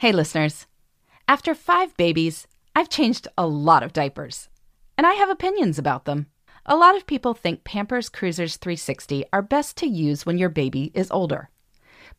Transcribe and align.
Hey, 0.00 0.12
listeners. 0.12 0.68
After 1.26 1.56
five 1.56 1.96
babies, 1.96 2.46
I've 2.76 2.88
changed 2.88 3.26
a 3.36 3.48
lot 3.48 3.82
of 3.82 3.92
diapers, 3.92 4.48
and 4.96 5.04
I 5.04 5.14
have 5.14 5.28
opinions 5.28 5.76
about 5.76 6.04
them. 6.04 6.28
A 6.64 6.76
lot 6.76 6.96
of 6.96 7.04
people 7.04 7.34
think 7.34 7.64
Pampers 7.64 8.08
Cruisers 8.08 8.58
360 8.58 9.24
are 9.32 9.42
best 9.42 9.76
to 9.78 9.88
use 9.88 10.24
when 10.24 10.38
your 10.38 10.50
baby 10.50 10.92
is 10.94 11.10
older. 11.10 11.50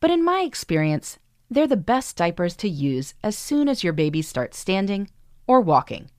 But 0.01 0.11
in 0.11 0.25
my 0.25 0.41
experience, 0.41 1.19
they're 1.49 1.67
the 1.67 1.77
best 1.77 2.17
diapers 2.17 2.53
to 2.57 2.67
use 2.67 3.13
as 3.23 3.37
soon 3.37 3.69
as 3.69 3.81
your 3.81 3.93
baby 3.93 4.21
starts 4.23 4.59
standing 4.59 5.09
or 5.47 5.61
walking. 5.61 6.09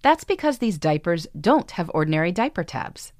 That's 0.00 0.24
because 0.24 0.56
these 0.56 0.78
diapers 0.78 1.26
don't 1.38 1.72
have 1.72 1.90
ordinary 1.92 2.32
diaper 2.32 2.64
tabs. 2.64 3.12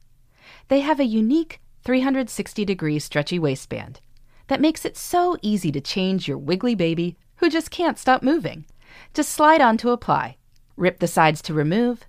They 0.69 0.81
have 0.81 1.01
a 1.01 1.05
unique 1.05 1.61
360 1.85 2.65
degree 2.65 2.99
stretchy 2.99 3.39
waistband 3.39 4.01
that 4.47 4.63
makes 4.63 4.87
it 4.87 4.97
so 4.97 5.37
easy 5.43 5.71
to 5.71 5.83
change 5.83 6.27
your 6.27 6.39
wiggly 6.39 6.75
baby 6.75 7.19
who 7.41 7.51
just 7.51 7.71
can't 7.71 7.99
stop 7.99 8.23
moving. 8.23 8.67
Just 9.13 9.31
slide 9.31 9.61
on 9.61 9.77
to 9.79 9.91
apply, 9.91 10.37
rip 10.77 11.01
the 11.01 11.09
sides 11.09 11.43
to 11.43 11.55
remove, 11.55 12.05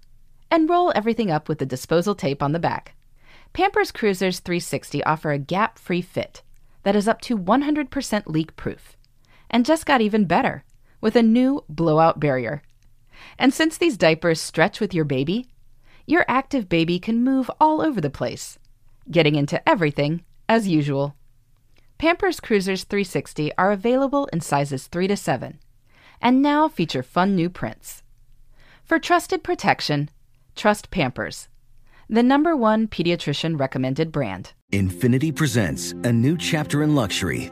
and 0.52 0.70
roll 0.70 0.92
everything 0.94 1.32
up 1.32 1.50
with 1.50 1.58
the 1.58 1.66
disposal 1.66 2.14
tape 2.14 2.44
on 2.44 2.52
the 2.52 2.60
back. 2.60 2.96
Pampers 3.54 3.92
Cruisers 3.92 4.40
360 4.40 5.04
offer 5.04 5.32
a 5.32 5.40
gap 5.40 5.80
free 5.80 6.02
fit 6.02 6.44
that 6.84 6.96
is 6.96 7.08
up 7.08 7.22
to 7.22 7.38
100% 7.38 8.24
leak 8.28 8.56
proof 8.56 8.96
and 9.50 9.66
just 9.66 9.86
got 9.86 10.02
even 10.02 10.26
better 10.26 10.64
with 11.00 11.16
a 11.16 11.24
new 11.24 11.64
blowout 11.70 12.20
barrier. 12.20 12.62
And 13.40 13.54
since 13.54 13.78
these 13.78 13.98
diapers 13.98 14.42
stretch 14.42 14.80
with 14.80 14.94
your 14.94 15.06
baby, 15.06 15.48
your 16.06 16.26
active 16.28 16.68
baby 16.68 17.00
can 17.00 17.24
move 17.24 17.50
all 17.60 17.82
over 17.82 18.02
the 18.02 18.10
place, 18.10 18.60
getting 19.10 19.36
into 19.36 19.68
everything 19.68 20.24
as 20.50 20.68
usual. 20.68 21.16
Pampers 22.02 22.40
Cruisers 22.40 22.84
360 22.86 23.52
are 23.60 23.72
available 23.72 24.28
in 24.34 24.42
sizes 24.42 24.88
3 24.88 25.08
to 25.10 25.16
7 25.16 25.60
and 26.20 26.42
now 26.42 26.68
feature 26.68 27.04
fun 27.04 27.36
new 27.36 27.48
prints. 27.48 28.02
For 28.84 28.98
trusted 28.98 29.44
protection, 29.44 30.10
trust 30.56 30.90
Pampers, 30.90 31.48
the 32.10 32.24
number 32.24 32.56
one 32.56 32.88
pediatrician 32.88 33.60
recommended 33.60 34.12
brand. 34.12 34.54
Infiniti 34.74 35.36
presents 35.36 35.92
a 35.92 36.12
new 36.12 36.36
chapter 36.40 36.82
in 36.82 36.96
luxury, 36.96 37.52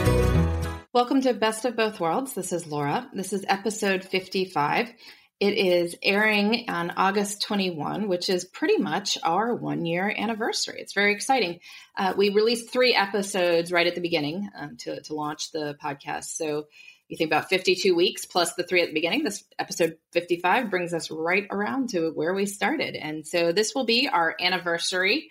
Welcome 0.93 1.21
to 1.21 1.33
Best 1.33 1.63
of 1.63 1.77
Both 1.77 2.01
Worlds. 2.01 2.33
This 2.33 2.51
is 2.51 2.67
Laura. 2.67 3.09
This 3.13 3.31
is 3.31 3.45
episode 3.47 4.03
55. 4.03 4.91
It 5.39 5.53
is 5.57 5.95
airing 6.03 6.69
on 6.69 6.91
August 6.97 7.43
21, 7.43 8.09
which 8.09 8.29
is 8.29 8.43
pretty 8.43 8.75
much 8.75 9.17
our 9.23 9.55
one 9.55 9.85
year 9.85 10.13
anniversary. 10.13 10.81
It's 10.81 10.91
very 10.91 11.13
exciting. 11.13 11.61
Uh, 11.97 12.13
we 12.17 12.31
released 12.31 12.73
three 12.73 12.93
episodes 12.93 13.71
right 13.71 13.87
at 13.87 13.95
the 13.95 14.01
beginning 14.01 14.49
um, 14.53 14.75
to, 14.79 15.01
to 15.03 15.15
launch 15.15 15.53
the 15.53 15.77
podcast. 15.81 16.25
So 16.25 16.65
you 17.07 17.15
think 17.15 17.29
about 17.29 17.47
52 17.47 17.95
weeks 17.95 18.25
plus 18.25 18.53
the 18.55 18.63
three 18.63 18.81
at 18.81 18.89
the 18.89 18.93
beginning. 18.93 19.23
This 19.23 19.45
episode 19.57 19.95
55 20.11 20.69
brings 20.69 20.93
us 20.93 21.09
right 21.09 21.47
around 21.49 21.91
to 21.91 22.09
where 22.09 22.33
we 22.33 22.45
started. 22.45 22.97
And 22.97 23.25
so 23.25 23.53
this 23.53 23.73
will 23.73 23.85
be 23.85 24.09
our 24.09 24.35
anniversary 24.41 25.29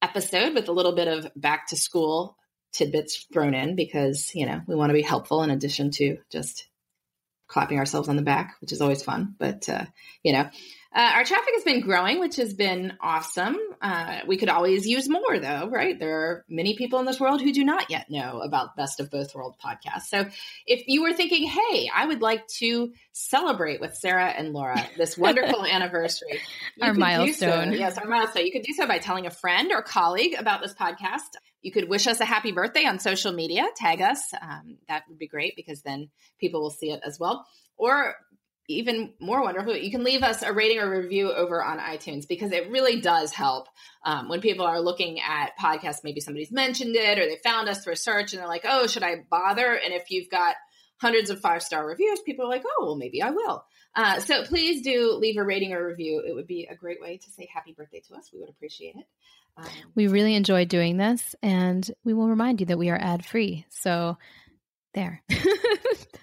episode 0.00 0.54
with 0.54 0.68
a 0.68 0.72
little 0.72 0.94
bit 0.94 1.08
of 1.08 1.26
back 1.34 1.66
to 1.70 1.76
school 1.76 2.36
tidbits 2.72 3.26
thrown 3.32 3.54
in 3.54 3.76
because 3.76 4.34
you 4.34 4.46
know 4.46 4.60
we 4.66 4.74
want 4.74 4.90
to 4.90 4.94
be 4.94 5.02
helpful 5.02 5.42
in 5.42 5.50
addition 5.50 5.90
to 5.90 6.18
just 6.30 6.66
clapping 7.48 7.78
ourselves 7.78 8.08
on 8.08 8.16
the 8.16 8.22
back 8.22 8.56
which 8.60 8.72
is 8.72 8.80
always 8.80 9.02
fun 9.02 9.34
but 9.38 9.68
uh, 9.68 9.84
you 10.22 10.32
know 10.32 10.48
uh, 10.94 11.12
our 11.14 11.24
traffic 11.24 11.54
has 11.54 11.64
been 11.64 11.80
growing, 11.80 12.20
which 12.20 12.36
has 12.36 12.52
been 12.52 12.92
awesome. 13.00 13.56
Uh, 13.80 14.20
we 14.26 14.36
could 14.36 14.50
always 14.50 14.86
use 14.86 15.08
more, 15.08 15.38
though, 15.38 15.68
right? 15.70 15.98
There 15.98 16.20
are 16.20 16.44
many 16.50 16.76
people 16.76 16.98
in 16.98 17.06
this 17.06 17.18
world 17.18 17.40
who 17.40 17.50
do 17.52 17.64
not 17.64 17.90
yet 17.90 18.10
know 18.10 18.40
about 18.40 18.76
Best 18.76 19.00
of 19.00 19.10
Both 19.10 19.34
World 19.34 19.56
podcast. 19.64 20.02
So 20.02 20.26
if 20.66 20.84
you 20.86 21.02
were 21.02 21.14
thinking, 21.14 21.48
hey, 21.48 21.88
I 21.94 22.04
would 22.04 22.20
like 22.20 22.46
to 22.58 22.92
celebrate 23.12 23.80
with 23.80 23.94
Sarah 23.94 24.28
and 24.28 24.52
Laura 24.52 24.84
this 24.98 25.16
wonderful 25.16 25.64
anniversary, 25.70 26.40
our 26.82 26.92
milestone. 26.92 27.72
So. 27.72 27.78
Yes, 27.78 27.96
our 27.96 28.06
milestone. 28.06 28.44
You 28.44 28.52
could 28.52 28.62
do 28.62 28.74
so 28.74 28.86
by 28.86 28.98
telling 28.98 29.26
a 29.26 29.30
friend 29.30 29.72
or 29.72 29.80
colleague 29.80 30.34
about 30.38 30.60
this 30.60 30.74
podcast. 30.74 31.20
You 31.62 31.72
could 31.72 31.88
wish 31.88 32.06
us 32.06 32.20
a 32.20 32.26
happy 32.26 32.52
birthday 32.52 32.84
on 32.84 32.98
social 32.98 33.32
media, 33.32 33.66
tag 33.76 34.02
us. 34.02 34.20
Um, 34.42 34.76
that 34.88 35.04
would 35.08 35.18
be 35.18 35.28
great 35.28 35.54
because 35.56 35.80
then 35.80 36.10
people 36.38 36.60
will 36.60 36.70
see 36.70 36.90
it 36.90 37.00
as 37.02 37.18
well. 37.18 37.46
Or 37.78 38.14
even 38.68 39.12
more 39.20 39.42
wonderful, 39.42 39.76
you 39.76 39.90
can 39.90 40.04
leave 40.04 40.22
us 40.22 40.42
a 40.42 40.52
rating 40.52 40.78
or 40.78 40.88
review 40.88 41.32
over 41.32 41.62
on 41.62 41.78
iTunes 41.78 42.26
because 42.28 42.52
it 42.52 42.70
really 42.70 43.00
does 43.00 43.32
help 43.32 43.68
um, 44.04 44.28
when 44.28 44.40
people 44.40 44.66
are 44.66 44.80
looking 44.80 45.20
at 45.20 45.58
podcasts. 45.60 46.04
Maybe 46.04 46.20
somebody's 46.20 46.52
mentioned 46.52 46.94
it 46.96 47.18
or 47.18 47.26
they 47.26 47.38
found 47.42 47.68
us 47.68 47.82
through 47.82 47.94
a 47.94 47.96
search 47.96 48.32
and 48.32 48.40
they're 48.40 48.48
like, 48.48 48.64
oh, 48.66 48.86
should 48.86 49.02
I 49.02 49.24
bother? 49.28 49.72
And 49.72 49.92
if 49.92 50.10
you've 50.10 50.30
got 50.30 50.54
hundreds 50.96 51.30
of 51.30 51.40
five 51.40 51.62
star 51.62 51.86
reviews, 51.86 52.20
people 52.20 52.46
are 52.46 52.48
like, 52.48 52.64
oh, 52.64 52.86
well, 52.86 52.96
maybe 52.96 53.20
I 53.20 53.30
will. 53.30 53.64
Uh, 53.94 54.20
so 54.20 54.44
please 54.44 54.82
do 54.82 55.12
leave 55.14 55.36
a 55.36 55.42
rating 55.42 55.72
or 55.72 55.86
review. 55.86 56.22
It 56.26 56.34
would 56.34 56.46
be 56.46 56.68
a 56.70 56.74
great 56.74 57.00
way 57.00 57.18
to 57.18 57.30
say 57.30 57.48
happy 57.52 57.72
birthday 57.72 58.00
to 58.08 58.14
us. 58.14 58.30
We 58.32 58.40
would 58.40 58.48
appreciate 58.48 58.94
it. 58.96 59.04
Um, 59.56 59.66
we 59.94 60.06
really 60.06 60.34
enjoy 60.34 60.64
doing 60.64 60.96
this, 60.96 61.34
and 61.42 61.88
we 62.04 62.14
will 62.14 62.28
remind 62.28 62.60
you 62.60 62.66
that 62.66 62.78
we 62.78 62.88
are 62.88 62.96
ad 62.98 63.22
free. 63.24 63.66
So 63.68 64.16
there. 64.94 65.22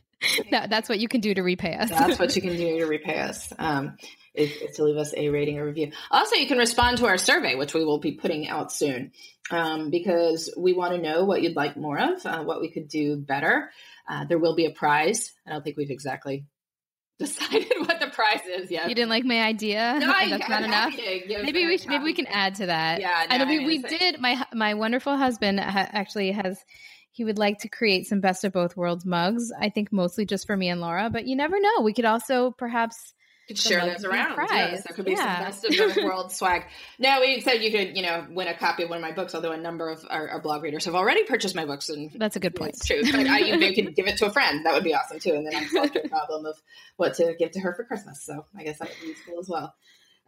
that, 0.51 0.69
that's 0.69 0.89
what 0.89 0.99
you 0.99 1.07
can 1.07 1.21
do 1.21 1.33
to 1.33 1.41
repay 1.41 1.75
us. 1.75 1.89
that's 1.89 2.19
what 2.19 2.35
you 2.35 2.41
can 2.43 2.55
do 2.55 2.79
to 2.79 2.85
repay 2.85 3.19
us. 3.19 3.51
Um, 3.57 3.97
is, 4.33 4.51
is, 4.51 4.75
to 4.75 4.83
leave 4.83 4.97
us 4.97 5.13
a 5.15 5.29
rating 5.29 5.57
or 5.57 5.65
review. 5.65 5.91
Also, 6.11 6.35
you 6.35 6.47
can 6.47 6.57
respond 6.57 6.99
to 6.99 7.07
our 7.07 7.17
survey, 7.17 7.55
which 7.55 7.73
we 7.73 7.83
will 7.83 7.99
be 7.99 8.13
putting 8.13 8.47
out 8.47 8.71
soon, 8.71 9.11
um, 9.51 9.89
because 9.89 10.53
we 10.57 10.73
want 10.73 10.93
to 10.93 11.01
know 11.01 11.25
what 11.25 11.41
you'd 11.41 11.55
like 11.55 11.75
more 11.75 11.97
of, 11.97 12.25
uh, 12.25 12.43
what 12.43 12.61
we 12.61 12.69
could 12.71 12.87
do 12.87 13.17
better. 13.17 13.71
Uh, 14.07 14.25
there 14.25 14.39
will 14.39 14.55
be 14.55 14.65
a 14.65 14.71
prize. 14.71 15.33
I 15.47 15.51
don't 15.51 15.63
think 15.63 15.77
we've 15.77 15.91
exactly 15.91 16.45
decided 17.19 17.73
what 17.79 17.99
the 17.99 18.07
prize 18.07 18.41
is 18.45 18.71
yet. 18.71 18.87
You 18.87 18.95
didn't 18.95 19.09
like 19.09 19.25
my 19.25 19.41
idea? 19.41 19.97
No, 19.99 20.11
I, 20.15 20.29
that's 20.29 20.49
not 20.49 20.63
enough. 20.63 20.93
Maybe 20.95 21.65
we 21.65 21.77
should, 21.77 21.89
maybe 21.89 22.03
we 22.03 22.13
can 22.13 22.27
add 22.27 22.55
to 22.55 22.67
that. 22.67 23.01
Yeah, 23.01 23.25
no, 23.29 23.35
I 23.35 23.37
know 23.39 23.45
we, 23.45 23.65
we 23.65 23.77
did. 23.79 24.21
My 24.21 24.45
my 24.53 24.75
wonderful 24.75 25.17
husband 25.17 25.59
ha- 25.59 25.89
actually 25.91 26.31
has 26.31 26.63
he 27.11 27.23
would 27.23 27.37
like 27.37 27.59
to 27.59 27.69
create 27.69 28.07
some 28.07 28.21
best 28.21 28.43
of 28.43 28.53
both 28.53 28.77
worlds 28.77 29.05
mugs. 29.05 29.51
I 29.57 29.69
think 29.69 29.91
mostly 29.91 30.25
just 30.25 30.47
for 30.47 30.55
me 30.55 30.69
and 30.69 30.81
Laura, 30.81 31.09
but 31.09 31.25
you 31.25 31.35
never 31.35 31.59
know. 31.59 31.81
We 31.81 31.93
could 31.93 32.05
also 32.05 32.51
perhaps 32.51 33.13
could 33.49 33.57
share 33.57 33.83
those 33.83 34.05
around. 34.05 34.37
Yes, 34.51 34.83
there 34.83 34.95
could 34.95 35.05
be 35.05 35.13
yeah. 35.13 35.37
some 35.37 35.45
best 35.45 35.65
of 35.65 35.75
both 35.75 36.03
worlds 36.03 36.35
swag. 36.35 36.65
No, 36.99 37.19
we 37.19 37.41
said 37.41 37.63
you 37.63 37.71
could, 37.71 37.97
you 37.97 38.03
know, 38.03 38.27
win 38.29 38.47
a 38.47 38.53
copy 38.53 38.83
of 38.83 38.89
one 38.89 38.97
of 38.97 39.01
my 39.01 39.11
books. 39.11 39.33
Although 39.33 39.53
a 39.53 39.57
number 39.57 39.89
of 39.89 40.05
our, 40.07 40.29
our 40.29 40.39
blog 40.39 40.61
readers 40.61 40.85
have 40.85 40.93
already 40.93 41.23
purchased 41.23 41.55
my 41.55 41.65
books, 41.65 41.89
and 41.89 42.11
that's 42.15 42.35
a 42.35 42.39
good 42.39 42.55
point. 42.55 42.75
It's 42.75 42.85
true. 42.85 43.01
But 43.01 43.25
I, 43.25 43.39
you 43.39 43.73
could 43.73 43.95
give 43.95 44.07
it 44.07 44.17
to 44.17 44.27
a 44.27 44.31
friend. 44.31 44.63
That 44.67 44.75
would 44.75 44.83
be 44.83 44.93
awesome 44.93 45.19
too. 45.19 45.33
And 45.33 45.47
then 45.47 45.55
I'm 45.55 45.67
solved 45.67 45.95
the 45.95 46.07
problem 46.09 46.45
of 46.45 46.61
what 46.97 47.15
to 47.15 47.33
give 47.39 47.51
to 47.51 47.59
her 47.61 47.73
for 47.73 47.83
Christmas. 47.85 48.23
So 48.23 48.45
I 48.55 48.63
guess 48.63 48.77
that 48.77 48.89
would 48.89 49.01
be 49.01 49.07
useful 49.07 49.39
as 49.39 49.49
well. 49.49 49.73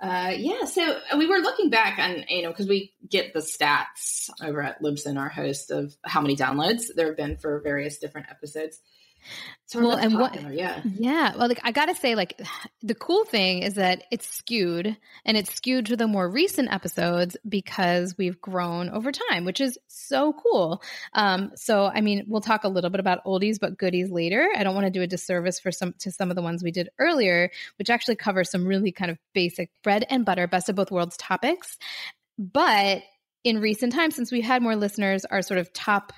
Uh, 0.02 0.34
yeah, 0.36 0.66
so 0.66 0.98
we 1.16 1.28
were 1.28 1.38
looking 1.38 1.70
back 1.70 2.00
on, 2.00 2.26
you 2.28 2.42
know, 2.42 2.50
because 2.50 2.68
we 2.68 2.92
get 3.08 3.34
the 3.34 3.40
stats 3.40 4.32
over 4.42 4.64
at 4.64 4.82
Libsyn, 4.82 5.20
our 5.20 5.30
host, 5.30 5.70
of 5.70 5.96
how 6.04 6.22
many 6.22 6.36
downloads 6.36 6.86
there 6.96 7.08
have 7.08 7.18
been 7.18 7.38
for 7.38 7.62
various 7.62 8.00
different 8.00 8.28
episodes. 8.32 8.80
So 9.68 9.80
well, 9.80 9.98
and 9.98 10.14
popular, 10.14 10.50
what, 10.50 10.58
yeah, 10.58 10.82
yeah. 10.84 11.38
Well, 11.38 11.48
like 11.48 11.62
I 11.64 11.72
gotta 11.72 11.96
say, 11.96 12.16
like 12.16 12.42
the 12.82 12.96
cool 12.96 13.24
thing 13.24 13.64
is 13.64 13.76
that 13.76 14.04
it's 14.12 14.28
skewed, 14.28 14.98
and 15.24 15.38
it's 15.38 15.54
skewed 15.54 15.86
to 15.86 15.96
the 15.96 16.08
more 16.08 16.30
recent 16.30 16.72
episodes 16.74 17.38
because 17.48 18.18
we've 18.18 18.42
grown 18.42 18.90
over 18.90 19.12
time, 19.12 19.46
which 19.46 19.62
is 19.62 19.78
so 19.88 20.34
cool. 20.34 20.84
Um, 21.14 21.52
so, 21.56 21.86
I 21.86 22.02
mean, 22.02 22.26
we'll 22.28 22.42
talk 22.42 22.66
a 22.66 22.70
little 22.70 22.90
bit 22.90 23.00
about 23.00 23.24
oldies 23.24 23.60
but 23.62 23.78
goodies 23.78 24.12
later. 24.12 24.50
I 24.56 24.64
don't 24.64 24.76
want 24.76 24.88
to 24.88 24.92
do 24.92 25.02
a 25.02 25.08
disservice 25.08 25.60
for 25.60 25.72
some 25.72 25.94
to 26.00 26.12
some 26.12 26.30
of 26.30 26.36
the 26.36 26.42
ones 26.42 26.64
we 26.64 26.72
did 26.72 26.90
earlier, 27.00 27.50
which 27.78 27.90
actually 27.90 28.18
cover 28.18 28.44
some 28.44 28.68
really 28.68 28.92
kind 28.92 29.10
of 29.10 29.18
basic 29.34 29.70
bread 29.84 30.06
and 30.10 30.26
butter, 30.26 30.48
best 30.48 30.68
of 30.68 30.76
both 30.76 30.92
worlds 30.92 31.16
topics. 31.16 31.78
But 32.38 33.04
in 33.44 33.60
recent 33.60 33.94
times, 33.94 34.16
since 34.16 34.32
we've 34.32 34.44
had 34.44 34.62
more 34.62 34.76
listeners, 34.76 35.26
our 35.26 35.42
sort 35.42 35.60
of 35.60 35.72
top 35.74 36.14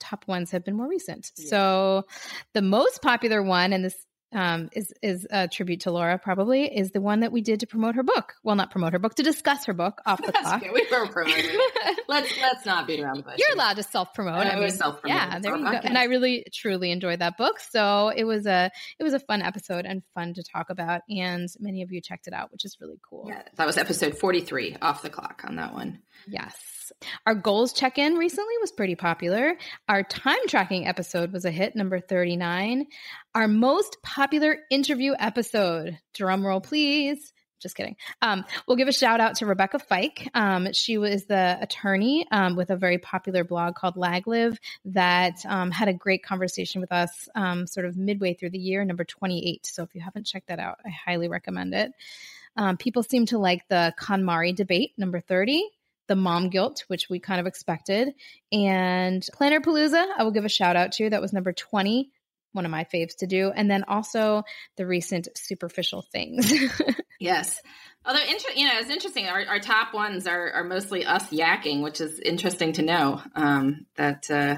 top 0.00 0.26
ones 0.26 0.50
have 0.50 0.64
been 0.64 0.76
more 0.76 0.88
recent. 0.88 1.30
Yeah. 1.36 1.48
So 1.48 2.06
the 2.54 2.62
most 2.62 3.02
popular 3.02 3.42
one, 3.42 3.72
and 3.72 3.84
this 3.84 4.06
um, 4.32 4.70
is 4.72 4.92
is 5.02 5.26
a 5.30 5.48
tribute 5.48 5.80
to 5.80 5.90
Laura. 5.90 6.18
Probably 6.18 6.64
is 6.64 6.90
the 6.92 7.00
one 7.00 7.20
that 7.20 7.32
we 7.32 7.40
did 7.40 7.60
to 7.60 7.66
promote 7.66 7.94
her 7.96 8.02
book. 8.02 8.34
Well, 8.42 8.56
not 8.56 8.70
promote 8.70 8.92
her 8.92 8.98
book, 8.98 9.14
to 9.16 9.22
discuss 9.22 9.64
her 9.66 9.72
book 9.72 10.00
off 10.06 10.24
the 10.24 10.32
clock. 10.40 10.62
we 10.62 10.86
were 10.90 11.06
promoting. 11.08 11.58
let's 12.08 12.32
let's 12.40 12.66
not 12.66 12.86
beat 12.86 13.00
around 13.00 13.18
the 13.18 13.22
bush. 13.22 13.38
You're 13.38 13.54
allowed 13.54 13.76
to 13.76 13.82
self 13.82 14.14
promote. 14.14 14.46
I 14.46 14.58
mean, 14.58 14.70
self 14.70 15.00
promote. 15.00 15.16
Yeah, 15.16 15.38
there 15.40 15.56
you 15.56 15.64
go. 15.64 15.70
And 15.70 15.98
I 15.98 16.04
really 16.04 16.44
truly 16.52 16.90
enjoyed 16.90 17.18
that 17.20 17.36
book. 17.36 17.58
So 17.58 18.12
it 18.14 18.24
was 18.24 18.46
a 18.46 18.70
it 18.98 19.02
was 19.02 19.14
a 19.14 19.20
fun 19.20 19.42
episode 19.42 19.84
and 19.86 20.02
fun 20.14 20.34
to 20.34 20.42
talk 20.42 20.70
about. 20.70 21.02
And 21.08 21.48
many 21.58 21.82
of 21.82 21.90
you 21.90 22.00
checked 22.00 22.26
it 22.26 22.32
out, 22.32 22.52
which 22.52 22.64
is 22.64 22.76
really 22.80 23.00
cool. 23.08 23.26
Yeah, 23.28 23.42
that 23.56 23.66
was 23.66 23.76
episode 23.76 24.16
43 24.16 24.76
off 24.80 25.02
the 25.02 25.10
clock 25.10 25.42
on 25.46 25.56
that 25.56 25.72
one. 25.72 26.00
Yes. 26.26 26.56
Our 27.26 27.34
goals 27.34 27.72
check 27.72 27.98
in 27.98 28.14
recently 28.14 28.54
was 28.60 28.72
pretty 28.72 28.94
popular. 28.96 29.54
Our 29.88 30.02
time 30.02 30.38
tracking 30.48 30.86
episode 30.86 31.32
was 31.32 31.44
a 31.44 31.50
hit, 31.50 31.76
number 31.76 32.00
39. 32.00 32.86
Our 33.32 33.46
most 33.46 33.98
popular 34.02 34.58
interview 34.70 35.14
episode, 35.16 35.96
drum 36.14 36.44
roll 36.44 36.60
please. 36.60 37.32
Just 37.60 37.76
kidding. 37.76 37.96
Um, 38.22 38.44
we'll 38.66 38.78
give 38.78 38.88
a 38.88 38.92
shout 38.92 39.20
out 39.20 39.36
to 39.36 39.46
Rebecca 39.46 39.78
Fike. 39.78 40.28
Um, 40.34 40.72
she 40.72 40.98
was 40.98 41.26
the 41.26 41.58
attorney 41.60 42.26
um, 42.32 42.56
with 42.56 42.70
a 42.70 42.76
very 42.76 42.98
popular 42.98 43.44
blog 43.44 43.76
called 43.76 43.96
Lag 43.96 44.26
Liv 44.26 44.58
that 44.86 45.44
um, 45.46 45.70
had 45.70 45.86
a 45.86 45.92
great 45.92 46.24
conversation 46.24 46.80
with 46.80 46.90
us 46.90 47.28
um, 47.36 47.66
sort 47.68 47.86
of 47.86 47.96
midway 47.96 48.34
through 48.34 48.50
the 48.50 48.58
year, 48.58 48.84
number 48.84 49.04
28. 49.04 49.64
So 49.64 49.84
if 49.84 49.94
you 49.94 50.00
haven't 50.00 50.26
checked 50.26 50.48
that 50.48 50.58
out, 50.58 50.78
I 50.84 50.88
highly 50.88 51.28
recommend 51.28 51.74
it. 51.74 51.92
Um, 52.56 52.78
people 52.78 53.02
seem 53.04 53.26
to 53.26 53.38
like 53.38 53.68
the 53.68 53.94
KonMari 54.00 54.56
debate, 54.56 54.92
number 54.98 55.20
30 55.20 55.62
the 56.08 56.16
mom 56.16 56.50
guilt, 56.50 56.82
which 56.88 57.08
we 57.08 57.20
kind 57.20 57.38
of 57.38 57.46
expected, 57.46 58.12
and 58.50 59.24
Planner 59.32 59.60
Palooza, 59.60 60.04
I 60.18 60.24
will 60.24 60.32
give 60.32 60.44
a 60.44 60.48
shout 60.48 60.74
out 60.74 60.90
to. 60.94 61.08
That 61.08 61.22
was 61.22 61.32
number 61.32 61.52
20, 61.52 62.10
one 62.52 62.64
of 62.64 62.70
my 62.70 62.84
faves 62.84 63.16
to 63.18 63.26
do. 63.26 63.52
And 63.54 63.70
then 63.70 63.84
also 63.84 64.42
the 64.76 64.86
recent 64.86 65.28
superficial 65.36 66.02
things. 66.12 66.52
yes. 67.20 67.60
Although, 68.04 68.22
inter- 68.22 68.54
you 68.56 68.66
know, 68.66 68.78
it's 68.78 68.90
interesting. 68.90 69.26
Our, 69.26 69.44
our 69.46 69.60
top 69.60 69.92
ones 69.92 70.26
are, 70.26 70.50
are 70.52 70.64
mostly 70.64 71.04
us 71.04 71.28
yakking, 71.30 71.82
which 71.82 72.00
is 72.00 72.18
interesting 72.18 72.72
to 72.74 72.82
know 72.82 73.20
um, 73.34 73.86
that 73.96 74.30
uh, 74.30 74.56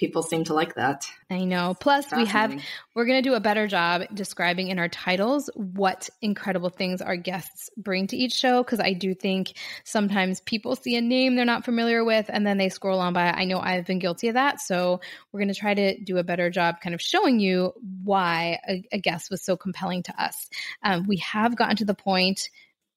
people 0.00 0.22
seem 0.22 0.44
to 0.44 0.54
like 0.54 0.76
that. 0.76 1.06
I 1.28 1.44
know. 1.44 1.76
Plus, 1.78 2.10
we 2.10 2.24
have 2.24 2.58
we're 2.94 3.04
going 3.04 3.22
to 3.22 3.28
do 3.28 3.34
a 3.34 3.40
better 3.40 3.66
job 3.66 4.04
describing 4.14 4.68
in 4.68 4.78
our 4.78 4.88
titles 4.88 5.50
what 5.54 6.08
incredible 6.22 6.70
things 6.70 7.02
our 7.02 7.16
guests 7.16 7.68
bring 7.76 8.06
to 8.06 8.16
each 8.16 8.32
show 8.32 8.62
because 8.62 8.80
I 8.80 8.94
do 8.94 9.14
think 9.14 9.52
sometimes 9.84 10.40
people 10.40 10.74
see 10.74 10.96
a 10.96 11.02
name 11.02 11.36
they're 11.36 11.44
not 11.44 11.66
familiar 11.66 12.02
with 12.02 12.30
and 12.30 12.46
then 12.46 12.56
they 12.56 12.70
scroll 12.70 12.98
on 12.98 13.12
by. 13.12 13.30
I 13.30 13.44
know 13.44 13.60
I've 13.60 13.84
been 13.84 13.98
guilty 13.98 14.28
of 14.28 14.34
that, 14.34 14.60
so 14.60 15.02
we're 15.30 15.40
going 15.40 15.52
to 15.52 15.60
try 15.60 15.74
to 15.74 16.00
do 16.02 16.16
a 16.16 16.24
better 16.24 16.48
job 16.48 16.76
kind 16.82 16.94
of 16.94 17.02
showing 17.02 17.38
you 17.38 17.74
why 18.02 18.58
a, 18.66 18.82
a 18.92 18.98
guest 18.98 19.30
was 19.30 19.44
so 19.44 19.54
compelling 19.54 20.02
to 20.04 20.22
us. 20.22 20.48
Um, 20.82 21.06
we 21.06 21.18
have 21.18 21.56
gotten 21.56 21.76
to 21.76 21.84
the 21.84 21.94
point 21.94 22.48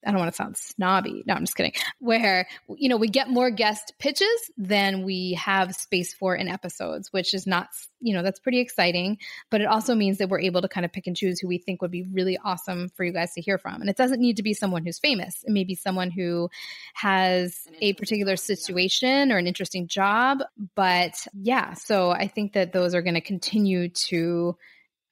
I 0.05 0.11
don't 0.11 0.19
want 0.19 0.31
to 0.31 0.35
sound 0.35 0.57
snobby. 0.57 1.23
No, 1.25 1.33
I'm 1.33 1.43
just 1.43 1.55
kidding. 1.55 1.73
Where, 1.99 2.47
you 2.75 2.89
know, 2.89 2.97
we 2.97 3.07
get 3.07 3.29
more 3.29 3.49
guest 3.49 3.93
pitches 3.99 4.51
than 4.57 5.03
we 5.03 5.33
have 5.33 5.75
space 5.75 6.13
for 6.13 6.35
in 6.35 6.47
episodes, 6.47 7.11
which 7.11 7.33
is 7.33 7.47
not, 7.47 7.69
you 7.99 8.13
know, 8.13 8.23
that's 8.23 8.39
pretty 8.39 8.59
exciting. 8.59 9.17
But 9.49 9.61
it 9.61 9.67
also 9.67 9.95
means 9.95 10.17
that 10.17 10.29
we're 10.29 10.41
able 10.41 10.61
to 10.61 10.67
kind 10.67 10.85
of 10.85 10.91
pick 10.91 11.07
and 11.07 11.15
choose 11.15 11.39
who 11.39 11.47
we 11.47 11.57
think 11.57 11.81
would 11.81 11.91
be 11.91 12.03
really 12.03 12.37
awesome 12.43 12.89
for 12.89 13.03
you 13.03 13.13
guys 13.13 13.33
to 13.33 13.41
hear 13.41 13.57
from. 13.57 13.81
And 13.81 13.89
it 13.89 13.97
doesn't 13.97 14.19
need 14.19 14.37
to 14.37 14.43
be 14.43 14.53
someone 14.53 14.83
who's 14.83 14.99
famous. 14.99 15.43
It 15.43 15.51
may 15.51 15.63
be 15.63 15.75
someone 15.75 16.11
who 16.11 16.49
has 16.93 17.67
a 17.81 17.93
particular 17.93 18.35
situation 18.35 19.31
or 19.31 19.37
an 19.37 19.47
interesting 19.47 19.87
job. 19.87 20.39
But 20.75 21.27
yeah, 21.33 21.73
so 21.73 22.11
I 22.11 22.27
think 22.27 22.53
that 22.53 22.73
those 22.73 22.95
are 22.95 23.01
going 23.01 23.13
to 23.15 23.21
continue 23.21 23.89
to 23.89 24.57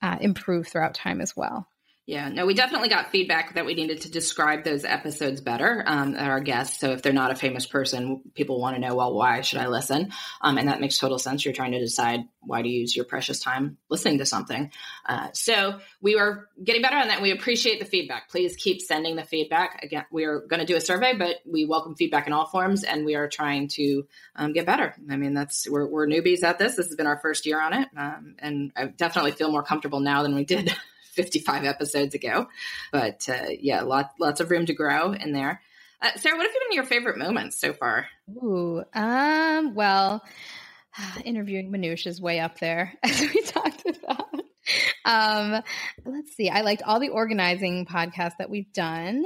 uh, 0.01 0.17
improve 0.19 0.67
throughout 0.67 0.95
time 0.95 1.21
as 1.21 1.35
well. 1.35 1.67
Yeah, 2.11 2.27
no, 2.27 2.45
we 2.45 2.53
definitely 2.53 2.89
got 2.89 3.09
feedback 3.09 3.53
that 3.53 3.65
we 3.65 3.73
needed 3.73 4.01
to 4.01 4.11
describe 4.11 4.65
those 4.65 4.83
episodes 4.83 5.39
better 5.39 5.81
um, 5.87 6.13
at 6.17 6.27
our 6.29 6.41
guests. 6.41 6.77
So 6.77 6.91
if 6.91 7.01
they're 7.01 7.13
not 7.13 7.31
a 7.31 7.35
famous 7.35 7.65
person, 7.65 8.21
people 8.35 8.59
want 8.59 8.75
to 8.75 8.81
know, 8.81 8.95
well, 8.95 9.13
why 9.13 9.39
should 9.39 9.59
I 9.59 9.67
listen? 9.67 10.11
Um, 10.41 10.57
and 10.57 10.67
that 10.67 10.81
makes 10.81 10.97
total 10.97 11.17
sense. 11.17 11.45
You're 11.45 11.53
trying 11.53 11.71
to 11.71 11.79
decide 11.79 12.25
why 12.41 12.63
to 12.63 12.67
use 12.67 12.93
your 12.97 13.05
precious 13.05 13.39
time 13.39 13.77
listening 13.87 14.17
to 14.17 14.25
something. 14.25 14.71
Uh, 15.05 15.29
so 15.31 15.79
we 16.01 16.17
are 16.17 16.49
getting 16.61 16.81
better 16.81 16.97
on 16.97 17.07
that. 17.07 17.21
We 17.21 17.31
appreciate 17.31 17.79
the 17.79 17.85
feedback. 17.85 18.27
Please 18.27 18.57
keep 18.57 18.81
sending 18.81 19.15
the 19.15 19.23
feedback. 19.23 19.81
Again, 19.81 20.03
we 20.11 20.25
are 20.25 20.41
going 20.41 20.59
to 20.59 20.65
do 20.65 20.75
a 20.75 20.81
survey, 20.81 21.13
but 21.17 21.37
we 21.45 21.63
welcome 21.63 21.95
feedback 21.95 22.27
in 22.27 22.33
all 22.33 22.45
forms, 22.45 22.83
and 22.83 23.05
we 23.05 23.15
are 23.15 23.29
trying 23.29 23.69
to 23.69 24.05
um, 24.35 24.51
get 24.51 24.65
better. 24.65 24.93
I 25.09 25.15
mean, 25.15 25.33
that's 25.33 25.69
we're, 25.69 25.87
we're, 25.87 26.07
newbies 26.07 26.43
at 26.43 26.59
this. 26.59 26.75
This 26.75 26.87
has 26.87 26.95
been 26.97 27.07
our 27.07 27.19
first 27.19 27.45
year 27.45 27.61
on 27.61 27.71
it, 27.71 27.87
um, 27.95 28.35
and 28.39 28.73
I 28.75 28.87
definitely 28.87 29.31
feel 29.31 29.49
more 29.49 29.63
comfortable 29.63 30.01
now 30.01 30.23
than 30.23 30.35
we 30.35 30.43
did 30.43 30.75
55 31.23 31.65
episodes 31.65 32.15
ago. 32.15 32.47
But 32.91 33.27
uh, 33.29 33.50
yeah, 33.59 33.81
lots 33.81 34.13
lots 34.19 34.39
of 34.39 34.51
room 34.51 34.65
to 34.65 34.73
grow 34.73 35.13
in 35.13 35.33
there. 35.33 35.62
Uh, 36.01 36.09
Sarah, 36.15 36.35
what 36.35 36.47
have 36.47 36.53
been 36.53 36.75
your 36.75 36.83
favorite 36.83 37.18
moments 37.18 37.59
so 37.59 37.73
far? 37.73 38.07
Ooh, 38.29 38.83
um, 38.94 39.75
well, 39.75 40.23
interviewing 41.25 41.71
Manoush 41.71 42.07
is 42.07 42.19
way 42.19 42.39
up 42.39 42.59
there, 42.59 42.94
as 43.03 43.21
we 43.21 43.41
talked 43.44 43.83
about. 43.85 44.41
Um, 45.06 45.62
let's 46.06 46.35
see. 46.35 46.50
I 46.50 46.62
liked 46.62 46.83
all 46.83 47.00
the 47.00 47.09
organizing 47.09 47.85
podcasts 47.85 48.38
that 48.38 48.50
we've 48.50 48.71
done. 48.73 49.25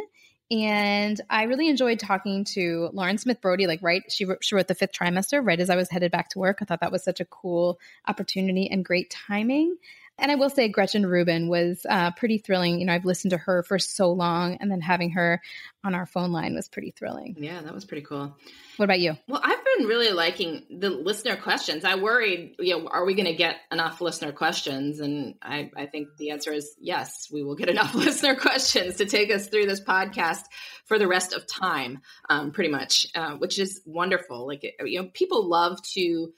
And 0.51 1.19
I 1.29 1.43
really 1.43 1.69
enjoyed 1.69 1.99
talking 1.99 2.43
to 2.53 2.89
Lauren 2.93 3.17
Smith 3.17 3.41
Brody, 3.41 3.65
like 3.65 3.81
right, 3.81 4.03
she 4.09 4.25
wrote, 4.25 4.43
she 4.43 4.53
wrote 4.53 4.67
the 4.67 4.75
fifth 4.75 4.91
trimester 4.91 5.43
right 5.43 5.59
as 5.59 5.71
I 5.71 5.75
was 5.75 5.89
headed 5.89 6.11
back 6.11 6.29
to 6.29 6.39
work. 6.39 6.59
I 6.61 6.65
thought 6.65 6.81
that 6.81 6.91
was 6.91 7.03
such 7.03 7.19
a 7.19 7.25
cool 7.25 7.79
opportunity 8.07 8.69
and 8.69 8.85
great 8.85 9.09
timing. 9.09 9.77
And 10.17 10.31
I 10.31 10.35
will 10.35 10.49
say 10.49 10.69
Gretchen 10.69 11.05
Rubin 11.05 11.49
was 11.49 11.85
uh, 11.89 12.11
pretty 12.11 12.37
thrilling. 12.37 12.79
You 12.79 12.85
know, 12.85 12.93
I've 12.93 13.05
listened 13.05 13.31
to 13.31 13.37
her 13.37 13.63
for 13.63 13.77
so 13.79 14.11
long, 14.11 14.57
and 14.59 14.71
then 14.71 14.81
having 14.81 15.11
her 15.11 15.41
on 15.83 15.93
our 15.93 16.05
phone 16.05 16.31
line 16.31 16.55
was 16.55 16.69
pretty 16.69 16.91
thrilling. 16.91 17.35
Yeah, 17.37 17.61
that 17.61 17.73
was 17.73 17.85
pretty 17.85 18.05
cool. 18.05 18.35
What 18.77 18.85
about 18.85 18.99
you? 18.99 19.17
Well, 19.27 19.41
I've 19.43 19.59
been 19.77 19.87
really 19.87 20.11
liking 20.11 20.63
the 20.69 20.89
listener 20.89 21.35
questions. 21.35 21.83
I 21.83 21.95
worried, 21.95 22.55
you 22.59 22.77
know, 22.77 22.87
are 22.87 23.05
we 23.05 23.13
going 23.13 23.27
to 23.27 23.33
get 23.33 23.57
enough 23.71 24.01
listener 24.01 24.31
questions? 24.31 24.99
And 24.99 25.35
I, 25.41 25.69
I 25.75 25.85
think 25.85 26.09
the 26.17 26.31
answer 26.31 26.51
is 26.51 26.75
yes, 26.79 27.29
we 27.31 27.43
will 27.43 27.55
get 27.55 27.69
enough 27.75 27.93
listener 27.93 28.35
questions 28.35 28.97
to 28.97 29.05
take 29.05 29.31
us 29.31 29.47
through 29.47 29.65
this 29.65 29.81
podcast 29.81 30.43
for 30.85 30.97
the 30.97 31.07
rest 31.07 31.33
of 31.33 31.45
time, 31.45 32.01
um, 32.29 32.51
pretty 32.51 32.69
much, 32.69 33.07
uh, 33.15 33.31
which 33.31 33.59
is 33.59 33.81
wonderful. 33.85 34.47
Like, 34.47 34.63
you 34.83 35.01
know, 35.01 35.09
people 35.13 35.47
love 35.47 35.81
to 35.93 36.33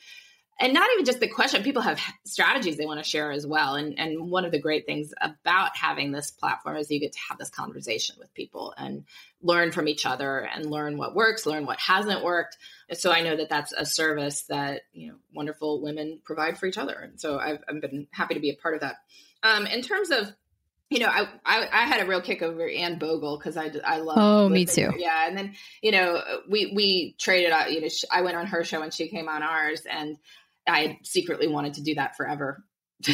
and 0.60 0.74
not 0.74 0.90
even 0.94 1.06
just 1.06 1.20
the 1.20 1.28
question 1.28 1.64
people 1.64 1.82
have 1.82 2.00
strategies 2.26 2.78
they 2.78 2.86
want 2.86 3.04
to 3.04 3.10
share 3.10 3.32
as 3.32 3.46
well 3.46 3.76
and 3.76 3.98
and 4.00 4.30
one 4.30 4.46
of 4.46 4.52
the 4.52 4.60
great 4.60 4.86
things 4.86 5.14
about 5.22 5.76
having 5.76 6.12
this 6.12 6.32
platform 6.32 6.78
is 6.78 6.90
you 6.90 7.00
get 7.00 7.14
to 7.14 7.20
have 7.30 7.38
this 7.38 7.50
conversation 7.50 8.16
with 8.20 8.34
people 8.34 8.74
and 8.78 9.06
learn 9.42 9.72
from 9.72 9.88
each 9.88 10.06
other 10.06 10.40
and 10.40 10.66
learn 10.66 10.98
what 10.98 11.16
works 11.16 11.46
learn 11.46 11.66
what 11.66 11.80
hasn't 11.80 12.24
worked 12.24 12.58
so 12.94 13.12
i 13.12 13.22
know 13.22 13.36
that 13.36 13.50
that's 13.50 13.74
a 13.74 13.86
service 13.86 14.44
that 14.44 14.82
you 14.94 15.10
know 15.10 15.16
wonderful 15.34 15.82
women 15.82 16.20
provide 16.24 16.58
for 16.58 16.66
each 16.66 16.78
other 16.78 16.96
and 16.96 17.20
so 17.20 17.38
i've, 17.38 17.60
I've 17.70 17.82
been 17.82 18.08
happy 18.12 18.34
to 18.34 18.40
be 18.40 18.50
a 18.50 18.56
part 18.56 18.76
of 18.76 18.82
that 18.82 18.98
um, 19.44 19.68
in 19.68 19.82
terms 19.82 20.10
of 20.10 20.34
you 20.90 21.00
know, 21.00 21.08
I, 21.08 21.28
I, 21.46 21.68
I 21.72 21.86
had 21.86 22.02
a 22.02 22.08
real 22.08 22.22
kick 22.22 22.42
over 22.42 22.66
Anne 22.68 22.98
Bogel 22.98 23.38
because 23.38 23.58
I 23.58 23.72
I 23.86 23.98
love. 23.98 24.18
Oh, 24.18 24.48
me 24.48 24.66
too. 24.66 24.90
Yeah, 24.98 25.28
and 25.28 25.38
then 25.38 25.54
you 25.82 25.92
know 25.92 26.22
we 26.48 26.72
we 26.74 27.16
traded 27.18 27.52
out. 27.52 27.74
You 27.74 27.82
know, 27.82 27.88
I 28.10 28.22
went 28.22 28.38
on 28.38 28.48
her 28.48 28.64
show 28.64 28.82
and 28.82 28.94
she 28.94 29.10
came 29.10 29.28
on 29.28 29.44
ours, 29.44 29.82
and 29.90 30.18
I 30.68 31.00
secretly 31.04 31.48
wanted 31.48 31.76
to 31.76 31.82
do 31.82 31.96
that 31.96 32.16
forever. 32.16 32.64
to 33.04 33.14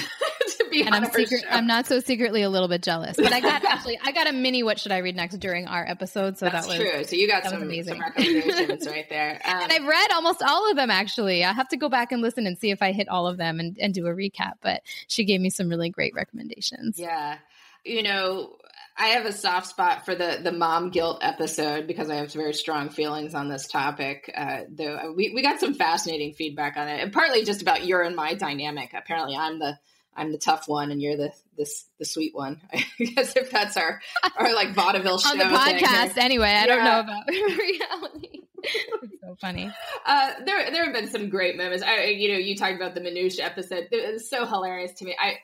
be 0.71 0.81
and 0.81 0.95
I'm 0.95 1.05
secret, 1.11 1.43
I'm 1.49 1.67
not 1.67 1.87
so 1.87 1.99
secretly 1.99 2.41
a 2.41 2.49
little 2.49 2.67
bit 2.67 2.81
jealous, 2.81 3.17
but 3.17 3.33
I 3.33 3.39
got 3.39 3.63
actually 3.69 3.99
I 4.03 4.11
got 4.11 4.27
a 4.27 4.33
mini. 4.33 4.63
What 4.63 4.79
should 4.79 4.91
I 4.91 4.99
read 4.99 5.15
next 5.15 5.37
during 5.39 5.67
our 5.67 5.85
episode? 5.85 6.37
So 6.37 6.45
That's 6.45 6.67
that 6.67 6.79
was 6.79 6.91
true. 6.91 7.03
So 7.03 7.15
you 7.15 7.27
got 7.27 7.43
some, 7.43 7.61
amazing. 7.61 7.95
some 7.95 8.01
recommendations 8.01 8.87
right 8.87 9.09
there. 9.09 9.41
Um, 9.45 9.55
and 9.63 9.71
I've 9.71 9.85
read 9.85 10.11
almost 10.11 10.41
all 10.41 10.69
of 10.69 10.75
them 10.75 10.89
actually. 10.89 11.43
I 11.43 11.53
have 11.53 11.67
to 11.69 11.77
go 11.77 11.89
back 11.89 12.11
and 12.11 12.21
listen 12.21 12.47
and 12.47 12.57
see 12.57 12.71
if 12.71 12.81
I 12.81 12.91
hit 12.91 13.09
all 13.09 13.27
of 13.27 13.37
them 13.37 13.59
and, 13.59 13.77
and 13.79 13.93
do 13.93 14.07
a 14.07 14.11
recap. 14.11 14.53
But 14.61 14.81
she 15.07 15.25
gave 15.25 15.41
me 15.41 15.49
some 15.49 15.69
really 15.69 15.89
great 15.89 16.13
recommendations. 16.15 16.97
Yeah, 16.97 17.37
you 17.83 18.03
know, 18.03 18.55
I 18.95 19.07
have 19.07 19.25
a 19.25 19.31
soft 19.31 19.67
spot 19.67 20.05
for 20.05 20.13
the 20.13 20.39
the 20.43 20.51
mom 20.51 20.91
guilt 20.91 21.19
episode 21.21 21.87
because 21.87 22.09
I 22.09 22.15
have 22.15 22.31
very 22.31 22.53
strong 22.53 22.89
feelings 22.89 23.33
on 23.33 23.49
this 23.49 23.67
topic. 23.67 24.31
Uh, 24.35 24.61
though 24.69 24.95
uh, 24.95 25.11
we 25.11 25.31
we 25.33 25.41
got 25.41 25.59
some 25.59 25.73
fascinating 25.73 26.33
feedback 26.33 26.77
on 26.77 26.87
it, 26.87 27.01
and 27.01 27.11
partly 27.11 27.43
just 27.43 27.61
about 27.61 27.85
your 27.85 28.03
and 28.03 28.15
my 28.15 28.35
dynamic. 28.35 28.93
Apparently, 28.93 29.35
I'm 29.35 29.57
the 29.57 29.77
I'm 30.15 30.31
the 30.31 30.37
tough 30.37 30.67
one, 30.67 30.91
and 30.91 31.01
you're 31.01 31.17
the 31.17 31.31
this 31.57 31.85
the 31.97 32.05
sweet 32.05 32.35
one. 32.35 32.61
I 32.73 32.85
guess 33.03 33.35
if 33.35 33.49
that's 33.49 33.77
our 33.77 33.99
our 34.37 34.53
like 34.53 34.75
vaudeville 34.75 35.17
show 35.17 35.29
on 35.31 35.37
the 35.39 35.45
podcast. 35.45 36.17
Anyway, 36.17 36.49
I 36.49 36.51
yeah. 36.51 36.65
don't 36.67 36.83
know 36.83 36.99
about 36.99 37.27
reality. 37.27 38.41
it's 38.63 39.21
so 39.21 39.35
funny. 39.41 39.71
Uh, 40.05 40.33
there 40.45 40.69
there 40.71 40.85
have 40.85 40.93
been 40.93 41.09
some 41.09 41.29
great 41.29 41.57
moments. 41.57 41.83
I 41.83 42.05
you 42.05 42.31
know 42.31 42.37
you 42.37 42.55
talked 42.55 42.75
about 42.75 42.93
the 42.93 43.01
Manoush 43.01 43.39
episode. 43.39 43.87
It 43.91 44.13
was 44.13 44.29
so 44.29 44.45
hilarious 44.45 44.93
to 44.99 45.05
me. 45.05 45.15
I 45.19 45.37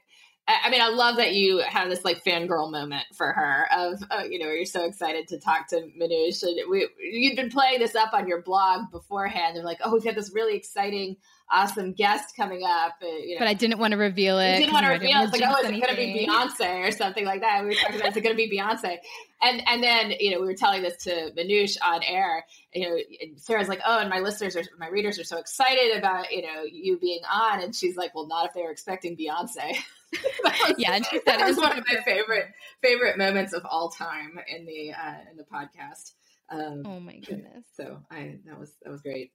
I 0.64 0.70
mean, 0.72 0.82
I 0.82 0.88
love 0.88 1.18
that 1.18 1.34
you 1.34 1.60
have 1.60 1.90
this 1.90 2.04
like 2.04 2.24
fangirl 2.24 2.72
moment 2.72 3.06
for 3.14 3.32
her 3.32 3.68
of, 3.72 4.04
uh, 4.10 4.24
you 4.28 4.40
know, 4.40 4.48
you're 4.48 4.66
so 4.66 4.84
excited 4.86 5.28
to 5.28 5.40
talk 5.40 5.68
to 5.68 5.90
Manoush. 6.00 6.42
And 6.42 6.70
we, 6.70 6.88
you'd 7.00 7.36
been 7.36 7.52
playing 7.52 7.80
this 7.80 7.96
up 7.96 8.14
on 8.14 8.28
your 8.28 8.42
blog 8.42 8.90
beforehand. 8.92 9.56
They're 9.56 9.64
like, 9.64 9.80
oh, 9.84 9.94
we've 9.94 10.04
got 10.04 10.16
this 10.16 10.32
really 10.34 10.56
exciting, 10.56 11.18
awesome 11.52 11.94
guest 11.94 12.36
coming 12.36 12.64
up. 12.64 12.94
Uh, 13.02 13.06
you 13.08 13.36
know, 13.36 13.40
but 13.40 13.48
I 13.48 13.54
didn't 13.54 13.78
want 13.78 13.92
to 13.92 13.98
reveal 13.98 14.40
it. 14.40 14.54
You 14.54 14.60
didn't 14.62 14.74
want 14.74 14.86
to 14.88 14.92
reveal 14.92 15.22
it. 15.22 15.24
It's 15.26 15.34
like, 15.34 15.44
oh, 15.46 15.60
is 15.60 15.70
it 15.70 15.72
going 15.72 15.84
to 15.84 15.96
be 15.96 16.28
Beyonce 16.28 16.88
or 16.88 16.92
something 16.92 17.26
like 17.26 17.42
that? 17.42 17.62
We 17.62 17.68
were 17.68 17.76
talking 17.76 17.98
about, 17.98 18.10
is 18.10 18.18
it 18.18 18.22
going 18.22 18.36
to 18.36 18.48
be 18.48 18.58
Beyonce? 18.58 18.98
And 19.42 19.62
and 19.68 19.84
then, 19.84 20.14
you 20.20 20.32
know, 20.32 20.42
we 20.42 20.48
were 20.48 20.56
telling 20.56 20.82
this 20.82 20.98
to 21.04 21.32
Manoush 21.38 21.78
on 21.86 22.02
air. 22.04 22.44
You 22.74 22.90
know, 22.90 22.98
Sarah's 23.36 23.68
like, 23.68 23.82
oh, 23.86 24.00
and 24.00 24.10
my 24.10 24.20
listeners 24.20 24.56
are, 24.56 24.64
my 24.80 24.88
readers 24.88 25.20
are 25.20 25.24
so 25.24 25.38
excited 25.38 25.96
about, 25.96 26.32
you 26.32 26.42
know, 26.42 26.64
you 26.64 26.98
being 26.98 27.22
on. 27.32 27.62
And 27.62 27.76
she's 27.76 27.96
like, 27.98 28.16
well, 28.16 28.26
not 28.26 28.48
if 28.48 28.54
they 28.54 28.64
were 28.64 28.72
expecting 28.72 29.16
Beyonce. 29.16 29.78
was, 30.44 30.74
yeah, 30.78 30.94
and 30.94 31.06
she 31.06 31.18
said 31.18 31.40
that 31.40 31.48
was 31.48 31.58
one 31.58 31.78
of 31.78 31.84
my 31.88 32.02
favorite 32.02 32.48
favorite 32.82 33.18
moments 33.18 33.54
of 33.54 33.66
all 33.70 33.90
time 33.90 34.40
in 34.48 34.66
the 34.66 34.92
uh, 34.94 35.16
in 35.30 35.38
the 35.38 35.44
podcast. 35.44 36.14
Um, 36.50 36.84
oh 36.86 37.00
my 37.00 37.18
goodness! 37.18 37.66
So 37.76 38.00
I 38.10 38.38
that 38.46 38.60
was 38.60 38.76
that 38.84 38.92
was 38.92 39.02
great. 39.02 39.32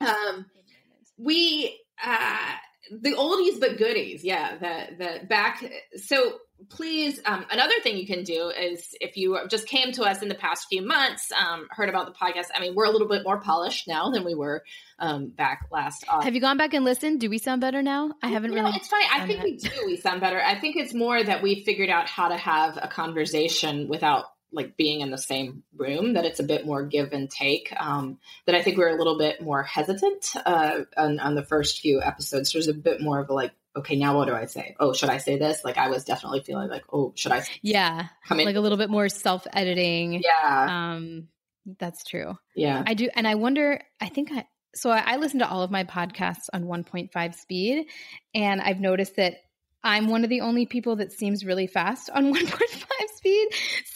Um, 0.00 0.46
we 1.16 1.78
uh, 2.02 2.52
the 2.90 3.12
oldies 3.12 3.60
but 3.60 3.78
goodies, 3.78 4.24
yeah. 4.24 4.56
The 4.56 4.96
the 4.96 5.26
back. 5.26 5.64
So 5.96 6.34
please 6.70 7.20
um, 7.26 7.44
another 7.50 7.74
thing 7.82 7.96
you 7.96 8.06
can 8.06 8.22
do 8.22 8.48
is 8.48 8.94
if 9.00 9.16
you 9.16 9.38
just 9.50 9.66
came 9.66 9.92
to 9.92 10.02
us 10.02 10.22
in 10.22 10.28
the 10.28 10.34
past 10.34 10.66
few 10.68 10.82
months 10.82 11.30
um, 11.32 11.66
heard 11.70 11.88
about 11.88 12.06
the 12.06 12.12
podcast 12.12 12.46
i 12.54 12.60
mean 12.60 12.74
we're 12.74 12.84
a 12.84 12.90
little 12.90 13.08
bit 13.08 13.22
more 13.24 13.40
polished 13.40 13.88
now 13.88 14.10
than 14.10 14.24
we 14.24 14.34
were 14.34 14.62
um, 14.98 15.28
back 15.28 15.66
last 15.70 16.04
have 16.08 16.34
you 16.34 16.40
gone 16.40 16.56
back 16.56 16.72
and 16.72 16.84
listened 16.84 17.20
do 17.20 17.28
we 17.28 17.38
sound 17.38 17.60
better 17.60 17.82
now 17.82 18.12
i 18.22 18.28
haven't 18.28 18.52
no, 18.52 18.62
really 18.62 18.76
it's 18.76 18.88
fine 18.88 19.02
i 19.12 19.26
think 19.26 19.40
that. 19.40 19.44
we 19.44 19.56
do 19.56 19.70
we 19.86 19.96
sound 19.96 20.20
better 20.20 20.40
i 20.40 20.58
think 20.58 20.76
it's 20.76 20.94
more 20.94 21.22
that 21.22 21.42
we 21.42 21.64
figured 21.64 21.90
out 21.90 22.08
how 22.08 22.28
to 22.28 22.36
have 22.36 22.78
a 22.80 22.88
conversation 22.88 23.88
without 23.88 24.26
like 24.54 24.76
being 24.76 25.00
in 25.00 25.10
the 25.10 25.18
same 25.18 25.62
room 25.76 26.14
that 26.14 26.24
it's 26.24 26.40
a 26.40 26.44
bit 26.44 26.64
more 26.64 26.84
give 26.84 27.12
and 27.12 27.30
take 27.30 27.72
um, 27.78 28.18
that 28.46 28.54
i 28.54 28.62
think 28.62 28.76
we 28.76 28.84
are 28.84 28.88
a 28.88 28.98
little 28.98 29.18
bit 29.18 29.42
more 29.42 29.62
hesitant 29.62 30.26
uh, 30.46 30.80
on, 30.96 31.18
on 31.20 31.34
the 31.34 31.44
first 31.44 31.80
few 31.80 32.00
episodes 32.00 32.52
there's 32.52 32.68
a 32.68 32.74
bit 32.74 33.00
more 33.00 33.20
of 33.20 33.28
a 33.28 33.34
like 33.34 33.52
okay, 33.76 33.96
now 33.96 34.16
what 34.16 34.28
do 34.28 34.34
I 34.34 34.46
say? 34.46 34.76
Oh, 34.78 34.92
should 34.92 35.10
I 35.10 35.18
say 35.18 35.38
this? 35.38 35.64
Like 35.64 35.78
I 35.78 35.88
was 35.88 36.04
definitely 36.04 36.40
feeling 36.40 36.68
like, 36.68 36.84
oh, 36.92 37.12
should 37.16 37.32
I? 37.32 37.44
Yeah, 37.62 38.06
come 38.26 38.40
in? 38.40 38.46
like 38.46 38.56
a 38.56 38.60
little 38.60 38.78
bit 38.78 38.90
more 38.90 39.08
self 39.08 39.46
editing. 39.52 40.22
Yeah, 40.22 40.92
um, 40.94 41.28
that's 41.78 42.04
true. 42.04 42.36
Yeah, 42.54 42.82
I 42.86 42.94
do, 42.94 43.08
and 43.14 43.26
I 43.26 43.34
wonder. 43.34 43.80
I 44.00 44.08
think 44.08 44.30
I 44.32 44.46
so 44.74 44.90
I, 44.90 45.02
I 45.06 45.16
listen 45.16 45.40
to 45.40 45.48
all 45.48 45.62
of 45.62 45.70
my 45.70 45.84
podcasts 45.84 46.46
on 46.52 46.64
1.5 46.64 47.34
speed, 47.34 47.86
and 48.34 48.60
I've 48.60 48.80
noticed 48.80 49.16
that 49.16 49.36
I'm 49.84 50.08
one 50.08 50.24
of 50.24 50.30
the 50.30 50.40
only 50.40 50.64
people 50.66 50.96
that 50.96 51.12
seems 51.12 51.44
really 51.44 51.66
fast 51.66 52.10
on 52.10 52.24
1.5 52.34 52.84
speed. 53.14 53.48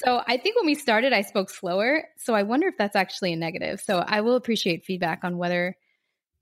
So 0.05 0.23
I 0.27 0.37
think 0.37 0.57
when 0.57 0.67
we 0.67 0.75
started, 0.75 1.13
I 1.13 1.23
spoke 1.23 1.51
slower. 1.51 2.05
So 2.19 2.35
I 2.35 2.43
wonder 2.43 2.69
if 2.69 2.77
that's 2.77 2.95
actually 2.95 3.33
a 3.33 3.37
negative. 3.37 3.81
So 3.81 3.99
I 3.99 4.21
will 4.21 4.37
appreciate 4.37 4.85
feedback 4.85 5.25
on 5.25 5.39
whether 5.39 5.77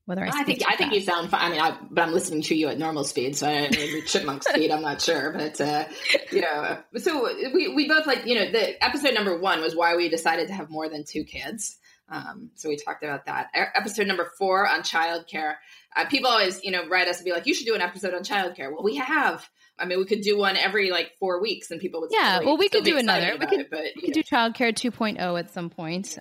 whether 0.05 0.23
I, 0.23 0.29
I 0.29 0.43
think 0.43 0.61
I 0.65 0.77
think 0.77 0.93
you 0.93 1.01
sound 1.01 1.29
fine. 1.29 1.41
I 1.41 1.49
mean, 1.49 1.59
I, 1.59 1.77
but 1.91 2.01
I'm 2.01 2.13
listening 2.13 2.41
to 2.43 2.55
you 2.55 2.69
at 2.69 2.79
normal 2.79 3.03
speed, 3.03 3.35
so 3.35 3.45
I, 3.45 3.69
chipmunk 4.05 4.41
speed. 4.47 4.71
I'm 4.71 4.81
not 4.81 5.01
sure, 5.01 5.33
but 5.33 5.59
uh, 5.59 5.83
you 6.31 6.39
know, 6.39 6.77
so 6.95 7.29
we 7.53 7.75
we 7.75 7.89
both 7.89 8.07
like 8.07 8.25
you 8.25 8.35
know 8.35 8.49
the 8.49 8.81
episode 8.81 9.13
number 9.13 9.37
one 9.37 9.59
was 9.59 9.75
why 9.75 9.97
we 9.97 10.07
decided 10.07 10.47
to 10.47 10.53
have 10.53 10.69
more 10.69 10.87
than 10.87 11.03
two 11.03 11.25
kids. 11.25 11.77
Um, 12.09 12.51
so 12.55 12.69
we 12.69 12.77
talked 12.77 13.03
about 13.03 13.25
that. 13.25 13.49
Episode 13.53 14.07
number 14.07 14.31
four 14.37 14.67
on 14.67 14.81
childcare. 14.81 15.55
Uh, 15.95 16.05
people 16.05 16.29
always 16.29 16.63
you 16.63 16.71
know 16.71 16.87
write 16.87 17.07
us 17.07 17.17
and 17.17 17.25
be 17.25 17.31
like, 17.31 17.45
you 17.45 17.53
should 17.53 17.65
do 17.65 17.75
an 17.75 17.81
episode 17.81 18.13
on 18.13 18.23
childcare. 18.23 18.71
Well, 18.71 18.83
we 18.83 18.95
have. 18.97 19.47
I 19.79 19.85
mean, 19.85 19.99
we 19.99 20.05
could 20.05 20.21
do 20.21 20.37
one 20.37 20.57
every 20.57 20.89
like 20.89 21.11
four 21.19 21.41
weeks, 21.41 21.69
and 21.71 21.79
people 21.79 22.01
would. 22.01 22.09
Yeah, 22.11 22.39
well, 22.39 22.57
we 22.57 22.69
could 22.69 22.83
do 22.83 22.97
another. 22.97 23.37
We 23.39 23.45
could, 23.45 23.59
it, 23.61 23.69
but, 23.69 23.83
we 23.95 24.01
could 24.01 24.15
know. 24.15 24.21
do 24.21 24.23
childcare 24.23 24.73
2.0 24.73 25.39
at 25.39 25.51
some 25.51 25.69
point. 25.69 26.17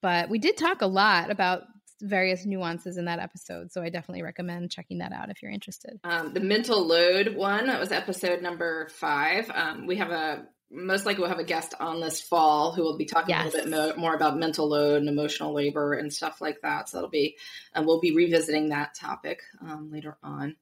But 0.00 0.28
we 0.28 0.38
did 0.38 0.56
talk 0.56 0.82
a 0.82 0.86
lot 0.86 1.30
about 1.30 1.62
various 2.00 2.46
nuances 2.46 2.96
in 2.96 3.06
that 3.06 3.18
episode. 3.18 3.72
So 3.72 3.82
I 3.82 3.88
definitely 3.90 4.22
recommend 4.22 4.70
checking 4.70 4.98
that 4.98 5.12
out 5.12 5.30
if 5.30 5.42
you're 5.42 5.50
interested. 5.50 5.98
Um, 6.04 6.32
the 6.32 6.40
mental 6.40 6.86
load 6.86 7.34
one 7.34 7.66
that 7.66 7.80
was 7.80 7.92
episode 7.92 8.42
number 8.42 8.88
five. 8.88 9.50
Um, 9.50 9.86
we 9.86 9.96
have 9.96 10.10
a 10.10 10.46
most 10.70 11.06
likely 11.06 11.22
we'll 11.22 11.30
have 11.30 11.38
a 11.38 11.44
guest 11.44 11.74
on 11.80 12.00
this 12.00 12.20
fall 12.20 12.72
who 12.72 12.82
will 12.82 12.98
be 12.98 13.06
talking 13.06 13.34
yes. 13.34 13.42
a 13.42 13.56
little 13.56 13.70
bit 13.70 13.70
mo- 13.70 14.00
more 14.00 14.14
about 14.14 14.36
mental 14.36 14.68
load 14.68 14.98
and 14.98 15.08
emotional 15.08 15.54
labor 15.54 15.94
and 15.94 16.12
stuff 16.12 16.40
like 16.40 16.60
that. 16.62 16.88
So 16.88 16.98
that'll 16.98 17.10
be, 17.10 17.36
and 17.74 17.86
we'll 17.86 18.00
be 18.00 18.14
revisiting 18.14 18.68
that 18.68 18.94
topic 18.94 19.40
um, 19.62 19.90
later 19.90 20.16
on. 20.22 20.56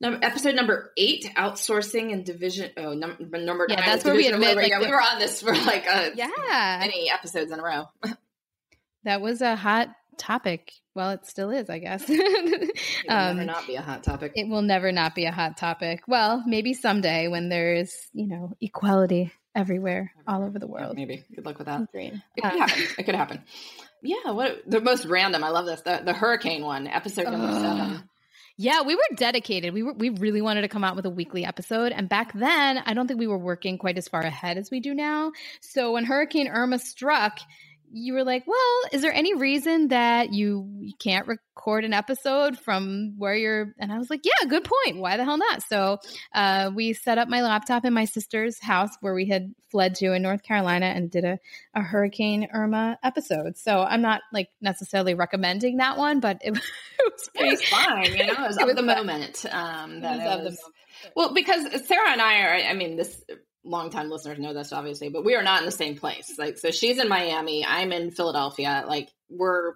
Number, 0.00 0.18
episode 0.22 0.54
number 0.54 0.92
eight, 0.98 1.30
outsourcing 1.36 2.12
and 2.12 2.24
division. 2.24 2.70
Oh, 2.76 2.92
number 2.92 3.38
number 3.38 3.66
yeah, 3.68 3.84
that's 3.84 4.04
where 4.04 4.14
we 4.14 4.26
admit. 4.26 4.56
Like, 4.56 4.68
yeah, 4.68 4.80
we 4.80 4.88
were 4.88 5.00
on 5.00 5.18
this 5.18 5.40
for 5.40 5.54
like 5.54 5.86
a, 5.86 6.12
yeah 6.14 6.76
many 6.80 7.10
episodes 7.10 7.50
in 7.50 7.58
a 7.58 7.62
row. 7.62 7.86
that 9.04 9.22
was 9.22 9.40
a 9.40 9.56
hot 9.56 9.88
topic. 10.18 10.72
Well, 10.94 11.10
it 11.10 11.26
still 11.26 11.50
is, 11.50 11.68
I 11.68 11.78
guess. 11.78 12.04
it 12.08 12.72
will 13.08 13.14
um, 13.14 13.36
never 13.36 13.46
not 13.46 13.66
be 13.66 13.74
a 13.76 13.82
hot 13.82 14.02
topic. 14.02 14.32
It 14.34 14.48
will 14.48 14.62
never 14.62 14.92
not 14.92 15.14
be 15.14 15.26
a 15.26 15.32
hot 15.32 15.56
topic. 15.56 16.02
Well, 16.08 16.42
maybe 16.46 16.74
someday 16.74 17.28
when 17.28 17.48
there's, 17.48 17.94
you 18.12 18.26
know, 18.26 18.52
equality 18.60 19.32
everywhere, 19.54 20.12
all 20.26 20.44
over 20.44 20.58
the 20.58 20.66
world. 20.66 20.94
Yeah, 20.96 21.06
maybe. 21.06 21.24
Good 21.34 21.44
luck 21.44 21.58
with 21.58 21.66
that. 21.66 21.88
It 21.92 22.20
could 22.36 22.44
happen. 22.44 22.82
It 22.98 23.02
could 23.04 23.14
happen. 23.14 23.42
Yeah. 24.02 24.30
What 24.30 24.62
the 24.66 24.80
most 24.80 25.06
random? 25.06 25.44
I 25.44 25.50
love 25.50 25.66
this. 25.66 25.80
The, 25.82 26.02
the 26.04 26.12
hurricane 26.12 26.62
one, 26.62 26.86
episode 26.86 27.24
number 27.24 27.48
uh, 27.48 27.60
seven. 27.60 28.08
Yeah, 28.58 28.82
we 28.82 28.94
were 28.94 29.02
dedicated. 29.14 29.74
We 29.74 29.82
were 29.82 29.92
we 29.92 30.08
really 30.08 30.40
wanted 30.40 30.62
to 30.62 30.68
come 30.68 30.82
out 30.82 30.96
with 30.96 31.04
a 31.04 31.10
weekly 31.10 31.44
episode, 31.44 31.92
and 31.92 32.08
back 32.08 32.32
then, 32.32 32.78
I 32.78 32.94
don't 32.94 33.06
think 33.06 33.20
we 33.20 33.26
were 33.26 33.38
working 33.38 33.76
quite 33.76 33.98
as 33.98 34.08
far 34.08 34.22
ahead 34.22 34.56
as 34.56 34.70
we 34.70 34.80
do 34.80 34.94
now. 34.94 35.32
So 35.60 35.92
when 35.92 36.04
Hurricane 36.04 36.48
Irma 36.48 36.78
struck, 36.78 37.38
you 37.92 38.14
were 38.14 38.24
like, 38.24 38.46
well, 38.46 38.80
is 38.92 39.02
there 39.02 39.12
any 39.12 39.34
reason 39.34 39.88
that 39.88 40.32
you, 40.32 40.68
you 40.80 40.94
can't 40.98 41.26
record 41.26 41.84
an 41.84 41.92
episode 41.92 42.58
from 42.58 43.14
where 43.18 43.34
you're? 43.34 43.74
And 43.78 43.92
I 43.92 43.98
was 43.98 44.10
like, 44.10 44.20
yeah, 44.24 44.48
good 44.48 44.64
point. 44.64 44.98
Why 44.98 45.16
the 45.16 45.24
hell 45.24 45.38
not? 45.38 45.62
So 45.62 45.98
uh, 46.34 46.70
we 46.74 46.92
set 46.92 47.18
up 47.18 47.28
my 47.28 47.42
laptop 47.42 47.84
in 47.84 47.92
my 47.92 48.04
sister's 48.04 48.58
house 48.60 48.90
where 49.00 49.14
we 49.14 49.26
had 49.26 49.54
fled 49.70 49.94
to 49.96 50.12
in 50.12 50.22
North 50.22 50.42
Carolina 50.42 50.86
and 50.86 51.10
did 51.10 51.24
a, 51.24 51.38
a 51.74 51.82
Hurricane 51.82 52.48
Irma 52.52 52.98
episode. 53.02 53.56
So 53.56 53.80
I'm 53.80 54.02
not 54.02 54.20
like 54.32 54.48
necessarily 54.60 55.14
recommending 55.14 55.78
that 55.78 55.96
one, 55.96 56.20
but 56.20 56.38
it, 56.42 56.56
it 56.98 57.12
was 57.12 57.30
pretty, 57.34 57.48
it 57.48 57.52
was 57.52 57.64
fine. 57.64 58.16
You 58.16 58.26
know, 58.26 58.32
it 58.32 58.48
was, 58.48 58.56
it 58.60 58.64
was 58.64 58.70
of 58.70 58.76
the 58.76 58.82
moment. 58.82 59.44
Um, 59.50 60.00
that 60.00 60.42
was, 60.42 60.52
was, 60.52 60.60
well, 61.14 61.34
because 61.34 61.62
Sarah 61.86 62.10
and 62.10 62.22
I 62.22 62.40
are, 62.42 62.70
I 62.70 62.74
mean, 62.74 62.96
this 62.96 63.22
longtime 63.66 64.08
listeners 64.08 64.38
know 64.38 64.54
this 64.54 64.72
obviously, 64.72 65.08
but 65.08 65.24
we 65.24 65.34
are 65.34 65.42
not 65.42 65.60
in 65.60 65.66
the 65.66 65.72
same 65.72 65.96
place. 65.96 66.34
Like, 66.38 66.58
so 66.58 66.70
she's 66.70 66.98
in 66.98 67.08
Miami, 67.08 67.64
I'm 67.66 67.92
in 67.92 68.10
Philadelphia. 68.10 68.84
Like, 68.86 69.10
we're 69.28 69.74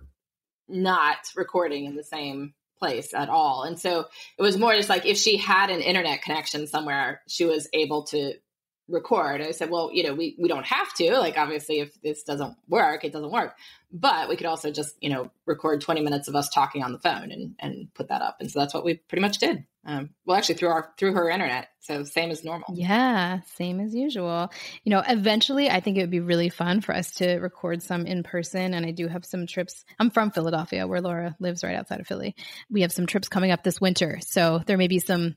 not 0.69 1.19
recording 1.37 1.85
in 1.85 1.97
the 1.97 2.05
same 2.05 2.55
place 2.79 3.13
at 3.13 3.29
all. 3.29 3.65
And 3.65 3.79
so 3.79 4.07
it 4.39 4.43
was 4.43 4.57
more 4.57 4.75
just 4.75 4.89
like 4.89 5.05
if 5.05 5.19
she 5.19 5.37
had 5.37 5.71
an 5.71 5.81
internet 5.81 6.23
connection 6.23 6.67
somewhere, 6.67 7.21
she 7.29 7.45
was 7.45 7.69
able 7.73 8.05
to 8.05 8.35
record. 8.91 9.41
I 9.41 9.53
said, 9.53 9.71
well, 9.71 9.91
you 9.93 10.03
know, 10.03 10.15
we, 10.15 10.37
we 10.39 10.49
don't 10.49 10.67
have 10.67 10.93
to. 10.95 11.19
Like, 11.19 11.39
obviously, 11.39 11.81
if 11.81 12.01
this 12.03 12.23
doesn't 12.23 12.57
work, 12.69 13.05
it 13.05 13.13
doesn't 13.13 13.31
work. 13.31 13.57
But 13.93 14.29
we 14.29 14.37
could 14.37 14.47
also 14.47 14.71
just, 14.71 14.95
you 15.01 15.11
know, 15.11 15.31
record 15.47 15.81
20 15.81 16.01
minutes 16.01 16.29
of 16.29 16.37
us 16.37 16.49
talking 16.49 16.83
on 16.83 16.93
the 16.93 16.99
phone 16.99 17.31
and, 17.33 17.55
and 17.59 17.93
put 17.95 18.09
that 18.09 18.23
up. 18.23 18.37
And 18.41 18.51
so 18.51 18.61
that's 18.61 18.75
what 18.75 18.85
we 18.85 18.95
pretty 18.95 19.23
much 19.23 19.39
did. 19.39 19.65
Um, 19.85 20.11
well, 20.27 20.37
actually, 20.37 20.57
through 20.57 20.69
our 20.69 20.93
through 20.99 21.15
her 21.15 21.31
internet, 21.31 21.69
so 21.81 22.05
same 22.05 22.31
as 22.31 22.45
normal. 22.45 22.69
Yeah, 22.75 23.41
same 23.55 23.81
as 23.81 23.95
usual. 23.95 24.53
You 24.85 24.91
know, 24.91 25.03
eventually, 25.07 25.71
I 25.71 25.81
think 25.81 25.97
it 25.97 26.03
would 26.03 26.11
be 26.11 26.21
really 26.21 26.51
fun 26.51 26.83
for 26.83 26.95
us 26.95 27.13
to 27.13 27.39
record 27.39 27.83
some 27.83 28.05
in 28.07 28.23
person. 28.23 28.75
And 28.75 28.85
I 28.85 28.91
do 28.91 29.09
have 29.09 29.25
some 29.25 29.47
trips. 29.47 29.85
I'm 29.99 30.11
from 30.11 30.33
Philadelphia, 30.33 30.87
where 30.87 31.01
Laura 31.01 31.35
lives, 31.41 31.65
right 31.65 31.77
outside 31.77 32.01
of 32.01 32.07
Philly. 32.07 32.37
We 32.71 32.83
have 32.83 32.93
some 32.93 33.07
trips 33.07 33.29
coming 33.29 33.53
up 33.53 33.63
this 33.63 33.81
winter, 33.81 34.19
so 34.21 34.61
there 34.67 34.77
may 34.77 34.89
be 34.89 34.99
some 34.99 35.37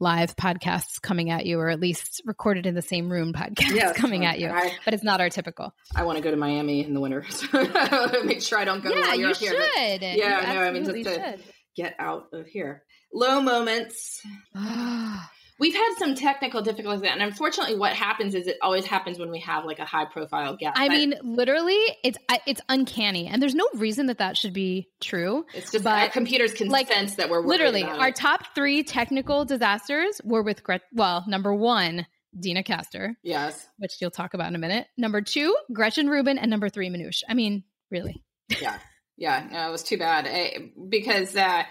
live 0.00 0.36
podcasts 0.36 1.00
coming 1.00 1.30
at 1.30 1.46
you, 1.46 1.58
or 1.58 1.68
at 1.68 1.80
least 1.80 2.22
recorded 2.24 2.66
in 2.66 2.74
the 2.74 2.82
same 2.82 3.10
room 3.10 3.32
podcasts 3.32 3.74
yes, 3.74 3.96
coming 3.96 4.24
at 4.24 4.38
you. 4.38 4.48
I, 4.48 4.72
but 4.84 4.94
it's 4.94 5.04
not 5.04 5.20
our 5.20 5.30
typical. 5.30 5.74
I 5.94 6.04
want 6.04 6.18
to 6.18 6.22
go 6.22 6.30
to 6.30 6.36
Miami 6.36 6.84
in 6.84 6.94
the 6.94 7.00
winter, 7.00 7.24
so 7.30 7.46
make 8.24 8.42
sure 8.42 8.58
I 8.58 8.64
don't 8.64 8.82
go. 8.82 8.90
Yeah, 8.90 9.14
you 9.14 9.34
should. 9.34 9.48
Here, 9.48 9.98
yeah, 10.00 10.12
you 10.48 10.54
no, 10.54 10.60
I 10.60 10.70
mean 10.70 10.84
just 10.84 11.04
to 11.04 11.38
get 11.76 11.94
out 11.98 12.26
of 12.32 12.46
here. 12.46 12.82
Low 13.12 13.40
moments. 13.40 14.20
We've 15.60 15.74
had 15.74 15.94
some 15.98 16.14
technical 16.14 16.62
difficulties, 16.62 17.02
and 17.10 17.20
unfortunately, 17.20 17.76
what 17.76 17.92
happens 17.92 18.36
is 18.36 18.46
it 18.46 18.58
always 18.62 18.86
happens 18.86 19.18
when 19.18 19.30
we 19.30 19.40
have 19.40 19.64
like 19.64 19.80
a 19.80 19.84
high 19.84 20.04
profile 20.04 20.56
guest. 20.56 20.78
I 20.78 20.88
mean, 20.88 21.14
literally, 21.22 21.78
it's 22.04 22.16
it's 22.46 22.60
uncanny, 22.68 23.26
and 23.26 23.42
there's 23.42 23.56
no 23.56 23.66
reason 23.74 24.06
that 24.06 24.18
that 24.18 24.36
should 24.36 24.52
be 24.52 24.88
true. 25.00 25.46
It's 25.54 25.72
just 25.72 25.82
but 25.82 25.98
our 25.98 26.08
computers 26.10 26.52
can 26.52 26.68
like, 26.68 26.86
sense 26.86 27.16
that 27.16 27.28
we're 27.28 27.40
literally 27.40 27.82
our 27.82 28.12
top 28.12 28.54
three 28.54 28.84
technical 28.84 29.44
disasters 29.44 30.20
were 30.22 30.44
with 30.44 30.62
Gret. 30.62 30.82
Well, 30.92 31.24
number 31.26 31.52
one, 31.52 32.06
Deena 32.38 32.62
Kastor, 32.62 33.16
yes, 33.24 33.66
which 33.78 33.94
you'll 34.00 34.12
talk 34.12 34.34
about 34.34 34.46
in 34.46 34.54
a 34.54 34.58
minute. 34.58 34.86
Number 34.96 35.22
two, 35.22 35.56
Gretchen 35.72 36.08
Rubin, 36.08 36.38
and 36.38 36.50
number 36.52 36.68
three, 36.68 36.88
Manoush. 36.88 37.24
I 37.28 37.34
mean, 37.34 37.64
really, 37.90 38.22
yeah, 38.60 38.78
yeah. 39.16 39.48
No, 39.50 39.68
it 39.68 39.72
was 39.72 39.82
too 39.82 39.98
bad 39.98 40.28
I, 40.28 40.70
because. 40.88 41.34
uh 41.34 41.64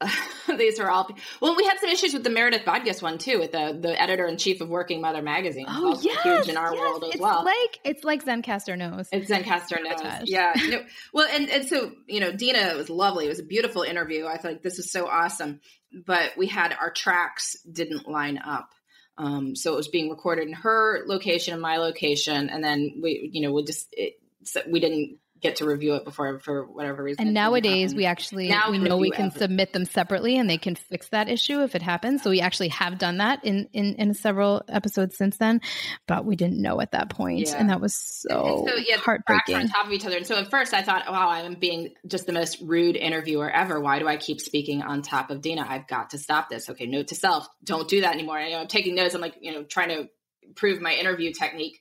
these 0.56 0.80
are 0.80 0.90
all 0.90 1.08
well 1.40 1.54
we 1.56 1.64
had 1.64 1.78
some 1.78 1.90
issues 1.90 2.14
with 2.14 2.24
the 2.24 2.30
meredith 2.30 2.62
Bodgas 2.62 3.02
one 3.02 3.18
too 3.18 3.38
with 3.38 3.52
the 3.52 3.78
the 3.78 4.00
editor 4.00 4.26
in 4.26 4.38
chief 4.38 4.60
of 4.60 4.68
working 4.68 5.00
mother 5.00 5.20
magazine 5.20 5.66
oh 5.68 6.00
yeah 6.00 6.22
huge 6.22 6.48
in 6.48 6.56
our 6.56 6.74
yes. 6.74 6.80
world 6.80 7.04
as 7.04 7.10
it's 7.10 7.20
well. 7.20 7.44
like 7.44 7.78
it's 7.84 8.02
like 8.02 8.24
zencastr 8.24 8.78
knows 8.78 9.08
it's 9.12 9.30
zencastr 9.30 9.82
knows 9.82 10.22
yeah 10.24 10.54
no, 10.68 10.82
well 11.12 11.28
and 11.30 11.50
and 11.50 11.68
so 11.68 11.92
you 12.06 12.20
know 12.20 12.32
deena 12.32 12.74
was 12.76 12.90
lovely. 12.90 13.26
It 13.26 13.28
was 13.28 13.38
a 13.38 13.44
beautiful 13.44 13.82
interview. 13.82 14.26
I 14.26 14.38
thought 14.38 14.62
this 14.62 14.78
is 14.78 14.90
so 14.90 15.06
awesome. 15.06 15.60
But 15.92 16.32
we 16.36 16.46
had 16.46 16.76
our 16.80 16.90
tracks 16.90 17.56
didn't 17.70 18.08
line 18.08 18.38
up. 18.38 18.70
Um, 19.18 19.54
so 19.54 19.74
it 19.74 19.76
was 19.76 19.88
being 19.88 20.08
recorded 20.08 20.46
in 20.46 20.54
her 20.54 21.02
location 21.06 21.52
and 21.52 21.60
my 21.60 21.76
location 21.76 22.48
and 22.48 22.64
then 22.64 23.00
we 23.02 23.28
you 23.32 23.42
know 23.42 23.52
we 23.52 23.64
just 23.64 23.88
it, 23.92 24.14
so 24.44 24.62
we 24.70 24.80
didn't 24.80 25.18
get 25.40 25.56
to 25.56 25.64
review 25.64 25.94
it 25.94 26.04
before 26.04 26.38
for 26.40 26.64
whatever 26.64 27.02
reason. 27.02 27.24
And 27.24 27.34
nowadays, 27.34 27.94
we 27.94 28.04
actually 28.04 28.48
now 28.48 28.70
we 28.70 28.78
know 28.78 28.96
we 28.96 29.10
can 29.10 29.26
everything. 29.26 29.40
submit 29.40 29.72
them 29.72 29.84
separately, 29.84 30.36
and 30.36 30.48
they 30.48 30.58
can 30.58 30.74
fix 30.74 31.08
that 31.08 31.28
issue 31.28 31.62
if 31.62 31.74
it 31.74 31.82
happens. 31.82 32.22
So 32.22 32.30
we 32.30 32.40
actually 32.40 32.68
have 32.68 32.98
done 32.98 33.18
that 33.18 33.44
in 33.44 33.68
in, 33.72 33.94
in 33.94 34.14
several 34.14 34.62
episodes 34.68 35.16
since 35.16 35.36
then, 35.36 35.60
but 36.06 36.24
we 36.24 36.36
didn't 36.36 36.60
know 36.60 36.80
at 36.80 36.92
that 36.92 37.10
point, 37.10 37.48
yeah. 37.48 37.56
and 37.56 37.70
that 37.70 37.80
was 37.80 37.94
so, 37.94 38.64
so 38.68 38.74
yeah, 38.76 38.96
heartbreaking. 38.96 39.56
on 39.56 39.68
top 39.68 39.86
of 39.86 39.92
each 39.92 40.04
other. 40.04 40.16
And 40.16 40.26
so 40.26 40.36
at 40.36 40.50
first, 40.50 40.74
I 40.74 40.82
thought, 40.82 41.10
wow, 41.10 41.30
I'm 41.30 41.54
being 41.54 41.94
just 42.06 42.26
the 42.26 42.32
most 42.32 42.60
rude 42.60 42.96
interviewer 42.96 43.50
ever. 43.50 43.80
Why 43.80 43.98
do 43.98 44.08
I 44.08 44.16
keep 44.16 44.40
speaking 44.40 44.82
on 44.82 45.02
top 45.02 45.30
of 45.30 45.40
Deena? 45.40 45.66
I've 45.68 45.86
got 45.86 46.10
to 46.10 46.18
stop 46.18 46.50
this. 46.50 46.68
Okay, 46.70 46.86
note 46.86 47.08
to 47.08 47.14
self: 47.14 47.46
don't 47.64 47.88
do 47.88 48.02
that 48.02 48.14
anymore. 48.14 48.40
You 48.40 48.52
know, 48.52 48.60
I'm 48.60 48.68
taking 48.68 48.94
notes. 48.94 49.14
I'm 49.14 49.20
like, 49.20 49.36
you 49.40 49.52
know, 49.52 49.64
trying 49.64 49.88
to 49.88 50.08
prove 50.54 50.80
my 50.80 50.92
interview 50.92 51.32
technique. 51.32 51.80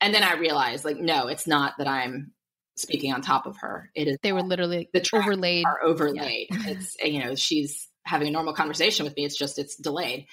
And 0.00 0.14
then 0.14 0.22
I 0.22 0.34
realized, 0.34 0.84
like, 0.84 0.98
no, 0.98 1.28
it's 1.28 1.46
not 1.46 1.74
that 1.78 1.88
I'm 1.88 2.32
speaking 2.76 3.12
on 3.12 3.22
top 3.22 3.46
of 3.46 3.56
her. 3.58 3.90
It 3.94 4.08
is 4.08 4.18
they 4.22 4.32
were 4.32 4.42
literally 4.42 4.88
the 4.92 5.04
overlaid 5.12 5.64
are 5.66 5.82
overlaid. 5.82 6.48
Yeah. 6.50 6.58
it's 6.66 6.96
you 7.02 7.24
know 7.24 7.34
she's 7.34 7.88
having 8.04 8.28
a 8.28 8.30
normal 8.30 8.54
conversation 8.54 9.04
with 9.04 9.16
me. 9.16 9.24
It's 9.24 9.36
just 9.36 9.58
it's 9.58 9.76
delayed 9.76 10.26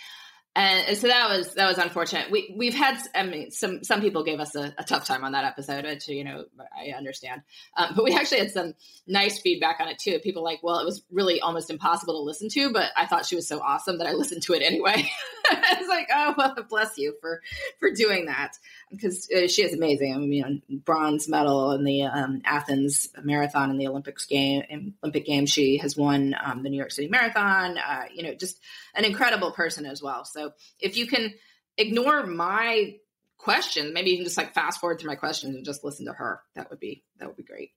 and 0.55 0.95
so 0.95 1.07
that 1.07 1.29
was 1.29 1.55
that 1.55 1.67
was 1.67 1.79
unfortunate. 1.79 2.29
We 2.29 2.53
we've 2.55 2.75
had 2.75 3.00
I 3.15 3.24
mean 3.24 3.50
some 3.50 3.83
some 3.83 4.01
people 4.01 4.24
gave 4.24 4.39
us 4.39 4.55
a, 4.55 4.74
a 4.77 4.83
tough 4.83 5.03
time 5.05 5.24
on 5.24 5.31
that 5.31 5.45
episode, 5.45 5.83
which 5.83 6.07
you 6.07 6.24
know 6.24 6.45
I 6.77 6.91
understand. 6.91 7.41
Um, 7.75 7.93
but 7.95 8.03
we 8.03 8.13
actually 8.13 8.39
had 8.39 8.51
some 8.51 8.75
nice 9.07 9.39
feedback 9.39 9.79
on 9.79 9.88
it 9.88 9.98
too. 9.98 10.19
People 10.19 10.43
like, 10.43 10.62
well, 10.62 10.77
it 10.77 10.86
was 10.86 11.03
really 11.12 11.41
almost 11.41 11.72
impossible 11.72 12.13
to 12.13 12.19
listen 12.19 12.50
to, 12.50 12.72
but 12.72 12.91
I 12.95 13.07
thought 13.07 13.25
she 13.25 13.36
was 13.36 13.48
so 13.48 13.62
awesome 13.62 13.98
that 13.98 14.05
I 14.05 14.12
listened 14.13 14.43
to 14.43 14.53
it 14.53 14.62
anyway. 14.62 15.10
I 15.50 15.77
was 15.79 15.89
like, 15.89 16.07
oh 16.13 16.36
well, 16.38 16.55
bless 16.69 17.00
you 17.00 17.15
for 17.19 17.41
for 17.79 17.89
doing 17.89 18.27
that 18.27 18.55
because 18.91 19.27
uh, 19.36 19.48
she 19.48 19.63
is 19.63 19.74
amazing. 19.74 20.13
I 20.13 20.17
mean, 20.19 20.62
bronze 20.86 21.27
medal 21.27 21.72
in 21.72 21.83
the 21.83 22.03
um, 22.03 22.43
Athens 22.45 23.10
marathon 23.24 23.72
in 23.72 23.77
the 23.77 23.88
Olympics 23.88 24.27
game 24.27 24.93
Olympic 25.01 25.25
Games. 25.25 25.50
She 25.50 25.77
has 25.77 25.98
won 25.98 26.36
um, 26.43 26.62
the 26.62 26.69
New 26.69 26.77
York 26.77 26.91
City 26.91 27.07
Marathon. 27.07 27.79
Uh, 27.79 28.03
you 28.13 28.22
know, 28.22 28.36
just 28.36 28.60
an 28.93 29.05
incredible 29.05 29.51
person 29.51 29.88
as 29.88 30.01
well. 30.01 30.25
So 30.25 30.42
if 30.79 30.97
you 30.97 31.07
can 31.07 31.33
ignore 31.77 32.25
my 32.25 32.95
questions, 33.38 33.93
maybe 33.93 34.12
you 34.12 34.17
can 34.17 34.25
just 34.25 34.38
like 34.38 34.53
fast 34.53 34.79
forward 34.79 35.00
through 35.00 35.09
my 35.09 35.15
questions 35.15 35.55
and 35.55 35.65
just 35.65 35.83
listen 35.83 36.05
to 36.05 36.13
her. 36.13 36.41
That 36.55 36.69
would 36.69 36.79
be 36.79 37.03
that 37.19 37.27
would 37.27 37.38
be 37.38 37.43
great. 37.43 37.71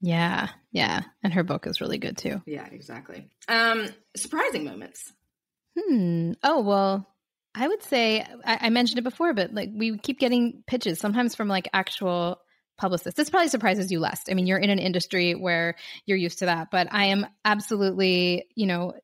Yeah, 0.00 0.48
yeah, 0.70 1.02
and 1.22 1.32
her 1.32 1.44
book 1.44 1.66
is 1.66 1.80
really 1.80 1.98
good 1.98 2.16
too. 2.16 2.42
Yeah, 2.46 2.66
exactly. 2.70 3.28
Um, 3.48 3.88
surprising 4.16 4.64
moments. 4.64 5.12
Hmm. 5.78 6.32
Oh 6.42 6.60
well, 6.60 7.08
I 7.54 7.66
would 7.66 7.82
say 7.82 8.20
I, 8.44 8.58
I 8.62 8.70
mentioned 8.70 8.98
it 8.98 9.04
before, 9.04 9.32
but 9.32 9.52
like 9.54 9.70
we 9.74 9.98
keep 9.98 10.18
getting 10.18 10.62
pitches 10.66 10.98
sometimes 10.98 11.34
from 11.34 11.48
like 11.48 11.68
actual 11.72 12.40
publicists. 12.76 13.16
This 13.16 13.30
probably 13.30 13.48
surprises 13.48 13.90
you 13.90 14.00
less. 14.00 14.24
I 14.28 14.34
mean, 14.34 14.46
you're 14.46 14.58
in 14.58 14.70
an 14.70 14.78
industry 14.78 15.34
where 15.34 15.76
you're 16.06 16.18
used 16.18 16.40
to 16.40 16.46
that, 16.46 16.68
but 16.70 16.88
I 16.90 17.06
am 17.06 17.26
absolutely, 17.44 18.46
you 18.54 18.66
know, 18.66 18.94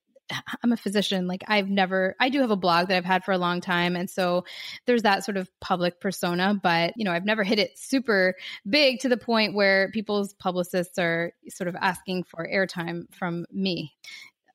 I'm 0.62 0.72
a 0.72 0.76
physician. 0.76 1.26
Like 1.26 1.42
I've 1.48 1.68
never, 1.68 2.16
I 2.20 2.28
do 2.28 2.40
have 2.40 2.50
a 2.50 2.56
blog 2.56 2.88
that 2.88 2.96
I've 2.96 3.04
had 3.04 3.24
for 3.24 3.32
a 3.32 3.38
long 3.38 3.60
time. 3.60 3.96
And 3.96 4.08
so 4.08 4.44
there's 4.86 5.02
that 5.02 5.24
sort 5.24 5.36
of 5.36 5.50
public 5.60 6.00
persona, 6.00 6.58
but 6.60 6.94
you 6.96 7.04
know, 7.04 7.12
I've 7.12 7.24
never 7.24 7.42
hit 7.42 7.58
it 7.58 7.78
super 7.78 8.34
big 8.68 9.00
to 9.00 9.08
the 9.08 9.16
point 9.16 9.54
where 9.54 9.90
people's 9.90 10.34
publicists 10.34 10.98
are 10.98 11.32
sort 11.48 11.68
of 11.68 11.76
asking 11.76 12.24
for 12.24 12.46
airtime 12.46 13.12
from 13.12 13.46
me, 13.50 13.94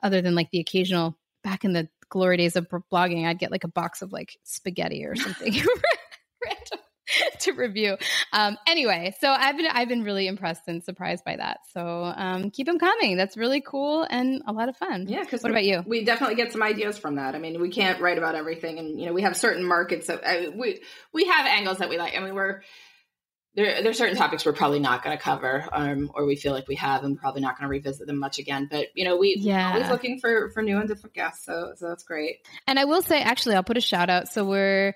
other 0.01 0.21
than 0.21 0.35
like 0.35 0.51
the 0.51 0.59
occasional 0.59 1.17
back 1.43 1.63
in 1.63 1.73
the 1.73 1.87
glory 2.09 2.37
days 2.37 2.55
of 2.55 2.67
blogging, 2.91 3.25
I'd 3.25 3.39
get 3.39 3.51
like 3.51 3.63
a 3.63 3.69
box 3.69 4.01
of 4.01 4.11
like 4.11 4.37
spaghetti 4.43 5.05
or 5.05 5.15
something. 5.15 5.53
To 7.39 7.51
review. 7.51 7.97
Um, 8.33 8.57
anyway, 8.67 9.13
so 9.19 9.29
I've 9.29 9.57
been 9.57 9.67
I've 9.67 9.87
been 9.87 10.03
really 10.03 10.27
impressed 10.27 10.63
and 10.67 10.83
surprised 10.83 11.23
by 11.23 11.35
that. 11.35 11.59
So 11.73 11.81
um, 12.15 12.49
keep 12.49 12.65
them 12.65 12.79
coming. 12.79 13.17
That's 13.17 13.37
really 13.37 13.61
cool 13.61 14.07
and 14.09 14.41
a 14.47 14.53
lot 14.53 14.69
of 14.69 14.77
fun. 14.77 15.05
Yeah. 15.07 15.21
Because 15.21 15.43
what 15.43 15.51
we, 15.51 15.55
about 15.55 15.65
you? 15.65 15.83
We 15.85 16.03
definitely 16.03 16.35
get 16.35 16.51
some 16.51 16.63
ideas 16.63 16.97
from 16.97 17.15
that. 17.15 17.35
I 17.35 17.39
mean, 17.39 17.61
we 17.61 17.69
can't 17.69 17.99
write 18.01 18.17
about 18.17 18.35
everything, 18.35 18.79
and 18.79 18.99
you 18.99 19.05
know, 19.05 19.13
we 19.13 19.21
have 19.21 19.37
certain 19.37 19.63
markets 19.63 20.07
that 20.07 20.23
uh, 20.23 20.51
we 20.55 20.81
we 21.13 21.25
have 21.25 21.45
angles 21.45 21.77
that 21.77 21.89
we 21.89 21.97
like. 21.97 22.15
I 22.15 22.19
mean, 22.21 22.33
we're 22.33 22.61
there, 23.55 23.81
there 23.81 23.89
are 23.89 23.93
certain 23.93 24.17
topics 24.17 24.45
we're 24.45 24.53
probably 24.53 24.79
not 24.79 25.03
going 25.03 25.17
to 25.17 25.21
cover, 25.21 25.67
um, 25.71 26.11
or 26.13 26.25
we 26.25 26.35
feel 26.35 26.51
like 26.51 26.67
we 26.67 26.75
have, 26.75 27.03
and 27.03 27.17
probably 27.17 27.41
not 27.41 27.57
going 27.57 27.63
to 27.63 27.69
revisit 27.69 28.05
them 28.05 28.19
much 28.19 28.37
again. 28.37 28.67
But 28.69 28.87
you 28.95 29.05
know, 29.05 29.15
we 29.15 29.35
yeah. 29.39 29.73
always 29.73 29.89
looking 29.89 30.19
for 30.19 30.49
for 30.49 30.61
new 30.61 30.77
and 30.77 30.87
different 30.87 31.15
guests, 31.15 31.45
so 31.45 31.71
so 31.75 31.87
that's 31.87 32.03
great. 32.03 32.45
And 32.67 32.77
I 32.77 32.85
will 32.85 33.01
say, 33.01 33.21
actually, 33.21 33.55
I'll 33.55 33.63
put 33.63 33.77
a 33.77 33.81
shout 33.81 34.09
out. 34.09 34.27
So 34.27 34.43
we're 34.43 34.93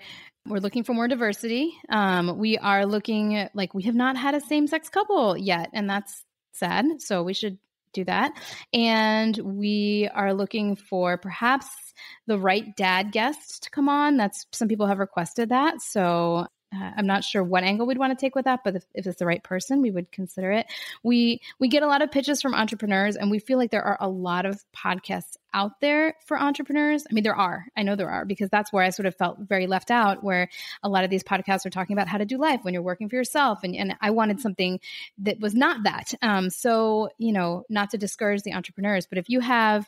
we're 0.50 0.60
looking 0.60 0.84
for 0.84 0.94
more 0.94 1.08
diversity. 1.08 1.74
Um, 1.90 2.38
we 2.38 2.58
are 2.58 2.86
looking 2.86 3.48
like 3.54 3.74
we 3.74 3.84
have 3.84 3.96
not 3.96 4.18
had 4.18 4.36
a 4.36 4.42
same 4.42 4.68
sex 4.68 4.90
couple 4.90 5.38
yet, 5.38 5.70
and 5.74 5.90
that's 5.90 6.26
sad. 6.54 6.86
So 7.00 7.24
we 7.24 7.34
should 7.34 7.60
do 7.94 8.04
that. 8.06 8.34
And 8.74 9.38
we 9.38 10.10
are 10.14 10.34
looking 10.34 10.76
for 10.76 11.18
perhaps 11.18 11.68
the 12.28 12.38
right 12.38 12.76
dad 12.76 13.12
guest 13.12 13.64
to 13.64 13.70
come 13.70 13.90
on. 13.90 14.18
That's 14.18 14.46
some 14.52 14.68
people 14.68 14.88
have 14.88 15.00
requested 15.00 15.50
that. 15.50 15.82
So 15.82 16.48
uh, 16.74 16.92
I'm 16.98 17.08
not 17.08 17.24
sure 17.24 17.44
what 17.44 17.64
angle 17.64 17.88
we'd 17.88 17.98
want 17.98 18.18
to 18.18 18.24
take 18.24 18.36
with 18.36 18.46
that, 18.46 18.60
but 18.64 18.76
if, 18.76 18.84
if, 18.94 19.08
it's 19.08 19.18
the 19.18 19.26
right 19.26 19.44
person, 19.44 19.82
we 19.82 19.90
would 19.90 20.12
consider 20.12 20.52
it. 20.52 20.68
We 21.02 21.42
we 21.58 21.68
get 21.68 21.82
a 21.82 21.88
lot 21.88 22.04
of 22.04 22.12
pitches 22.12 22.44
from 22.44 22.54
entrepreneurs, 22.54 23.16
and 23.16 23.32
we 23.32 23.40
feel 23.40 23.58
like 23.58 23.72
there 23.72 23.84
are 23.84 23.98
a 24.00 24.08
lot 24.08 24.46
of 24.46 24.64
podcasts 24.76 25.38
out 25.52 25.82
there 25.82 26.14
for 26.28 26.40
entrepreneurs. 26.40 27.06
I 27.10 27.14
mean, 27.14 27.24
there 27.24 27.36
are. 27.36 27.66
I 27.76 27.82
know 27.82 27.96
there 27.96 28.12
are 28.12 28.24
because 28.24 28.52
that's 28.52 28.72
where 28.72 28.84
I 28.84 28.92
sort 28.92 29.08
of 29.08 29.16
felt 29.16 29.40
very 29.40 29.66
left 29.66 29.90
out. 29.90 30.24
Where 30.24 30.48
a 30.84 30.90
lot 30.90 31.04
of 31.04 31.10
these 31.10 31.24
podcasts 31.24 31.66
are 31.66 31.72
talking 31.72 31.96
about 31.96 32.08
how 32.08 32.20
to 32.20 32.26
do 32.26 32.38
life 32.38 32.60
when 32.62 32.76
you're 32.76 32.84
working 32.84 33.10
for 33.10 33.16
yourself, 33.16 33.64
and 33.64 33.76
and 33.76 33.96
I 34.00 34.12
wanted 34.12 34.40
something 34.40 34.80
that 35.20 35.40
was 35.40 35.56
not 35.56 35.84
that. 35.86 36.14
Um, 36.22 36.52
so 36.52 37.10
you 37.18 37.32
know, 37.32 37.64
not 37.70 37.90
to 37.92 37.98
discourage 37.98 38.44
the 38.44 38.54
entrepreneurs, 38.54 39.08
but 39.08 39.18
if 39.18 39.28
you 39.28 39.40
have 39.40 39.88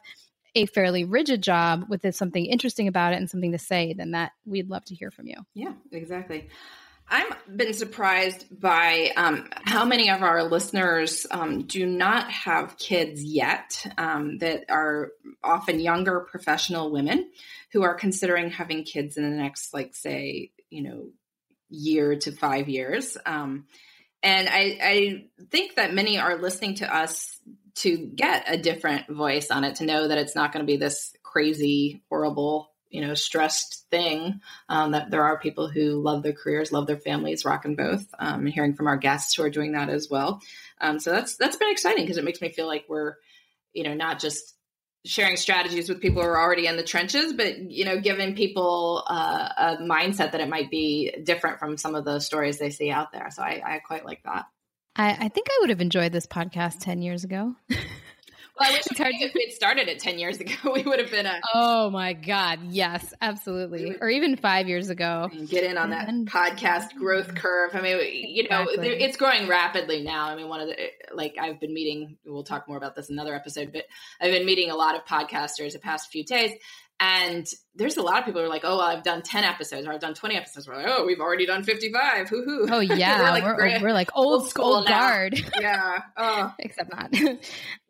a 0.55 0.65
fairly 0.65 1.03
rigid 1.05 1.41
job 1.41 1.85
with 1.89 2.13
something 2.13 2.45
interesting 2.45 2.87
about 2.87 3.13
it 3.13 3.17
and 3.17 3.29
something 3.29 3.53
to 3.53 3.57
say, 3.57 3.93
then 3.93 4.11
that 4.11 4.31
we'd 4.45 4.69
love 4.69 4.83
to 4.85 4.95
hear 4.95 5.11
from 5.11 5.27
you. 5.27 5.35
Yeah, 5.53 5.73
exactly. 5.91 6.49
I've 7.13 7.35
been 7.57 7.73
surprised 7.73 8.45
by 8.57 9.11
um, 9.17 9.49
how 9.65 9.83
many 9.83 10.09
of 10.09 10.23
our 10.23 10.43
listeners 10.43 11.27
um, 11.29 11.63
do 11.63 11.85
not 11.85 12.31
have 12.31 12.77
kids 12.77 13.21
yet, 13.21 13.85
um, 13.97 14.37
that 14.37 14.65
are 14.69 15.11
often 15.43 15.81
younger 15.81 16.21
professional 16.21 16.89
women 16.89 17.29
who 17.73 17.83
are 17.83 17.95
considering 17.95 18.49
having 18.49 18.83
kids 18.83 19.17
in 19.17 19.23
the 19.23 19.35
next, 19.35 19.73
like, 19.73 19.93
say, 19.93 20.51
you 20.69 20.83
know, 20.83 21.07
year 21.69 22.15
to 22.15 22.31
five 22.31 22.69
years. 22.69 23.17
Um, 23.25 23.65
and 24.23 24.47
I, 24.47 24.79
I 24.81 25.25
think 25.49 25.75
that 25.75 25.93
many 25.93 26.17
are 26.17 26.37
listening 26.37 26.75
to 26.75 26.95
us 26.95 27.39
to 27.75 27.97
get 27.97 28.45
a 28.47 28.57
different 28.57 29.07
voice 29.07 29.51
on 29.51 29.63
it, 29.63 29.75
to 29.75 29.85
know 29.85 30.07
that 30.07 30.17
it's 30.17 30.35
not 30.35 30.51
going 30.51 30.65
to 30.65 30.71
be 30.71 30.77
this 30.77 31.13
crazy, 31.23 32.01
horrible, 32.09 32.71
you 32.89 33.01
know, 33.01 33.13
stressed 33.13 33.85
thing. 33.89 34.41
Um, 34.69 34.91
that 34.91 35.11
there 35.11 35.23
are 35.23 35.39
people 35.39 35.69
who 35.69 36.01
love 36.01 36.23
their 36.23 36.33
careers, 36.33 36.71
love 36.71 36.87
their 36.87 36.97
families, 36.97 37.45
rocking 37.45 37.75
both. 37.75 38.05
Um, 38.19 38.41
and 38.41 38.49
hearing 38.49 38.73
from 38.73 38.87
our 38.87 38.97
guests 38.97 39.35
who 39.35 39.43
are 39.43 39.49
doing 39.49 39.73
that 39.73 39.89
as 39.89 40.09
well. 40.09 40.41
Um, 40.79 40.99
so 40.99 41.11
that's 41.11 41.37
that's 41.37 41.57
been 41.57 41.71
exciting 41.71 42.03
because 42.03 42.17
it 42.17 42.25
makes 42.25 42.41
me 42.41 42.51
feel 42.51 42.67
like 42.67 42.85
we're, 42.87 43.15
you 43.73 43.83
know, 43.83 43.93
not 43.93 44.19
just 44.19 44.55
sharing 45.03 45.35
strategies 45.35 45.89
with 45.89 45.99
people 45.99 46.21
who 46.21 46.27
are 46.27 46.39
already 46.39 46.67
in 46.67 46.77
the 46.77 46.83
trenches, 46.83 47.33
but 47.33 47.57
you 47.57 47.85
know, 47.85 47.99
giving 47.99 48.35
people 48.35 49.03
uh, 49.07 49.49
a 49.57 49.77
mindset 49.77 50.31
that 50.31 50.41
it 50.41 50.49
might 50.49 50.69
be 50.69 51.11
different 51.23 51.59
from 51.59 51.77
some 51.77 51.95
of 51.95 52.05
the 52.05 52.19
stories 52.19 52.59
they 52.59 52.69
see 52.69 52.91
out 52.91 53.11
there. 53.11 53.29
So 53.31 53.41
I, 53.41 53.61
I 53.65 53.79
quite 53.79 54.05
like 54.05 54.21
that. 54.23 54.45
I, 54.95 55.11
I 55.11 55.29
think 55.29 55.47
I 55.49 55.57
would 55.61 55.69
have 55.69 55.81
enjoyed 55.81 56.11
this 56.11 56.27
podcast 56.27 56.79
ten 56.79 57.01
years 57.01 57.23
ago. 57.23 57.55
Well, 58.59 58.69
I 58.69 58.73
wish 58.73 58.85
it's 58.91 58.99
hard 58.99 59.13
if 59.17 59.33
we'd 59.33 59.51
started 59.53 59.87
it 59.87 59.99
10 59.99 60.19
years 60.19 60.39
ago, 60.39 60.53
we 60.75 60.83
would 60.83 60.99
have 60.99 61.09
been 61.09 61.25
a. 61.25 61.39
Oh 61.53 61.89
my 61.89 62.13
God. 62.13 62.59
Yes, 62.69 63.13
absolutely. 63.21 63.95
Or 63.99 64.09
even 64.09 64.35
five 64.35 64.67
years 64.67 64.89
ago. 64.89 65.29
Get 65.47 65.63
in 65.63 65.77
on 65.77 65.91
that 65.91 66.09
and, 66.09 66.29
podcast 66.29 66.93
growth 66.95 67.33
curve. 67.33 67.71
I 67.73 67.81
mean, 67.81 67.97
you 68.29 68.47
know, 68.49 68.63
exactly. 68.63 69.03
it's 69.03 69.17
growing 69.17 69.47
rapidly 69.47 70.03
now. 70.03 70.27
I 70.27 70.35
mean, 70.35 70.47
one 70.47 70.61
of 70.61 70.67
the, 70.67 70.75
like, 71.13 71.35
I've 71.39 71.59
been 71.59 71.73
meeting, 71.73 72.17
we'll 72.25 72.43
talk 72.43 72.67
more 72.67 72.77
about 72.77 72.95
this 72.95 73.09
in 73.09 73.15
another 73.15 73.33
episode, 73.33 73.71
but 73.73 73.85
I've 74.19 74.31
been 74.31 74.45
meeting 74.45 74.69
a 74.69 74.75
lot 74.75 74.95
of 74.95 75.05
podcasters 75.05 75.73
the 75.73 75.79
past 75.79 76.11
few 76.11 76.23
days. 76.23 76.51
And 77.03 77.47
there's 77.73 77.97
a 77.97 78.03
lot 78.03 78.19
of 78.19 78.25
people 78.25 78.41
who 78.41 78.45
are 78.45 78.49
like, 78.49 78.61
oh, 78.63 78.77
well, 78.77 78.85
I've 78.85 79.01
done 79.01 79.23
10 79.23 79.43
episodes 79.43 79.87
or 79.87 79.91
I've 79.91 79.99
done 79.99 80.13
20 80.13 80.35
episodes. 80.35 80.67
We're 80.67 80.75
like, 80.75 80.85
oh, 80.87 81.03
we've 81.03 81.19
already 81.19 81.47
done 81.47 81.63
55. 81.63 82.29
Hoo 82.29 82.43
hoo. 82.43 82.67
Oh, 82.69 82.79
yeah. 82.79 83.23
we're, 83.23 83.29
like, 83.31 83.43
we're, 83.57 83.81
we're, 83.81 83.93
like 83.93 84.09
old, 84.13 84.41
old 84.41 84.49
school, 84.49 84.83
guard. 84.83 85.33
yeah. 85.59 85.97
Oh. 86.15 86.53
Except 86.59 86.91
not. 86.93 87.11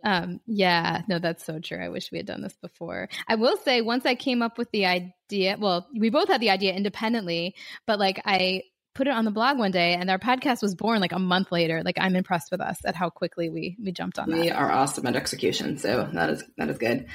um, 0.05 0.39
yeah. 0.47 1.01
No, 1.09 1.19
that's 1.19 1.43
so 1.43 1.59
true. 1.59 1.77
I 1.77 1.89
wish 1.89 2.09
we 2.09 2.19
had 2.19 2.25
done 2.25 2.41
this 2.41 2.55
before. 2.61 3.09
I 3.27 3.35
will 3.35 3.57
say, 3.57 3.81
once 3.81 4.05
I 4.05 4.15
came 4.15 4.41
up 4.41 4.57
with 4.57 4.71
the 4.71 4.85
idea, 4.85 5.57
well, 5.59 5.89
we 5.93 6.09
both 6.09 6.29
had 6.29 6.39
the 6.39 6.51
idea 6.51 6.73
independently, 6.73 7.55
but 7.85 7.99
like 7.99 8.21
I 8.23 8.63
put 8.95 9.07
it 9.07 9.13
on 9.13 9.25
the 9.25 9.31
blog 9.31 9.57
one 9.57 9.71
day 9.71 9.93
and 9.93 10.09
our 10.09 10.19
podcast 10.19 10.61
was 10.61 10.73
born 10.75 11.01
like 11.01 11.11
a 11.11 11.19
month 11.19 11.51
later. 11.51 11.81
Like 11.83 11.97
I'm 11.99 12.15
impressed 12.15 12.49
with 12.49 12.61
us 12.61 12.77
at 12.85 12.95
how 12.95 13.09
quickly 13.09 13.49
we 13.49 13.75
we 13.83 13.91
jumped 13.91 14.19
on 14.19 14.27
we 14.27 14.33
that. 14.35 14.41
We 14.41 14.51
are 14.51 14.71
awesome 14.71 15.05
at 15.05 15.17
execution. 15.17 15.77
So 15.77 16.09
that 16.13 16.29
is 16.29 16.43
that 16.57 16.69
is 16.69 16.77
good. 16.77 17.07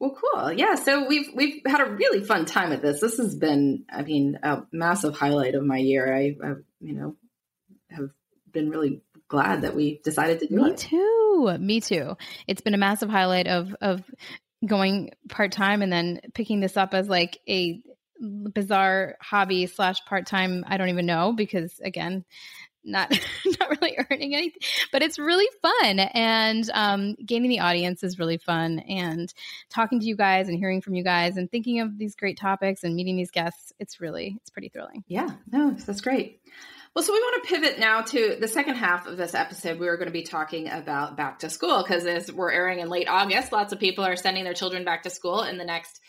Well, 0.00 0.16
cool. 0.18 0.52
Yeah. 0.52 0.76
So 0.76 1.06
we've 1.06 1.28
we've 1.34 1.60
had 1.66 1.82
a 1.82 1.90
really 1.90 2.24
fun 2.24 2.46
time 2.46 2.72
at 2.72 2.80
this. 2.80 3.00
This 3.00 3.18
has 3.18 3.36
been, 3.36 3.84
I 3.92 4.02
mean, 4.02 4.38
a 4.42 4.62
massive 4.72 5.14
highlight 5.14 5.54
of 5.54 5.62
my 5.62 5.76
year. 5.76 6.12
I, 6.12 6.36
I 6.42 6.54
you 6.80 6.94
know, 6.94 7.16
have 7.90 8.08
been 8.50 8.70
really 8.70 9.02
glad 9.28 9.62
that 9.62 9.76
we 9.76 10.00
decided 10.02 10.40
to 10.40 10.46
do 10.46 10.56
Me 10.56 10.62
it. 10.62 10.70
Me 10.70 10.76
too. 10.76 11.58
Me 11.60 11.80
too. 11.80 12.16
It's 12.48 12.62
been 12.62 12.74
a 12.74 12.78
massive 12.78 13.10
highlight 13.10 13.46
of 13.46 13.76
of 13.82 14.02
going 14.66 15.10
part 15.28 15.52
time 15.52 15.82
and 15.82 15.92
then 15.92 16.20
picking 16.34 16.60
this 16.60 16.78
up 16.78 16.94
as 16.94 17.08
like 17.08 17.38
a 17.46 17.82
bizarre 18.20 19.16
hobby 19.20 19.66
slash 19.66 20.04
part 20.06 20.26
time. 20.26 20.64
I 20.66 20.78
don't 20.78 20.88
even 20.88 21.06
know 21.06 21.34
because 21.34 21.78
again, 21.84 22.24
not 22.84 23.10
not 23.60 23.80
really 23.80 23.96
earning 24.10 24.34
anything 24.34 24.60
but 24.92 25.02
it's 25.02 25.18
really 25.18 25.48
fun 25.62 25.98
and 25.98 26.70
um, 26.74 27.14
gaining 27.24 27.50
the 27.50 27.60
audience 27.60 28.02
is 28.02 28.18
really 28.18 28.38
fun 28.38 28.78
and 28.80 29.32
talking 29.68 30.00
to 30.00 30.06
you 30.06 30.16
guys 30.16 30.48
and 30.48 30.58
hearing 30.58 30.80
from 30.80 30.94
you 30.94 31.04
guys 31.04 31.36
and 31.36 31.50
thinking 31.50 31.80
of 31.80 31.98
these 31.98 32.14
great 32.14 32.38
topics 32.38 32.84
and 32.84 32.94
meeting 32.94 33.16
these 33.16 33.30
guests 33.30 33.72
it's 33.78 34.00
really 34.00 34.36
it's 34.40 34.50
pretty 34.50 34.68
thrilling 34.68 35.04
yeah 35.08 35.30
no 35.50 35.70
that's 35.72 36.00
great 36.00 36.40
well, 36.92 37.04
so 37.04 37.12
we 37.12 37.20
want 37.20 37.44
to 37.44 37.54
pivot 37.54 37.78
now 37.78 38.00
to 38.00 38.36
the 38.40 38.48
second 38.48 38.74
half 38.74 39.06
of 39.06 39.16
this 39.16 39.32
episode. 39.32 39.78
We 39.78 39.86
are 39.86 39.96
going 39.96 40.08
to 40.08 40.12
be 40.12 40.24
talking 40.24 40.68
about 40.68 41.16
back 41.16 41.38
to 41.40 41.48
school 41.48 41.84
because 41.84 42.04
as 42.04 42.32
we're 42.32 42.50
airing 42.50 42.80
in 42.80 42.88
late 42.88 43.08
August, 43.08 43.52
lots 43.52 43.72
of 43.72 43.78
people 43.78 44.04
are 44.04 44.16
sending 44.16 44.42
their 44.42 44.54
children 44.54 44.84
back 44.84 45.04
to 45.04 45.10
school 45.10 45.42
in 45.44 45.56
the 45.56 45.64
next 45.64 46.00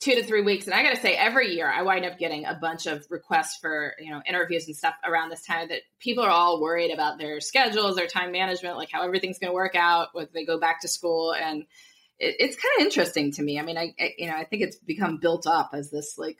two 0.00 0.14
to 0.14 0.22
three 0.22 0.42
weeks. 0.42 0.66
And 0.66 0.74
I 0.74 0.82
got 0.82 0.94
to 0.94 1.00
say, 1.00 1.14
every 1.14 1.54
year 1.54 1.68
I 1.68 1.82
wind 1.82 2.04
up 2.04 2.18
getting 2.18 2.44
a 2.44 2.54
bunch 2.54 2.86
of 2.86 3.04
requests 3.10 3.58
for, 3.60 3.94
you 3.98 4.10
know, 4.12 4.22
interviews 4.26 4.66
and 4.66 4.76
stuff 4.76 4.94
around 5.04 5.30
this 5.30 5.44
time 5.44 5.68
that 5.68 5.82
people 5.98 6.24
are 6.24 6.30
all 6.30 6.60
worried 6.60 6.92
about 6.92 7.18
their 7.18 7.40
schedules, 7.40 7.96
their 7.96 8.06
time 8.06 8.30
management, 8.30 8.76
like 8.76 8.90
how 8.92 9.02
everything's 9.02 9.38
going 9.38 9.50
to 9.50 9.54
work 9.54 9.74
out 9.74 10.08
when 10.12 10.28
they 10.32 10.44
go 10.44 10.58
back 10.60 10.82
to 10.82 10.88
school. 10.88 11.34
And 11.34 11.62
it, 12.18 12.36
it's 12.38 12.56
kind 12.56 12.80
of 12.80 12.86
interesting 12.86 13.32
to 13.32 13.42
me. 13.42 13.58
I 13.58 13.62
mean, 13.62 13.76
I, 13.76 13.94
I, 13.98 14.14
you 14.16 14.28
know, 14.28 14.36
I 14.36 14.44
think 14.44 14.62
it's 14.62 14.76
become 14.76 15.18
built 15.18 15.46
up 15.46 15.70
as 15.72 15.90
this 15.90 16.16
like 16.16 16.38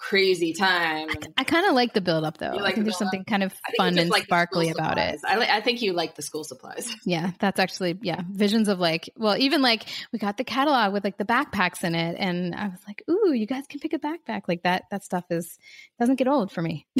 crazy 0.00 0.54
time. 0.54 1.08
I, 1.10 1.16
I 1.38 1.44
kind 1.44 1.66
of 1.66 1.74
like 1.74 1.92
the 1.92 2.00
build 2.00 2.24
up 2.24 2.38
though. 2.38 2.52
Like 2.52 2.60
I 2.60 2.64
think 2.66 2.76
the 2.76 2.82
there's 2.84 2.98
something 2.98 3.24
kind 3.24 3.42
of 3.42 3.52
fun 3.76 3.98
and 3.98 4.08
like 4.08 4.24
sparkly 4.24 4.70
about 4.70 4.96
it. 4.96 5.20
I, 5.24 5.38
li- 5.38 5.48
I 5.48 5.60
think 5.60 5.82
you 5.82 5.92
like 5.92 6.14
the 6.14 6.22
school 6.22 6.42
supplies. 6.42 6.90
Yeah, 7.10 7.32
that's 7.40 7.58
actually 7.58 7.98
yeah 8.02 8.22
visions 8.30 8.68
of 8.68 8.78
like 8.78 9.10
well 9.16 9.36
even 9.36 9.62
like 9.62 9.84
we 10.12 10.18
got 10.18 10.36
the 10.36 10.44
catalog 10.44 10.92
with 10.92 11.02
like 11.02 11.18
the 11.18 11.24
backpacks 11.24 11.82
in 11.82 11.94
it, 11.94 12.16
and 12.18 12.54
I 12.54 12.68
was 12.68 12.78
like, 12.86 13.02
ooh, 13.10 13.32
you 13.32 13.46
guys 13.46 13.64
can 13.68 13.80
pick 13.80 13.92
a 13.92 13.98
backpack 13.98 14.42
like 14.48 14.62
that. 14.62 14.84
That 14.90 15.02
stuff 15.02 15.24
is 15.30 15.58
doesn't 15.98 16.16
get 16.16 16.28
old 16.28 16.52
for 16.52 16.62
me. 16.62 16.86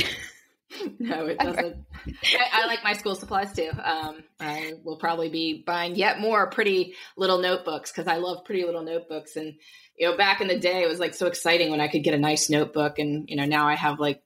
no, 0.99 1.27
it 1.27 1.39
doesn't. 1.39 1.85
I, 2.07 2.63
I, 2.63 2.67
like 2.67 2.83
my 2.85 2.95
school 2.95 3.15
supplies 3.15 3.53
too. 3.53 3.71
Um, 3.83 4.23
I 4.39 4.75
will 4.85 4.97
probably 4.99 5.29
be 5.29 5.63
buying 5.67 5.97
yet 5.97 6.21
more 6.21 6.49
pretty 6.49 6.95
little 7.17 7.39
notebooks 7.39 7.91
because 7.91 8.07
I 8.07 8.17
love 8.17 8.45
pretty 8.45 8.65
little 8.65 8.83
notebooks. 8.83 9.37
And 9.37 9.55
you 10.01 10.11
know, 10.11 10.17
back 10.17 10.41
in 10.41 10.49
the 10.49 10.59
day, 10.59 10.83
it 10.83 10.89
was 10.89 10.99
like 10.99 11.15
so 11.15 11.27
exciting 11.27 11.71
when 11.71 11.81
I 11.81 11.87
could 11.87 12.03
get 12.03 12.15
a 12.15 12.19
nice 12.19 12.49
notebook, 12.49 12.99
and 12.99 13.29
you 13.29 13.37
know, 13.37 13.45
now 13.45 13.69
I 13.69 13.75
have 13.75 14.01
like 14.01 14.23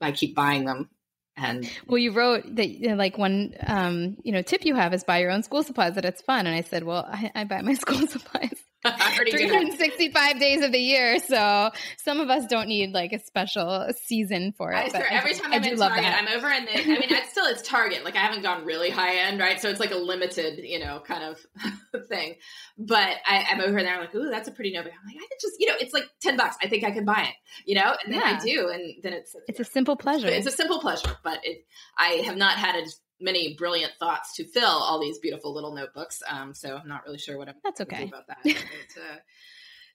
I 0.00 0.12
keep 0.12 0.34
buying 0.34 0.64
them. 0.64 0.88
And 1.36 1.70
well, 1.86 1.98
you 1.98 2.12
wrote 2.12 2.56
that 2.56 2.70
you 2.70 2.88
know, 2.88 2.94
like 2.94 3.18
one 3.18 3.54
um, 3.66 4.16
you 4.24 4.32
know 4.32 4.40
tip 4.40 4.64
you 4.64 4.74
have 4.74 4.94
is 4.94 5.04
buy 5.04 5.18
your 5.18 5.30
own 5.30 5.42
school 5.42 5.62
supplies. 5.62 5.94
That 5.94 6.06
it's 6.06 6.22
fun, 6.22 6.46
and 6.46 6.56
I 6.56 6.62
said, 6.62 6.84
well, 6.84 7.06
I, 7.06 7.30
I 7.34 7.44
buy 7.44 7.60
my 7.60 7.74
school 7.84 8.06
supplies 8.06 8.64
365 9.30 10.40
days 10.40 10.64
of 10.64 10.72
the 10.72 10.78
year. 10.78 11.18
So 11.18 11.70
some 11.98 12.20
of 12.20 12.30
us 12.30 12.46
don't 12.46 12.68
need 12.68 12.92
like 12.92 13.12
a 13.12 13.18
special 13.18 13.88
season 14.04 14.52
for 14.56 14.72
it. 14.72 14.76
I 14.76 14.88
swear, 14.88 15.06
every 15.10 15.34
time 15.34 15.52
I 15.52 15.56
I'm 15.56 15.64
in 15.64 15.76
Target, 15.76 16.04
I'm 16.04 16.28
over 16.28 16.48
in 16.48 16.64
the, 16.64 16.72
I 16.72 16.86
mean, 16.86 17.02
it's 17.10 17.30
still, 17.30 17.44
it's 17.46 17.62
Target. 17.62 18.04
Like 18.04 18.16
I 18.16 18.20
haven't 18.20 18.42
gone 18.42 18.64
really 18.64 18.88
high 18.88 19.16
end, 19.16 19.38
right? 19.38 19.60
So 19.60 19.68
it's 19.68 19.80
like 19.80 19.90
a 19.90 19.96
limited, 19.96 20.60
you 20.62 20.78
know, 20.78 21.02
kind 21.06 21.24
of 21.24 22.06
thing. 22.08 22.36
But 22.78 23.16
I, 23.26 23.46
am 23.50 23.60
over 23.60 23.82
there, 23.82 23.94
I'm 23.94 24.00
like, 24.00 24.14
ooh, 24.14 24.30
that's 24.30 24.48
a 24.48 24.52
pretty 24.52 24.72
notebook. 24.72 24.94
I'm 24.98 25.06
like, 25.06 25.16
I 25.16 25.26
could 25.26 25.40
just, 25.40 25.56
you 25.58 25.66
know, 25.66 25.74
it's 25.78 25.92
like 25.92 26.08
10 26.22 26.38
bucks. 26.38 26.56
I 26.62 26.68
think 26.68 26.84
I 26.84 26.90
can 26.90 27.04
buy 27.04 27.28
it, 27.28 27.34
you 27.66 27.74
know? 27.74 27.94
And 28.04 28.14
then 28.14 28.20
yeah. 28.20 28.38
I 28.40 28.42
do. 28.42 28.68
And 28.70 28.94
then 29.02 29.12
it's, 29.12 29.36
it's 29.46 29.60
a 29.60 29.64
simple 29.64 29.96
pleasure. 29.96 30.28
It's 30.28 30.46
a 30.46 30.50
simple 30.50 30.80
pleasure, 30.80 31.16
but 31.22 31.40
it, 31.42 31.66
I 31.98 32.22
have 32.24 32.36
not 32.36 32.56
had 32.56 32.76
a 32.76 32.86
many 33.20 33.54
brilliant 33.54 33.92
thoughts 33.98 34.34
to 34.36 34.44
fill 34.44 34.64
all 34.64 35.00
these 35.00 35.18
beautiful 35.18 35.54
little 35.54 35.74
notebooks. 35.74 36.22
Um, 36.28 36.54
so 36.54 36.76
I'm 36.76 36.88
not 36.88 37.04
really 37.04 37.18
sure 37.18 37.38
what 37.38 37.48
I'm 37.48 37.54
that's 37.62 37.80
okay 37.82 38.04
about 38.04 38.26
that. 38.28 38.38
but, 38.44 38.54
uh, 38.54 39.16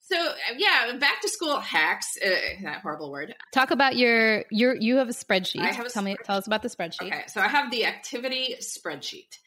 so 0.01 0.15
uh, 0.17 0.33
yeah, 0.57 0.95
back 0.99 1.21
to 1.21 1.29
school 1.29 1.59
hacks. 1.59 2.17
Uh, 2.23 2.29
that 2.63 2.81
horrible 2.81 3.11
word. 3.11 3.35
Talk 3.51 3.71
about 3.71 3.95
your 3.95 4.45
your 4.51 4.75
you 4.75 4.97
have 4.97 5.09
a 5.09 5.13
spreadsheet. 5.13 5.61
I 5.61 5.71
have 5.71 5.85
a 5.85 5.89
tell 5.89 6.03
spreadsheet. 6.03 6.05
me 6.05 6.17
tell 6.23 6.37
us 6.37 6.47
about 6.47 6.61
the 6.61 6.69
spreadsheet. 6.69 7.07
Okay, 7.07 7.23
so 7.27 7.41
I 7.41 7.47
have 7.47 7.71
the 7.71 7.85
activity 7.85 8.55
spreadsheet, 8.61 9.39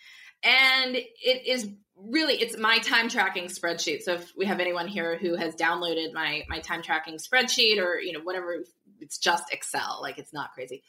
and 0.43 0.97
it 0.97 1.47
is 1.47 1.69
really 1.97 2.35
it's 2.35 2.59
my 2.59 2.79
time 2.79 3.09
tracking 3.09 3.45
spreadsheet. 3.45 4.03
So 4.03 4.15
if 4.15 4.33
we 4.37 4.47
have 4.47 4.59
anyone 4.59 4.89
here 4.89 5.17
who 5.17 5.37
has 5.37 5.55
downloaded 5.55 6.13
my 6.13 6.45
my 6.49 6.59
time 6.59 6.83
tracking 6.83 7.19
spreadsheet 7.19 7.79
or 7.79 8.01
you 8.01 8.13
know 8.13 8.21
whatever, 8.21 8.65
it's 9.01 9.19
just 9.19 9.53
Excel. 9.53 10.01
Like 10.03 10.19
it's 10.19 10.33
not 10.33 10.53
crazy 10.55 10.83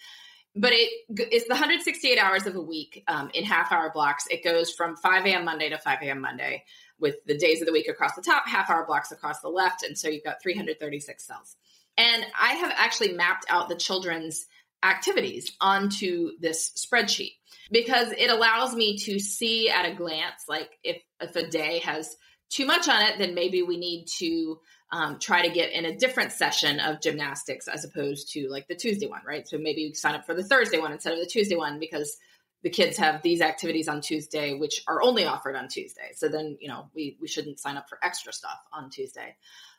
but 0.55 0.71
it's 0.73 1.47
the 1.47 1.53
168 1.53 2.17
hours 2.17 2.47
of 2.47 2.55
a 2.55 2.61
week 2.61 3.03
um, 3.07 3.29
in 3.33 3.43
half 3.43 3.71
hour 3.71 3.91
blocks. 3.93 4.25
It 4.29 4.43
goes 4.43 4.71
from 4.71 4.95
5 4.95 5.25
a.m. 5.25 5.45
Monday 5.45 5.69
to 5.69 5.77
5 5.77 5.99
a.m. 6.01 6.21
Monday 6.21 6.63
with 6.99 7.15
the 7.25 7.37
days 7.37 7.61
of 7.61 7.67
the 7.67 7.71
week 7.71 7.87
across 7.87 8.15
the 8.15 8.21
top, 8.21 8.47
half 8.47 8.69
hour 8.69 8.85
blocks 8.85 9.11
across 9.11 9.39
the 9.41 9.49
left. 9.49 9.83
And 9.83 9.97
so 9.97 10.09
you've 10.09 10.23
got 10.23 10.41
336 10.41 11.25
cells. 11.25 11.55
And 11.97 12.25
I 12.39 12.53
have 12.53 12.73
actually 12.75 13.13
mapped 13.13 13.45
out 13.49 13.69
the 13.69 13.75
children's 13.75 14.47
activities 14.83 15.51
onto 15.59 16.31
this 16.39 16.71
spreadsheet 16.77 17.33
because 17.71 18.11
it 18.11 18.29
allows 18.29 18.73
me 18.73 18.97
to 18.97 19.19
see 19.19 19.69
at 19.69 19.85
a 19.85 19.93
glance, 19.93 20.43
like 20.47 20.69
if, 20.83 21.01
if 21.21 21.35
a 21.35 21.47
day 21.47 21.79
has 21.79 22.15
too 22.49 22.65
much 22.65 22.87
on 22.87 23.01
it, 23.03 23.17
then 23.17 23.35
maybe 23.35 23.61
we 23.61 23.77
need 23.77 24.05
to 24.17 24.59
um, 24.91 25.19
try 25.19 25.47
to 25.47 25.53
get 25.53 25.71
in 25.71 25.85
a 25.85 25.95
different 25.95 26.31
session 26.31 26.79
of 26.79 27.01
gymnastics 27.01 27.67
as 27.67 27.85
opposed 27.85 28.31
to 28.33 28.47
like 28.49 28.67
the 28.67 28.75
Tuesday 28.75 29.07
one, 29.07 29.21
right? 29.25 29.47
So 29.47 29.57
maybe 29.57 29.81
you 29.81 29.93
sign 29.93 30.15
up 30.15 30.25
for 30.25 30.33
the 30.33 30.43
Thursday 30.43 30.79
one 30.79 30.91
instead 30.91 31.13
of 31.13 31.19
the 31.19 31.25
Tuesday 31.25 31.55
one 31.55 31.79
because 31.79 32.17
the 32.63 32.69
kids 32.69 32.97
have 32.97 33.21
these 33.21 33.41
activities 33.41 33.87
on 33.87 34.01
Tuesday, 34.01 34.53
which 34.53 34.81
are 34.87 35.01
only 35.01 35.25
offered 35.25 35.55
on 35.55 35.67
Tuesday. 35.67 36.09
So 36.15 36.27
then, 36.27 36.57
you 36.59 36.67
know, 36.67 36.89
we, 36.93 37.17
we 37.21 37.27
shouldn't 37.27 37.59
sign 37.59 37.77
up 37.77 37.87
for 37.87 37.99
extra 38.03 38.33
stuff 38.33 38.59
on 38.73 38.89
Tuesday. 38.89 39.35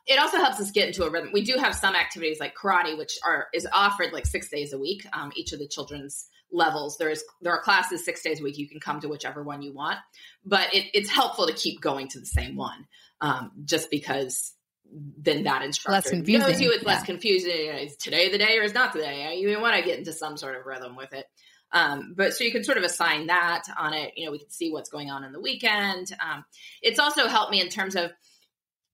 It 0.07 0.19
also 0.19 0.39
helps 0.39 0.61
us 0.61 0.71
get 0.71 0.87
into 0.87 1.05
a 1.05 1.11
rhythm. 1.11 1.31
We 1.33 1.43
do 1.43 1.57
have 1.59 1.75
some 1.75 1.95
activities 1.95 2.41
like 2.41 2.55
karate, 2.57 2.97
which 2.97 3.19
are 3.25 3.49
is 3.53 3.67
offered 3.73 4.13
like 4.13 4.27
six 4.27 4.49
days 4.49 4.73
a 4.73 4.79
week. 4.79 5.05
Um, 5.13 5.31
each 5.37 5.53
of 5.53 5.59
the 5.59 5.69
children's 5.69 6.27
levels. 6.53 6.97
There 6.99 7.11
is 7.11 7.23
there 7.43 7.53
are 7.53 7.61
classes 7.61 8.05
six 8.05 8.23
days 8.23 8.41
a 8.41 8.43
week. 8.43 8.59
You 8.59 8.69
can 8.69 8.81
come 8.81 9.01
to 9.01 9.09
whichever 9.09 9.43
one 9.43 9.63
you 9.63 9.73
want, 9.73 9.99
but 10.45 10.73
it, 10.75 10.87
it's 10.95 11.11
helpful 11.11 11.47
to 11.47 11.53
keep 11.53 11.81
going 11.81 12.09
to 12.09 12.21
the 12.21 12.27
same 12.27 12.57
one, 12.57 12.87
um, 13.21 13.53
just 13.65 13.91
because 13.91 14.55
then 14.93 15.45
that 15.45 15.63
instructor 15.63 15.93
less 15.93 16.11
confusing. 16.11 16.49
knows 16.49 16.61
you. 16.61 16.71
It's 16.73 16.83
yeah. 16.83 16.89
less 16.89 17.03
confusing. 17.05 17.53
Is 17.53 17.97
today 17.97 18.31
the 18.31 18.39
day 18.39 18.59
or 18.59 18.63
is 18.63 18.75
not 18.75 18.93
today? 18.93 19.37
You 19.37 19.61
want 19.61 19.77
to 19.77 19.83
get 19.83 19.99
into 19.99 20.13
some 20.13 20.37
sort 20.37 20.57
of 20.57 20.67
rhythm 20.67 20.97
with 20.97 21.13
it. 21.13 21.27
Um, 21.73 22.15
but 22.17 22.35
so 22.35 22.45
you 22.45 22.51
can 22.51 22.65
sort 22.65 22.79
of 22.79 22.85
assign 22.85 23.29
that 23.29 23.65
on 23.79 23.95
it. 23.95 24.15
You 24.17 24.27
know, 24.27 24.33
we 24.33 24.39
can 24.39 24.51
see 24.51 24.73
what's 24.73 24.91
going 24.91 25.11
on 25.11 25.23
in 25.25 25.33
the 25.33 25.41
weekend. 25.41 26.13
Um, 26.21 26.45
it's 26.83 26.99
also 26.99 27.29
helped 27.29 27.53
me 27.53 27.61
in 27.61 27.69
terms 27.69 27.95
of, 27.95 28.11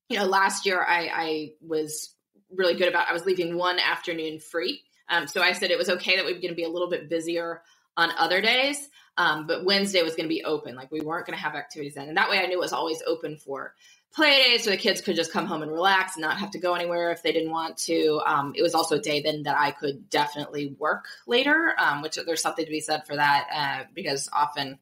you 0.09 0.19
know, 0.19 0.27
last 0.27 0.67
year 0.67 0.83
I, 0.83 1.11
I 1.13 1.51
was 1.61 2.15
really 2.51 2.75
good 2.75 2.89
about. 2.89 3.09
I 3.09 3.13
was 3.13 3.25
leaving 3.25 3.57
one 3.57 3.79
afternoon 3.79 4.41
free. 4.41 4.83
Um, 5.09 5.27
so 5.27 5.41
I 5.41 5.53
said 5.53 5.71
it 5.71 5.79
was 5.79 5.89
okay 5.89 6.17
that 6.17 6.27
we 6.27 6.33
were 6.33 6.41
going 6.41 6.53
to 6.53 6.57
be 6.57 6.65
a 6.65 6.69
little 6.69 6.91
bit 6.91 7.09
busier 7.09 7.63
on 7.97 8.11
other 8.19 8.41
days. 8.41 8.89
Um, 9.17 9.47
but 9.47 9.65
Wednesday 9.65 10.03
was 10.03 10.15
going 10.15 10.29
to 10.29 10.35
be 10.35 10.45
open. 10.45 10.75
Like 10.75 10.93
we 10.93 11.01
weren't 11.01 11.27
going 11.27 11.37
to 11.39 11.43
have 11.43 11.55
activities 11.55 11.95
then. 11.95 12.09
And 12.09 12.19
that 12.19 12.29
way 12.29 12.39
I 12.39 12.47
knew 12.47 12.59
it 12.59 12.61
was 12.61 12.75
always 12.75 13.03
open 13.07 13.39
for 13.39 13.75
play 14.17 14.47
days 14.49 14.65
so 14.65 14.71
the 14.71 14.77
kids 14.77 15.01
could 15.03 15.15
just 15.15 15.33
come 15.33 15.47
home 15.47 15.63
and 15.63 15.71
relax 15.71 16.17
and 16.17 16.23
not 16.23 16.39
have 16.39 16.51
to 16.53 16.59
go 16.59 16.75
anywhere 16.75 17.13
if 17.13 17.23
they 17.23 17.33
didn't 17.33 17.51
want 17.51 17.77
to. 17.77 18.21
Um, 18.25 18.55
it 18.57 18.63
was 18.63 18.75
also 18.75 18.97
a 18.97 19.01
day 19.01 19.21
then 19.21 19.43
that 19.43 19.57
I 19.59 19.71
could 19.71 20.09
definitely 20.09 20.75
work 20.79 21.05
later, 21.27 21.75
um, 21.79 22.03
which 22.03 22.19
there's 22.27 22.41
something 22.41 22.65
to 22.65 22.71
be 22.71 22.81
said 22.81 23.07
for 23.07 23.15
that 23.15 23.47
uh, 23.55 23.85
because 23.95 24.29
often 24.33 24.79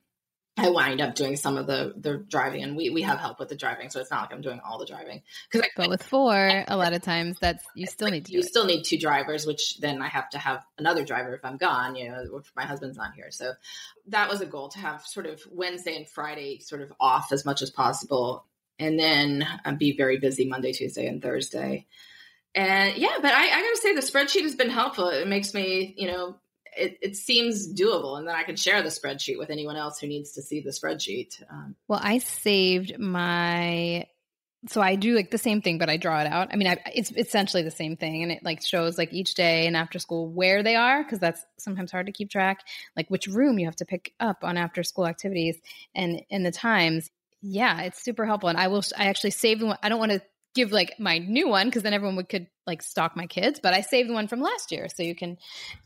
I 0.56 0.70
wind 0.70 1.00
up 1.00 1.16
doing 1.16 1.34
some 1.34 1.56
of 1.56 1.66
the 1.66 1.94
the 1.96 2.18
driving, 2.28 2.62
and 2.62 2.76
we 2.76 2.88
we 2.88 3.02
have 3.02 3.18
help 3.18 3.40
with 3.40 3.48
the 3.48 3.56
driving, 3.56 3.90
so 3.90 3.98
it's 3.98 4.12
not 4.12 4.20
like 4.20 4.32
I'm 4.32 4.40
doing 4.40 4.60
all 4.64 4.78
the 4.78 4.86
driving. 4.86 5.22
Because 5.50 5.68
but 5.74 5.88
with 5.88 6.02
four, 6.04 6.64
a 6.68 6.76
lot 6.76 6.92
of 6.92 7.02
times 7.02 7.38
that's 7.40 7.64
you 7.74 7.86
still 7.86 8.08
need 8.08 8.26
to 8.26 8.32
you 8.32 8.42
still 8.44 8.64
need 8.64 8.84
two 8.84 8.96
drivers, 8.96 9.46
which 9.46 9.78
then 9.80 10.00
I 10.00 10.06
have 10.06 10.30
to 10.30 10.38
have 10.38 10.64
another 10.78 11.04
driver 11.04 11.34
if 11.34 11.44
I'm 11.44 11.56
gone. 11.56 11.96
You 11.96 12.08
know, 12.08 12.36
if 12.36 12.52
my 12.54 12.64
husband's 12.64 12.96
not 12.96 13.14
here. 13.14 13.32
So 13.32 13.54
that 14.06 14.30
was 14.30 14.42
a 14.42 14.46
goal 14.46 14.68
to 14.68 14.78
have 14.78 15.04
sort 15.04 15.26
of 15.26 15.42
Wednesday 15.50 15.96
and 15.96 16.08
Friday 16.08 16.60
sort 16.60 16.82
of 16.82 16.92
off 17.00 17.32
as 17.32 17.44
much 17.44 17.60
as 17.60 17.70
possible, 17.70 18.46
and 18.78 18.98
then 18.98 19.46
uh, 19.64 19.72
be 19.72 19.96
very 19.96 20.18
busy 20.18 20.46
Monday, 20.46 20.72
Tuesday, 20.72 21.06
and 21.06 21.22
Thursday. 21.22 21.86
And 22.54 22.96
yeah, 22.96 23.16
but 23.20 23.32
I, 23.32 23.46
I 23.46 23.62
got 23.62 23.70
to 23.74 23.80
say 23.80 23.94
the 23.94 24.00
spreadsheet 24.00 24.42
has 24.42 24.54
been 24.54 24.70
helpful. 24.70 25.08
It 25.08 25.26
makes 25.26 25.54
me, 25.54 25.94
you 25.96 26.06
know, 26.06 26.36
it, 26.76 26.98
it, 27.00 27.16
seems 27.16 27.72
doable 27.72 28.18
and 28.18 28.26
then 28.26 28.34
i 28.34 28.42
can 28.42 28.56
share 28.56 28.82
the 28.82 28.88
spreadsheet 28.88 29.38
with 29.38 29.50
anyone 29.50 29.76
else 29.76 29.98
who 29.98 30.06
needs 30.06 30.32
to 30.32 30.42
see 30.42 30.60
the 30.60 30.70
spreadsheet 30.70 31.40
um, 31.50 31.76
well 31.88 32.00
i 32.02 32.18
saved 32.18 32.98
my 32.98 34.06
so 34.66 34.80
i 34.80 34.96
do 34.96 35.14
like 35.14 35.30
the 35.30 35.38
same 35.38 35.62
thing 35.62 35.78
but 35.78 35.88
i 35.88 35.96
draw 35.96 36.20
it 36.20 36.26
out 36.26 36.48
i 36.52 36.56
mean 36.56 36.68
I, 36.68 36.78
it's 36.94 37.12
essentially 37.12 37.62
the 37.62 37.70
same 37.70 37.96
thing 37.96 38.22
and 38.22 38.32
it 38.32 38.42
like 38.42 38.64
shows 38.64 38.98
like 38.98 39.12
each 39.12 39.34
day 39.34 39.66
and 39.66 39.76
after 39.76 39.98
school 39.98 40.28
where 40.28 40.62
they 40.62 40.74
are 40.74 41.02
because 41.02 41.20
that's 41.20 41.44
sometimes 41.58 41.92
hard 41.92 42.06
to 42.06 42.12
keep 42.12 42.30
track 42.30 42.60
like 42.96 43.08
which 43.08 43.26
room 43.26 43.58
you 43.58 43.66
have 43.66 43.76
to 43.76 43.84
pick 43.84 44.12
up 44.20 44.38
on 44.42 44.56
after 44.56 44.82
school 44.82 45.06
activities 45.06 45.56
and 45.94 46.22
and 46.30 46.44
the 46.44 46.52
times 46.52 47.10
yeah 47.44 47.82
it's 47.82 48.02
super 48.02 48.24
helpful 48.24 48.48
and 48.48 48.58
i 48.58 48.68
will 48.68 48.82
i 48.96 49.06
actually 49.06 49.30
saved 49.30 49.62
one 49.62 49.76
i 49.82 49.88
don't 49.88 49.98
want 49.98 50.12
to 50.12 50.22
give 50.54 50.72
like 50.72 50.94
my 50.98 51.18
new 51.18 51.48
one 51.48 51.66
because 51.66 51.82
then 51.82 51.92
everyone 51.92 52.16
would 52.16 52.28
could 52.28 52.46
like 52.66 52.82
stalk 52.82 53.16
my 53.16 53.26
kids, 53.26 53.60
but 53.62 53.74
I 53.74 53.82
saved 53.82 54.10
one 54.10 54.28
from 54.28 54.40
last 54.40 54.72
year, 54.72 54.88
so 54.88 55.02
you 55.02 55.14
can 55.14 55.38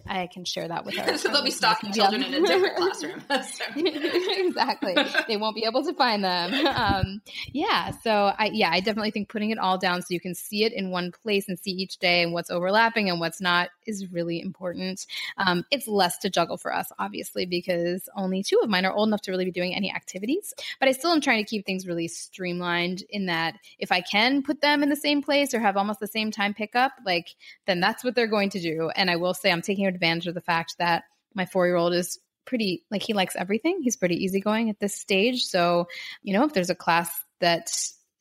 I 0.07 0.27
can 0.27 0.45
share 0.45 0.69
that 0.69 0.85
with 0.85 0.97
her. 0.99 1.19
so 1.19 1.29
they'll 1.29 1.45
be 1.45 1.51
stalking 1.51 1.93
children 1.93 2.23
in 2.23 2.35
a 2.35 2.47
different 2.47 2.77
classroom. 2.77 3.23
exactly, 3.77 4.97
they 5.27 5.37
won't 5.37 5.57
be 5.57 5.65
able 5.65 5.85
to 5.85 5.95
find 5.95 6.23
them. 6.23 6.67
Um, 6.67 7.21
yeah, 7.53 7.93
so 8.03 8.33
I 8.39 8.51
yeah 8.53 8.71
I 8.71 8.81
definitely 8.81 9.11
think 9.11 9.29
putting 9.29 9.51
it 9.51 9.59
all 9.59 9.79
down 9.79 10.03
so 10.03 10.07
you 10.11 10.21
can 10.21 10.35
see 10.35 10.65
it 10.65 10.73
in 10.73 10.91
one 10.91 11.13
place 11.13 11.49
and 11.49 11.59
see 11.59 11.71
each 11.71 11.99
day 11.99 12.23
and 12.23 12.33
what's 12.33 12.51
overlapping 12.51 13.11
and 13.11 13.21
what's 13.21 13.41
not 13.41 13.71
is 13.87 14.11
really 14.13 14.41
important. 14.41 15.07
Um, 15.37 15.65
it's 15.71 15.89
less 15.89 16.19
to 16.19 16.31
juggle 16.31 16.57
for 16.57 16.75
us, 16.75 16.93
obviously, 16.99 17.47
because 17.47 18.09
only 18.17 18.43
two 18.43 18.61
of 18.63 18.69
mine 18.69 18.85
are 18.85 18.93
old 18.93 19.09
enough 19.09 19.23
to 19.23 19.31
really 19.31 19.45
be 19.45 19.51
doing 19.51 19.75
any 19.75 19.93
activities. 19.93 20.55
But 20.79 20.89
I 20.89 20.93
still 20.93 21.11
am 21.11 21.21
trying 21.21 21.45
to 21.45 21.49
keep 21.49 21.67
things 21.67 21.87
really 21.87 22.09
streamlined 22.09 23.03
in 23.11 23.27
that 23.27 23.55
if 23.79 23.91
I 23.91 24.01
can 24.01 24.43
put 24.43 24.61
them 24.61 24.83
in 24.83 24.89
the 24.89 24.97
same 24.97 25.23
place 25.23 25.55
or 25.55 25.61
have 25.61 25.77
almost 25.77 26.01
the 26.01 26.07
same 26.07 26.31
time 26.31 26.55
pick 26.55 26.68
pickup, 26.69 26.93
like 27.05 27.29
then 27.67 27.81
that's 27.81 28.05
what 28.05 28.15
they're 28.15 28.27
going 28.27 28.51
to 28.51 28.61
do. 28.61 28.91
And 28.95 29.11
I 29.11 29.17
will 29.17 29.35
say 29.35 29.51
I'm 29.51 29.63
taking 29.63 29.87
advantage 29.87 30.27
of 30.27 30.35
the 30.35 30.41
fact 30.41 30.77
that 30.79 31.05
my 31.35 31.47
four 31.47 31.67
year 31.67 31.77
old 31.77 31.95
is 31.95 32.19
pretty 32.45 32.85
like 32.91 33.03
he 33.03 33.13
likes 33.13 33.37
everything. 33.37 33.81
He's 33.83 33.97
pretty 33.97 34.23
easygoing 34.25 34.71
at 34.71 34.81
this 34.81 34.95
stage. 34.95 35.45
So, 35.45 35.87
you 36.23 36.33
know, 36.33 36.45
if 36.45 36.53
there's 36.53 36.71
a 36.71 36.75
class 36.75 37.11
that 37.41 37.71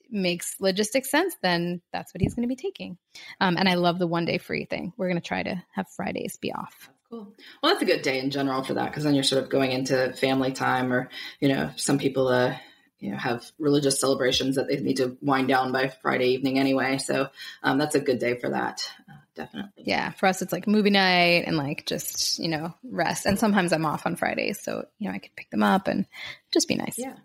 makes 0.10 0.56
logistic 0.62 1.06
sense, 1.06 1.36
then 1.42 1.82
that's 1.92 2.14
what 2.14 2.22
he's 2.22 2.34
going 2.34 2.48
to 2.48 2.54
be 2.54 2.62
taking. 2.62 2.98
Um, 3.40 3.58
and 3.58 3.68
I 3.68 3.76
love 3.76 4.00
the 4.00 4.08
one 4.08 4.26
day 4.26 4.38
free 4.38 4.66
thing. 4.66 4.94
We're 4.98 5.10
going 5.10 5.22
to 5.22 5.28
try 5.28 5.44
to 5.44 5.64
have 5.74 5.90
Fridays 5.90 6.38
be 6.38 6.54
off. 6.54 6.90
Cool. 7.10 7.34
Well, 7.64 7.72
that's 7.72 7.82
a 7.82 7.86
good 7.86 8.02
day 8.02 8.20
in 8.20 8.32
general 8.32 8.64
for 8.64 8.74
that 8.74 8.92
because 8.92 9.06
then 9.06 9.16
you're 9.16 9.24
sort 9.24 9.42
of 9.42 9.50
going 9.50 9.72
into 9.72 10.14
family 10.14 10.52
time, 10.52 10.92
or 10.92 11.10
you 11.40 11.48
know, 11.48 11.72
some 11.78 11.98
people 11.98 12.28
uh, 12.28 12.58
you 13.00 13.12
know 13.12 13.18
have 13.18 13.52
religious 13.60 14.00
celebrations 14.00 14.56
that 14.56 14.68
they 14.68 14.78
need 14.78 14.98
to 14.98 15.18
wind 15.22 15.48
down 15.48 15.72
by 15.72 15.88
Friday 15.88 16.30
evening 16.30 16.60
anyway. 16.60 16.98
So 16.98 17.30
um, 17.64 17.78
that's 17.78 17.96
a 17.96 18.00
good 18.00 18.20
day 18.20 18.40
for 18.40 18.50
that. 18.50 18.90
Uh, 19.10 19.16
definitely. 19.36 19.84
Yeah, 19.86 20.12
for 20.12 20.28
us 20.28 20.42
it's 20.42 20.52
like 20.52 20.68
movie 20.68 20.90
night 20.90 21.44
and 21.46 21.58
like 21.58 21.86
just 21.86 22.40
you 22.40 22.48
know 22.48 22.74
rest. 22.84 23.26
And 23.26 23.38
sometimes 23.38 23.74
I'm 23.74 23.86
off 23.86 24.06
on 24.06 24.16
Fridays, 24.16 24.62
so 24.62 24.86
you 25.00 25.10
know 25.10 25.16
I 25.16 25.20
could 25.20 25.36
pick 25.36 25.50
them 25.50 25.64
up 25.64 25.88
and 25.88 26.06
just 26.52 26.68
be 26.68 26.76
nice. 26.76 26.98
Yeah 26.98 27.16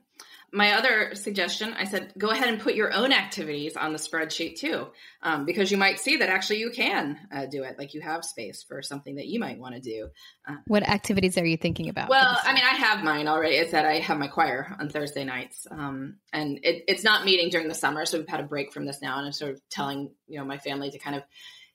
my 0.52 0.72
other 0.72 1.14
suggestion, 1.14 1.72
I 1.72 1.84
said, 1.84 2.12
go 2.18 2.28
ahead 2.28 2.48
and 2.48 2.60
put 2.60 2.74
your 2.74 2.92
own 2.92 3.10
activities 3.10 3.74
on 3.74 3.92
the 3.92 3.98
spreadsheet 3.98 4.56
too, 4.56 4.88
um, 5.22 5.46
because 5.46 5.70
you 5.70 5.78
might 5.78 5.98
see 5.98 6.18
that 6.18 6.28
actually 6.28 6.58
you 6.58 6.70
can 6.70 7.18
uh, 7.34 7.46
do 7.46 7.62
it. 7.62 7.78
Like 7.78 7.94
you 7.94 8.02
have 8.02 8.22
space 8.22 8.62
for 8.62 8.82
something 8.82 9.14
that 9.14 9.26
you 9.26 9.40
might 9.40 9.58
want 9.58 9.74
to 9.76 9.80
do. 9.80 10.08
Uh, 10.46 10.56
what 10.66 10.82
activities 10.82 11.38
are 11.38 11.46
you 11.46 11.56
thinking 11.56 11.88
about? 11.88 12.10
Well, 12.10 12.38
I 12.42 12.52
mean, 12.52 12.64
I 12.64 12.76
have 12.76 13.02
mine 13.02 13.28
already. 13.28 13.56
It's 13.56 13.72
that 13.72 13.86
I 13.86 13.94
have 14.00 14.18
my 14.18 14.28
choir 14.28 14.76
on 14.78 14.90
Thursday 14.90 15.24
nights, 15.24 15.66
um, 15.70 16.16
and 16.34 16.60
it, 16.62 16.84
it's 16.86 17.02
not 17.02 17.24
meeting 17.24 17.48
during 17.48 17.68
the 17.68 17.74
summer, 17.74 18.04
so 18.04 18.18
we've 18.18 18.28
had 18.28 18.40
a 18.40 18.44
break 18.44 18.72
from 18.72 18.84
this 18.84 19.00
now, 19.00 19.16
and 19.16 19.26
I'm 19.26 19.32
sort 19.32 19.52
of 19.52 19.60
telling 19.70 20.10
you 20.28 20.38
know 20.38 20.44
my 20.44 20.58
family 20.58 20.90
to 20.90 20.98
kind 20.98 21.16
of 21.16 21.22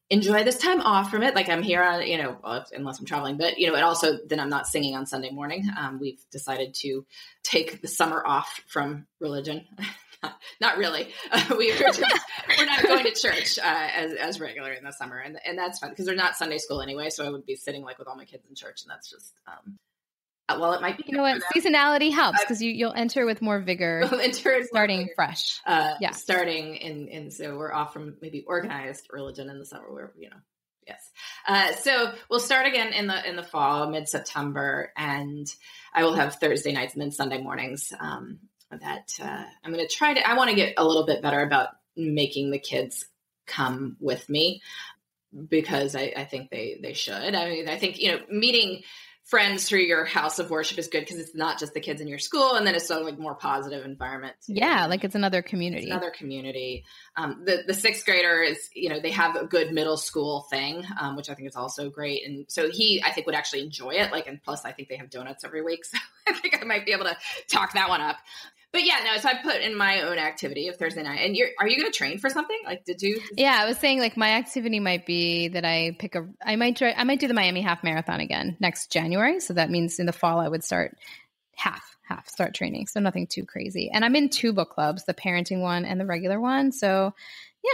enjoy 0.10 0.44
this 0.44 0.58
time 0.58 0.82
off 0.82 1.12
from 1.12 1.24
it. 1.24 1.36
Like 1.36 1.50
I'm 1.50 1.64
here 1.64 1.84
on, 1.84 2.06
you 2.08 2.18
know, 2.18 2.38
unless 2.74 3.00
I'm 3.00 3.06
traveling, 3.06 3.38
but 3.38 3.58
you 3.60 3.68
know, 3.68 3.76
and 3.76 3.84
also 3.84 4.18
then 4.28 4.40
I'm 4.40 4.50
not 4.50 4.68
singing 4.68 4.96
on 4.96 5.06
Sunday 5.06 5.32
morning. 5.32 5.70
Um, 5.78 6.00
we've 6.00 6.24
decided 6.32 6.74
to 6.76 7.06
take 7.44 7.82
the 7.82 7.88
summer 7.88 8.24
off 8.26 8.62
from 8.68 9.08
religion. 9.20 9.66
not 10.62 10.78
really. 10.78 11.10
Uh, 11.32 11.56
we 11.58 11.72
are 11.72 11.78
just, 11.78 12.04
we're 12.58 12.66
not 12.66 12.84
going 12.84 13.04
to 13.04 13.12
church 13.12 13.60
uh, 13.60 13.90
as, 13.96 14.14
as 14.14 14.40
regular 14.40 14.72
in 14.72 14.84
the 14.84 14.92
summer, 14.92 15.18
and 15.18 15.40
and 15.46 15.58
that's 15.58 15.80
fun 15.80 15.90
because 15.90 16.06
they're 16.06 16.16
not 16.16 16.36
Sunday 16.36 16.58
school 16.58 16.82
anyway. 16.82 17.10
So 17.10 17.26
I 17.26 17.30
would 17.30 17.46
be 17.46 17.56
sitting 17.56 17.84
like 17.84 18.00
with 18.00 18.08
all 18.08 18.16
my 18.16 18.26
kids 18.26 18.46
in 18.48 18.56
church, 18.56 18.84
and 18.84 18.92
that's 18.92 19.10
just 19.10 19.34
um, 19.48 19.54
uh, 19.68 19.87
well, 20.50 20.74
it 20.74 20.82
might 20.82 20.98
be. 20.98 21.04
You 21.08 21.18
know 21.18 21.24
what? 21.24 21.42
Seasonality 21.56 22.12
helps 22.12 22.40
because 22.42 22.62
you 22.62 22.72
you'll 22.72 22.94
enter 22.94 23.26
with 23.26 23.42
more 23.42 23.60
vigor. 23.60 24.08
enter 24.22 24.64
starting 24.64 25.00
vigor. 25.00 25.14
fresh. 25.16 25.60
Uh, 25.66 25.94
yeah, 26.00 26.12
starting 26.12 26.76
in 26.76 27.08
in 27.08 27.32
so 27.32 27.58
we're 27.58 27.74
off 27.74 27.94
from 27.94 28.16
maybe 28.22 28.46
organized 28.48 29.08
religion 29.12 29.50
in 29.50 29.60
the 29.60 29.66
summer 29.66 29.92
where 29.92 30.14
you 30.18 30.30
know 30.30 30.38
yes. 30.88 31.12
Uh, 31.48 31.74
so 31.74 32.14
we'll 32.30 32.40
start 32.40 32.66
again 32.66 32.94
in 32.94 33.08
the 33.08 33.30
in 33.30 33.36
the 33.36 33.44
fall, 33.44 33.90
mid 33.90 34.08
September, 34.08 34.92
and 34.96 35.48
I 35.94 36.04
will 36.04 36.16
have 36.16 36.36
Thursday 36.36 36.72
nights 36.72 36.94
and 36.94 37.02
then 37.02 37.12
Sunday 37.12 37.42
mornings. 37.42 37.92
Um, 38.00 38.40
that 38.72 39.12
uh, 39.22 39.44
I'm 39.64 39.72
going 39.72 39.86
to 39.86 39.94
try 39.94 40.14
to. 40.14 40.28
I 40.28 40.36
want 40.36 40.50
to 40.50 40.56
get 40.56 40.74
a 40.78 40.86
little 40.86 41.06
bit 41.06 41.22
better 41.22 41.42
about 41.42 41.70
making 41.96 42.52
the 42.52 42.60
kids 42.60 43.06
come 43.46 43.98
with 44.00 44.28
me 44.30 44.62
because 45.50 45.96
I, 45.96 46.14
I 46.16 46.26
think 46.26 46.50
they 46.50 46.80
they 46.82 46.94
should. 46.94 47.36
I 47.36 47.50
mean, 47.50 47.70
I 47.70 47.78
think 47.78 48.00
you 48.00 48.12
know 48.12 48.20
meeting 48.30 48.84
friends 49.28 49.68
through 49.68 49.82
your 49.82 50.06
house 50.06 50.40
of 50.40 50.50
worship 50.50 50.78
is 50.78 50.88
good 50.88 51.02
because 51.02 51.20
it's 51.20 51.36
not 51.36 51.60
just 51.60 51.74
the 51.74 51.82
kids 51.82 52.00
in 52.00 52.08
your 52.08 52.18
school 52.18 52.56
and 52.56 52.66
then 52.66 52.74
it's 52.76 52.88
sort 52.88 53.02
of 53.02 53.06
like 53.06 53.20
more 53.20 53.36
positive 53.36 53.86
environment 53.86 54.34
yeah 54.48 54.88
like 54.88 55.04
it's 55.04 55.16
another 55.16 55.42
community. 55.42 55.84
It's 55.84 55.92
another 55.92 56.12
community. 56.12 56.86
Um, 57.18 57.44
the, 57.46 57.64
the 57.68 57.74
sixth 57.74 58.06
grader 58.06 58.42
is 58.42 58.70
you 58.74 58.90
know 58.90 59.02
they 59.02 59.12
have 59.12 59.36
a 59.36 59.46
good 59.46 59.74
middle 59.74 59.98
school 59.98 60.48
thing 60.50 60.84
um, 61.00 61.16
which 61.18 61.30
i 61.30 61.34
think 61.34 61.48
is 61.48 61.56
also 61.56 61.90
great 61.90 62.26
and 62.26 62.46
so 62.48 62.70
he 62.70 63.04
i 63.06 63.12
think 63.12 63.26
would 63.28 63.36
actually 63.36 63.62
enjoy 63.62 63.92
it 63.92 64.12
like 64.12 64.28
and 64.28 64.42
plus 64.42 64.64
i 64.64 64.72
think 64.72 64.88
they 64.88 64.96
have 64.96 65.10
donuts 65.10 65.44
every 65.44 65.62
week 65.62 65.84
so 65.86 65.98
i 66.28 66.34
think 66.34 66.58
i 66.62 66.66
might 66.66 66.86
be 66.86 66.94
able 66.94 67.06
to 67.06 67.18
talk 67.50 67.74
that 67.74 67.90
one 67.90 68.02
up 68.02 68.18
but 68.74 68.86
yeah, 68.86 69.00
no. 69.06 69.18
So 69.18 69.30
I 69.30 69.42
put 69.42 69.62
in 69.62 69.76
my 69.76 70.02
own 70.02 70.18
activity 70.18 70.68
of 70.68 70.76
Thursday 70.76 71.04
night. 71.04 71.20
And 71.24 71.36
you're, 71.36 71.50
are 71.60 71.68
you 71.68 71.78
going 71.78 71.92
to 71.92 71.98
train 71.98 72.20
for 72.20 72.30
something? 72.30 72.58
Like, 72.66 72.86
did 72.86 73.02
you? 73.02 73.22
Yeah, 73.36 73.58
I 73.60 73.66
was 73.66 73.78
saying 73.78 74.00
like 74.00 74.18
my 74.18 74.32
activity 74.32 74.80
might 74.80 75.06
be 75.06 75.48
that 75.50 75.66
I 75.66 75.96
pick 75.98 76.16
a. 76.16 76.28
I 76.46 76.56
might 76.56 76.76
try. 76.76 76.94
I 76.96 77.04
might 77.04 77.20
do 77.20 77.28
the 77.28 77.34
Miami 77.34 77.62
Half 77.62 77.84
Marathon 77.84 78.20
again 78.20 78.58
next 78.60 78.92
January. 78.92 79.40
So 79.40 79.54
that 79.54 79.70
means 79.70 80.00
in 80.00 80.06
the 80.06 80.14
fall 80.14 80.40
I 80.40 80.48
would 80.48 80.64
start 80.64 80.98
half 81.56 81.84
half 82.08 82.28
start 82.30 82.54
training. 82.54 82.88
So 82.88 83.00
nothing 83.00 83.28
too 83.28 83.46
crazy. 83.46 83.90
And 83.94 84.06
I'm 84.06 84.16
in 84.16 84.30
two 84.30 84.54
book 84.54 84.72
clubs, 84.72 85.06
the 85.06 85.14
parenting 85.14 85.62
one 85.62 85.86
and 85.86 86.00
the 86.00 86.06
regular 86.06 86.40
one. 86.40 86.72
So 86.72 87.14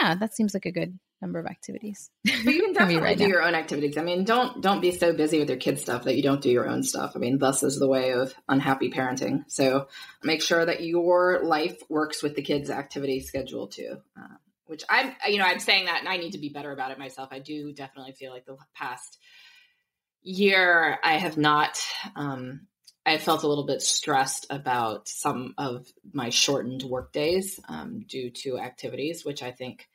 yeah, 0.02 0.16
that 0.16 0.36
seems 0.36 0.54
like 0.54 0.66
a 0.66 0.72
good 0.72 0.98
number 1.24 1.40
of 1.40 1.46
activities. 1.46 2.12
But 2.26 2.54
you 2.54 2.62
can 2.62 2.74
definitely 2.74 3.02
right 3.02 3.18
do 3.18 3.24
now. 3.24 3.30
your 3.30 3.44
own 3.44 3.56
activities. 3.56 3.98
I 3.98 4.04
mean, 4.04 4.26
don't 4.26 4.62
don't 4.62 4.82
be 4.82 4.92
so 4.92 5.14
busy 5.14 5.40
with 5.40 5.50
your 5.50 5.58
kids 5.58 5.82
stuff 5.82 6.04
that 6.04 6.16
you 6.16 6.22
don't 6.22 6.42
do 6.42 6.52
your 6.52 6.68
own 6.68 6.84
stuff. 6.84 7.14
I 7.16 7.20
mean, 7.20 7.40
thus 7.40 7.64
is 7.64 7.80
the 7.80 7.88
way 7.88 8.12
of 8.12 8.34
unhappy 8.50 8.92
parenting. 8.92 9.46
So 9.48 9.88
make 10.22 10.42
sure 10.42 10.66
that 10.66 10.84
your 10.84 11.42
life 11.44 11.78
works 11.90 12.22
with 12.22 12.36
the 12.36 12.42
kids' 12.42 12.70
activity 12.70 13.22
schedule 13.22 13.68
too. 13.68 13.98
Uh, 14.18 14.36
which 14.66 14.84
I'm, 14.90 15.14
you 15.28 15.38
know, 15.38 15.46
I'm 15.46 15.60
saying 15.60 15.86
that, 15.86 16.00
and 16.00 16.10
I 16.10 16.18
need 16.18 16.32
to 16.32 16.40
be 16.40 16.50
better 16.50 16.72
about 16.72 16.92
it 16.92 17.00
myself. 17.00 17.30
I 17.32 17.40
do 17.40 17.74
definitely 17.74 18.14
feel 18.14 18.32
like 18.32 18.46
the 18.46 18.58
past 18.76 19.18
year 20.22 21.00
I 21.04 21.18
have 21.18 21.38
not. 21.38 21.80
Um, 22.16 22.68
I 23.06 23.18
felt 23.18 23.44
a 23.44 23.48
little 23.48 23.66
bit 23.66 23.82
stressed 23.82 24.48
about 24.50 25.10
some 25.10 25.56
of 25.58 25.86
my 26.14 26.30
shortened 26.30 26.84
work 26.84 27.12
days 27.12 27.60
um, 27.68 28.06
due 28.08 28.32
to 28.44 28.58
activities, 28.58 29.26
which 29.26 29.44
I 29.44 29.52
think 29.52 29.90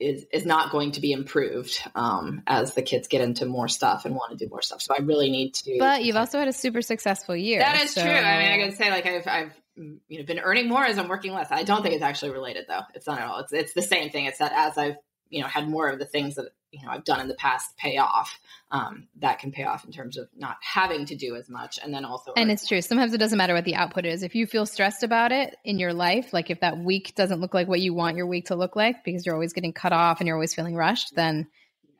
is 0.00 0.26
is 0.32 0.44
not 0.44 0.72
going 0.72 0.92
to 0.92 1.00
be 1.00 1.12
improved 1.12 1.80
um, 1.94 2.42
as 2.46 2.74
the 2.74 2.82
kids 2.82 3.08
get 3.08 3.20
into 3.20 3.46
more 3.46 3.68
stuff 3.68 4.04
and 4.04 4.14
want 4.14 4.36
to 4.36 4.44
do 4.44 4.48
more 4.50 4.62
stuff. 4.62 4.82
So 4.82 4.94
I 4.98 5.02
really 5.02 5.30
need 5.30 5.54
to. 5.54 5.76
But 5.78 6.04
you've 6.04 6.16
also 6.16 6.38
had 6.38 6.48
a 6.48 6.52
super 6.52 6.82
successful 6.82 7.36
year. 7.36 7.60
That 7.60 7.80
is 7.82 7.94
so. 7.94 8.02
true. 8.02 8.10
I 8.10 8.38
mean, 8.38 8.52
I 8.52 8.58
can 8.58 8.76
say 8.76 8.90
like 8.90 9.06
I've 9.06 9.26
I've 9.26 9.52
you 9.76 10.18
know 10.18 10.24
been 10.24 10.40
earning 10.40 10.68
more 10.68 10.84
as 10.84 10.98
I'm 10.98 11.08
working 11.08 11.32
less. 11.32 11.48
I 11.50 11.62
don't 11.62 11.82
think 11.82 11.94
it's 11.94 12.02
actually 12.02 12.32
related 12.32 12.66
though. 12.68 12.82
It's 12.94 13.06
not 13.06 13.20
at 13.20 13.26
all. 13.26 13.40
It's 13.40 13.52
it's 13.52 13.74
the 13.74 13.82
same 13.82 14.10
thing. 14.10 14.26
It's 14.26 14.38
that 14.38 14.52
as 14.52 14.76
I've 14.76 14.96
you 15.34 15.42
know 15.42 15.48
had 15.48 15.68
more 15.68 15.88
of 15.88 15.98
the 15.98 16.04
things 16.04 16.36
that 16.36 16.50
you 16.70 16.84
know 16.84 16.90
I've 16.90 17.04
done 17.04 17.20
in 17.20 17.28
the 17.28 17.34
past 17.34 17.76
pay 17.76 17.98
off. 17.98 18.38
Um, 18.70 19.06
that 19.20 19.38
can 19.38 19.52
pay 19.52 19.64
off 19.64 19.84
in 19.84 19.92
terms 19.92 20.16
of 20.16 20.28
not 20.36 20.56
having 20.60 21.06
to 21.06 21.14
do 21.14 21.36
as 21.36 21.48
much, 21.48 21.78
and 21.82 21.94
then 21.94 22.04
also. 22.04 22.32
And 22.36 22.50
it's 22.50 22.66
true. 22.66 22.80
Sometimes 22.80 23.14
it 23.14 23.18
doesn't 23.18 23.38
matter 23.38 23.54
what 23.54 23.64
the 23.64 23.76
output 23.76 24.04
is. 24.04 24.22
If 24.22 24.34
you 24.34 24.46
feel 24.46 24.66
stressed 24.66 25.02
about 25.02 25.30
it 25.32 25.56
in 25.64 25.78
your 25.78 25.92
life, 25.92 26.32
like 26.32 26.50
if 26.50 26.60
that 26.60 26.78
week 26.78 27.14
doesn't 27.14 27.40
look 27.40 27.54
like 27.54 27.68
what 27.68 27.80
you 27.80 27.94
want 27.94 28.16
your 28.16 28.26
week 28.26 28.46
to 28.46 28.56
look 28.56 28.74
like 28.74 29.04
because 29.04 29.26
you're 29.26 29.34
always 29.34 29.52
getting 29.52 29.72
cut 29.72 29.92
off 29.92 30.20
and 30.20 30.26
you're 30.26 30.36
always 30.36 30.54
feeling 30.54 30.74
rushed, 30.74 31.14
then 31.14 31.46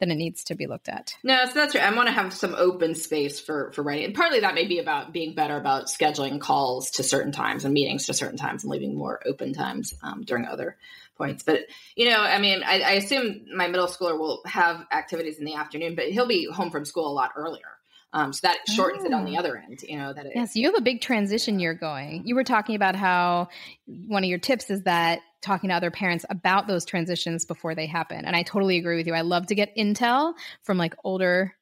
then 0.01 0.11
it 0.11 0.17
needs 0.17 0.45
to 0.45 0.55
be 0.55 0.67
looked 0.67 0.89
at. 0.89 1.15
No, 1.23 1.45
so 1.47 1.53
that's 1.53 1.75
right. 1.75 1.85
I 1.85 1.95
want 1.95 2.09
to 2.09 2.13
have 2.13 2.33
some 2.33 2.55
open 2.55 2.95
space 2.95 3.41
for 3.41 3.73
for 3.73 3.83
writing, 3.83 4.07
and 4.07 4.15
partly 4.15 4.41
that 4.41 4.55
may 4.55 4.67
be 4.67 4.79
about 4.79 5.13
being 5.13 5.35
better 5.35 5.57
about 5.57 5.87
scheduling 5.87 6.41
calls 6.41 6.93
to 6.93 7.03
certain 7.03 7.33
times 7.33 7.65
and 7.65 7.73
meetings 7.73 8.07
to 8.07 8.15
certain 8.15 8.37
times, 8.37 8.65
and 8.65 8.71
leaving 8.71 8.97
more 8.97 9.21
open 9.27 9.53
times 9.53 9.95
um, 10.03 10.23
during 10.23 10.47
other 10.47 10.77
points. 11.17 11.43
But 11.43 11.61
you 11.97 12.09
know, 12.09 12.19
I 12.19 12.39
mean, 12.39 12.63
I, 12.65 12.81
I, 12.81 12.91
assume 12.93 13.47
my 13.55 13.69
middle 13.69 13.87
schooler 13.87 14.19
will 14.19 14.43
have 14.47 14.85
activities 14.93 15.39
in 15.39 15.45
the 15.45 15.55
afternoon, 15.55 15.95
but 15.95 16.07
he'll 16.07 16.27
be 16.27 16.47
home 16.51 16.71
from 16.71 16.85
school 16.85 17.07
a 17.09 17.13
lot 17.13 17.33
earlier. 17.37 17.67
Um, 18.13 18.33
so 18.33 18.47
that 18.47 18.59
shortens 18.69 19.03
oh. 19.03 19.07
it 19.09 19.13
on 19.13 19.25
the 19.25 19.37
oh. 19.37 19.41
other 19.41 19.57
end, 19.57 19.83
you 19.83 19.99
know, 19.99 20.13
that 20.13 20.27
it, 20.27 20.33
yeah, 20.37 20.45
so 20.45 20.61
you 20.61 20.67
have 20.67 20.79
a 20.79 20.83
big 20.83 21.01
transition 21.01 21.59
year 21.59 21.75
going. 21.75 22.23
You 22.25 22.37
were 22.37 22.45
talking 22.45 22.77
about 22.77 22.95
how 22.95 23.49
one 23.87 24.23
of 24.23 24.31
your 24.31 24.39
tips 24.39 24.71
is 24.71 24.85
that 24.85 25.21
talking 25.43 25.71
to 25.71 25.75
other 25.75 25.91
parents 25.91 26.25
about 26.31 26.69
those 26.69 26.85
transitions 26.85 27.45
before 27.45 27.75
they 27.75 27.87
happen. 27.87 28.25
And 28.25 28.37
I 28.37 28.43
totally 28.45 28.79
agree 28.79 28.97
with 28.97 29.07
you. 29.09 29.15
I 29.15 29.23
love 29.23 29.49
to 29.49 29.55
get 29.57 29.77
intel 29.77 30.35
from 30.63 30.79
like 30.79 30.95
older 31.03 31.55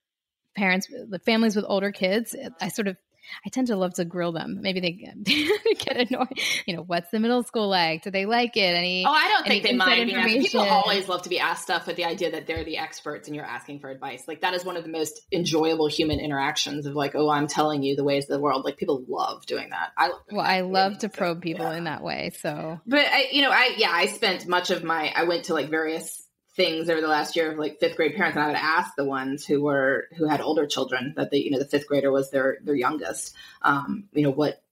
parents, 0.54 0.88
the 0.88 1.18
families 1.18 1.56
with 1.56 1.64
older 1.66 1.90
kids. 1.90 2.36
I 2.60 2.68
sort 2.68 2.86
of 2.86 2.96
I 3.44 3.48
tend 3.48 3.68
to 3.68 3.76
love 3.76 3.94
to 3.94 4.04
grill 4.04 4.32
them. 4.32 4.58
Maybe 4.60 4.80
they 4.80 4.92
get 4.92 5.96
annoyed. 6.10 6.38
You 6.66 6.76
know, 6.76 6.82
what's 6.82 7.10
the 7.10 7.20
middle 7.20 7.42
school 7.42 7.68
like? 7.68 8.02
Do 8.02 8.10
they 8.10 8.26
like 8.26 8.56
it? 8.56 8.74
Any? 8.74 9.04
Oh, 9.06 9.10
I 9.10 9.28
don't 9.28 9.46
think 9.46 9.62
they 9.62 9.74
mind. 9.74 10.10
people 10.10 10.60
always 10.60 11.08
love 11.08 11.22
to 11.22 11.28
be 11.28 11.38
asked 11.38 11.62
stuff 11.62 11.86
with 11.86 11.96
the 11.96 12.04
idea 12.04 12.32
that 12.32 12.46
they're 12.46 12.64
the 12.64 12.78
experts 12.78 13.28
and 13.28 13.36
you're 13.36 13.44
asking 13.44 13.80
for 13.80 13.90
advice. 13.90 14.24
Like 14.26 14.40
that 14.42 14.54
is 14.54 14.64
one 14.64 14.76
of 14.76 14.84
the 14.84 14.90
most 14.90 15.20
enjoyable 15.32 15.88
human 15.88 16.20
interactions 16.20 16.86
of 16.86 16.94
like, 16.94 17.14
oh, 17.14 17.30
I'm 17.30 17.46
telling 17.46 17.82
you 17.82 17.96
the 17.96 18.04
ways 18.04 18.24
of 18.24 18.30
the 18.30 18.40
world. 18.40 18.64
Like 18.64 18.76
people 18.76 19.04
love 19.08 19.46
doing 19.46 19.70
that. 19.70 19.90
I 19.96 20.10
well, 20.30 20.44
I 20.44 20.60
love 20.62 20.98
to 20.98 21.08
probe 21.08 21.42
people 21.42 21.66
yeah. 21.66 21.76
in 21.76 21.84
that 21.84 22.02
way. 22.02 22.30
So, 22.38 22.80
but 22.86 23.06
I, 23.06 23.28
you 23.32 23.42
know, 23.42 23.50
I 23.50 23.74
yeah, 23.76 23.90
I 23.90 24.06
spent 24.06 24.46
much 24.46 24.70
of 24.70 24.84
my 24.84 25.12
I 25.14 25.24
went 25.24 25.44
to 25.44 25.54
like 25.54 25.70
various 25.70 26.21
things 26.54 26.90
over 26.90 27.00
the 27.00 27.08
last 27.08 27.34
year 27.34 27.50
of 27.50 27.58
like 27.58 27.80
fifth 27.80 27.96
grade 27.96 28.14
parents 28.14 28.36
and 28.36 28.44
i 28.44 28.48
would 28.48 28.56
ask 28.56 28.94
the 28.96 29.04
ones 29.04 29.44
who 29.44 29.62
were 29.62 30.04
who 30.16 30.28
had 30.28 30.40
older 30.40 30.66
children 30.66 31.14
that 31.16 31.30
they 31.30 31.38
you 31.38 31.50
know 31.50 31.58
the 31.58 31.64
fifth 31.64 31.86
grader 31.86 32.12
was 32.12 32.30
their 32.30 32.58
their 32.62 32.74
youngest 32.74 33.34
um 33.62 34.04
you 34.12 34.22
know 34.22 34.30
what 34.30 34.62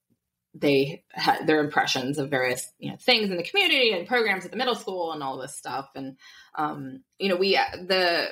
they 0.53 1.03
had 1.09 1.47
their 1.47 1.63
impressions 1.63 2.17
of 2.17 2.29
various 2.29 2.71
you 2.77 2.91
know 2.91 2.97
things 2.97 3.31
in 3.31 3.37
the 3.37 3.43
community 3.43 3.93
and 3.93 4.07
programs 4.07 4.45
at 4.45 4.51
the 4.51 4.57
middle 4.57 4.75
school 4.75 5.11
and 5.11 5.23
all 5.23 5.37
this 5.37 5.55
stuff 5.55 5.89
and 5.95 6.17
um 6.55 7.01
you 7.19 7.29
know 7.29 7.35
we 7.35 7.53
the 7.53 8.27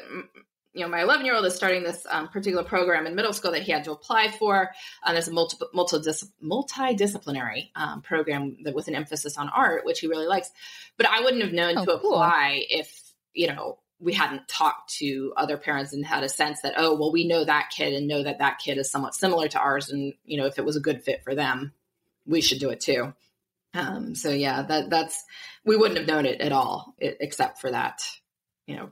you 0.73 0.81
know 0.81 0.89
my 0.89 1.01
11 1.01 1.25
year 1.25 1.35
old 1.35 1.45
is 1.45 1.55
starting 1.55 1.81
this 1.81 2.05
um, 2.09 2.27
particular 2.27 2.63
program 2.63 3.07
in 3.07 3.15
middle 3.15 3.33
school 3.33 3.51
that 3.51 3.63
he 3.63 3.71
had 3.71 3.83
to 3.85 3.91
apply 3.91 4.29
for 4.29 4.69
and 5.05 5.15
there's 5.15 5.27
a 5.27 5.31
multi, 5.31 5.57
multi 5.73 5.97
multidisciplinary 6.43 7.69
um, 7.75 8.01
program 8.01 8.57
that 8.63 8.75
with 8.75 8.87
an 8.87 8.95
emphasis 8.95 9.37
on 9.37 9.49
art 9.49 9.85
which 9.85 10.01
he 10.01 10.07
really 10.07 10.27
likes 10.27 10.51
but 10.97 11.07
i 11.07 11.21
wouldn't 11.21 11.41
have 11.41 11.53
known 11.53 11.77
oh, 11.77 11.85
to 11.85 11.97
cool. 11.99 12.13
apply 12.13 12.63
if 12.69 13.08
you 13.33 13.47
know, 13.47 13.79
we 13.99 14.13
hadn't 14.13 14.47
talked 14.47 14.93
to 14.95 15.33
other 15.35 15.57
parents 15.57 15.93
and 15.93 16.05
had 16.05 16.23
a 16.23 16.29
sense 16.29 16.61
that, 16.61 16.75
oh, 16.77 16.95
well, 16.95 17.11
we 17.11 17.27
know 17.27 17.43
that 17.43 17.69
kid 17.75 17.93
and 17.93 18.07
know 18.07 18.23
that 18.23 18.39
that 18.39 18.59
kid 18.59 18.77
is 18.77 18.89
somewhat 18.89 19.13
similar 19.13 19.47
to 19.49 19.59
ours. 19.59 19.89
And, 19.89 20.13
you 20.23 20.37
know, 20.37 20.45
if 20.45 20.57
it 20.57 20.65
was 20.65 20.77
a 20.77 20.81
good 20.81 21.03
fit 21.03 21.23
for 21.23 21.35
them, 21.35 21.73
we 22.25 22.41
should 22.41 22.59
do 22.59 22.69
it 22.69 22.79
too. 22.79 23.13
Um, 23.73 24.15
so 24.15 24.29
yeah, 24.29 24.63
that 24.63 24.89
that's, 24.89 25.23
we 25.65 25.75
wouldn't 25.75 25.99
have 25.99 26.07
known 26.07 26.25
it 26.25 26.41
at 26.41 26.51
all, 26.51 26.95
it, 26.97 27.17
except 27.19 27.59
for 27.59 27.71
that, 27.71 28.01
you 28.65 28.77
know. 28.77 28.89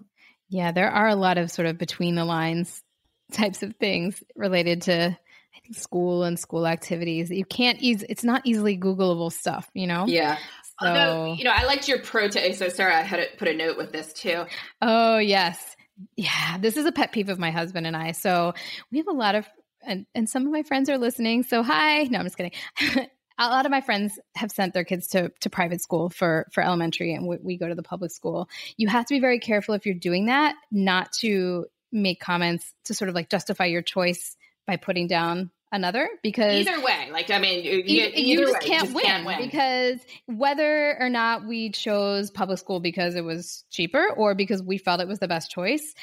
Yeah, 0.49 0.71
there 0.71 0.91
are 0.91 1.07
a 1.07 1.15
lot 1.15 1.37
of 1.37 1.51
sort 1.51 1.67
of 1.67 1.77
between 1.77 2.15
the 2.15 2.25
lines 2.25 2.83
types 3.31 3.63
of 3.63 3.75
things 3.77 4.21
related 4.35 4.83
to 4.83 5.17
I 5.55 5.59
think 5.61 5.75
school 5.75 6.23
and 6.23 6.37
school 6.37 6.67
activities. 6.67 7.31
You 7.31 7.45
can't 7.45 7.79
ease 7.79 8.03
it's 8.07 8.23
not 8.23 8.41
easily 8.45 8.77
Googleable 8.77 9.31
stuff, 9.31 9.69
you 9.73 9.87
know? 9.87 10.05
Yeah. 10.05 10.37
So, 10.81 10.87
Although, 10.87 11.33
you 11.33 11.43
know, 11.43 11.53
I 11.53 11.65
liked 11.65 11.87
your 11.87 11.99
pro 11.99 12.27
to 12.27 12.53
so 12.53 12.69
Sarah 12.69 13.01
had 13.03 13.17
to 13.17 13.37
put 13.37 13.47
a 13.47 13.53
note 13.53 13.77
with 13.77 13.91
this 13.91 14.13
too. 14.13 14.45
Oh 14.81 15.17
yes. 15.17 15.75
Yeah. 16.15 16.57
This 16.59 16.77
is 16.77 16.85
a 16.85 16.91
pet 16.91 17.11
peeve 17.11 17.29
of 17.29 17.39
my 17.39 17.49
husband 17.49 17.87
and 17.87 17.97
I. 17.97 18.11
So 18.11 18.53
we 18.91 18.99
have 18.99 19.07
a 19.07 19.13
lot 19.13 19.35
of 19.35 19.47
and, 19.83 20.05
and 20.13 20.29
some 20.29 20.45
of 20.45 20.51
my 20.51 20.63
friends 20.63 20.89
are 20.89 20.97
listening. 20.97 21.43
So 21.43 21.63
hi. 21.63 22.03
No, 22.03 22.19
I'm 22.19 22.25
just 22.25 22.37
kidding. 22.37 22.51
a 23.39 23.47
lot 23.47 23.65
of 23.65 23.71
my 23.71 23.81
friends 23.81 24.19
have 24.35 24.51
sent 24.51 24.73
their 24.73 24.83
kids 24.83 25.07
to, 25.09 25.31
to 25.41 25.49
private 25.49 25.81
school 25.81 26.09
for, 26.09 26.47
for 26.53 26.63
elementary 26.63 27.13
and 27.13 27.27
we, 27.27 27.37
we 27.41 27.57
go 27.57 27.67
to 27.67 27.75
the 27.75 27.83
public 27.83 28.11
school. 28.11 28.49
You 28.77 28.87
have 28.87 29.05
to 29.05 29.15
be 29.15 29.19
very 29.19 29.39
careful 29.39 29.73
if 29.73 29.85
you're 29.85 29.95
doing 29.95 30.25
that, 30.25 30.55
not 30.71 31.11
to 31.19 31.65
make 31.91 32.19
comments 32.19 32.73
to 32.85 32.93
sort 32.93 33.09
of 33.09 33.15
like 33.15 33.29
justify 33.29 33.65
your 33.65 33.81
choice 33.81 34.35
by 34.65 34.75
putting 34.75 35.07
down 35.07 35.49
another 35.71 36.07
because 36.23 36.65
either 36.65 36.81
way 36.81 37.09
like 37.11 37.29
i 37.29 37.39
mean 37.39 37.63
you, 37.63 37.83
you, 37.85 38.11
you 38.15 38.39
just, 38.39 38.53
way, 38.53 38.59
can't, 38.61 38.83
just 38.83 38.95
win 38.95 39.03
can't, 39.03 39.25
win 39.25 39.37
because 39.39 39.99
whether 40.25 40.97
or 40.99 41.09
not 41.09 41.45
we 41.45 41.69
chose 41.69 42.31
public 42.31 42.57
school 42.57 42.79
because 42.79 43.15
it 43.15 43.23
was 43.23 43.65
cheaper 43.69 44.09
or 44.15 44.33
because 44.33 44.63
we 44.63 44.77
felt 44.77 45.01
it 45.01 45.07
was 45.07 45.19
the 45.19 45.27
best 45.27 45.51
choice 45.51 45.93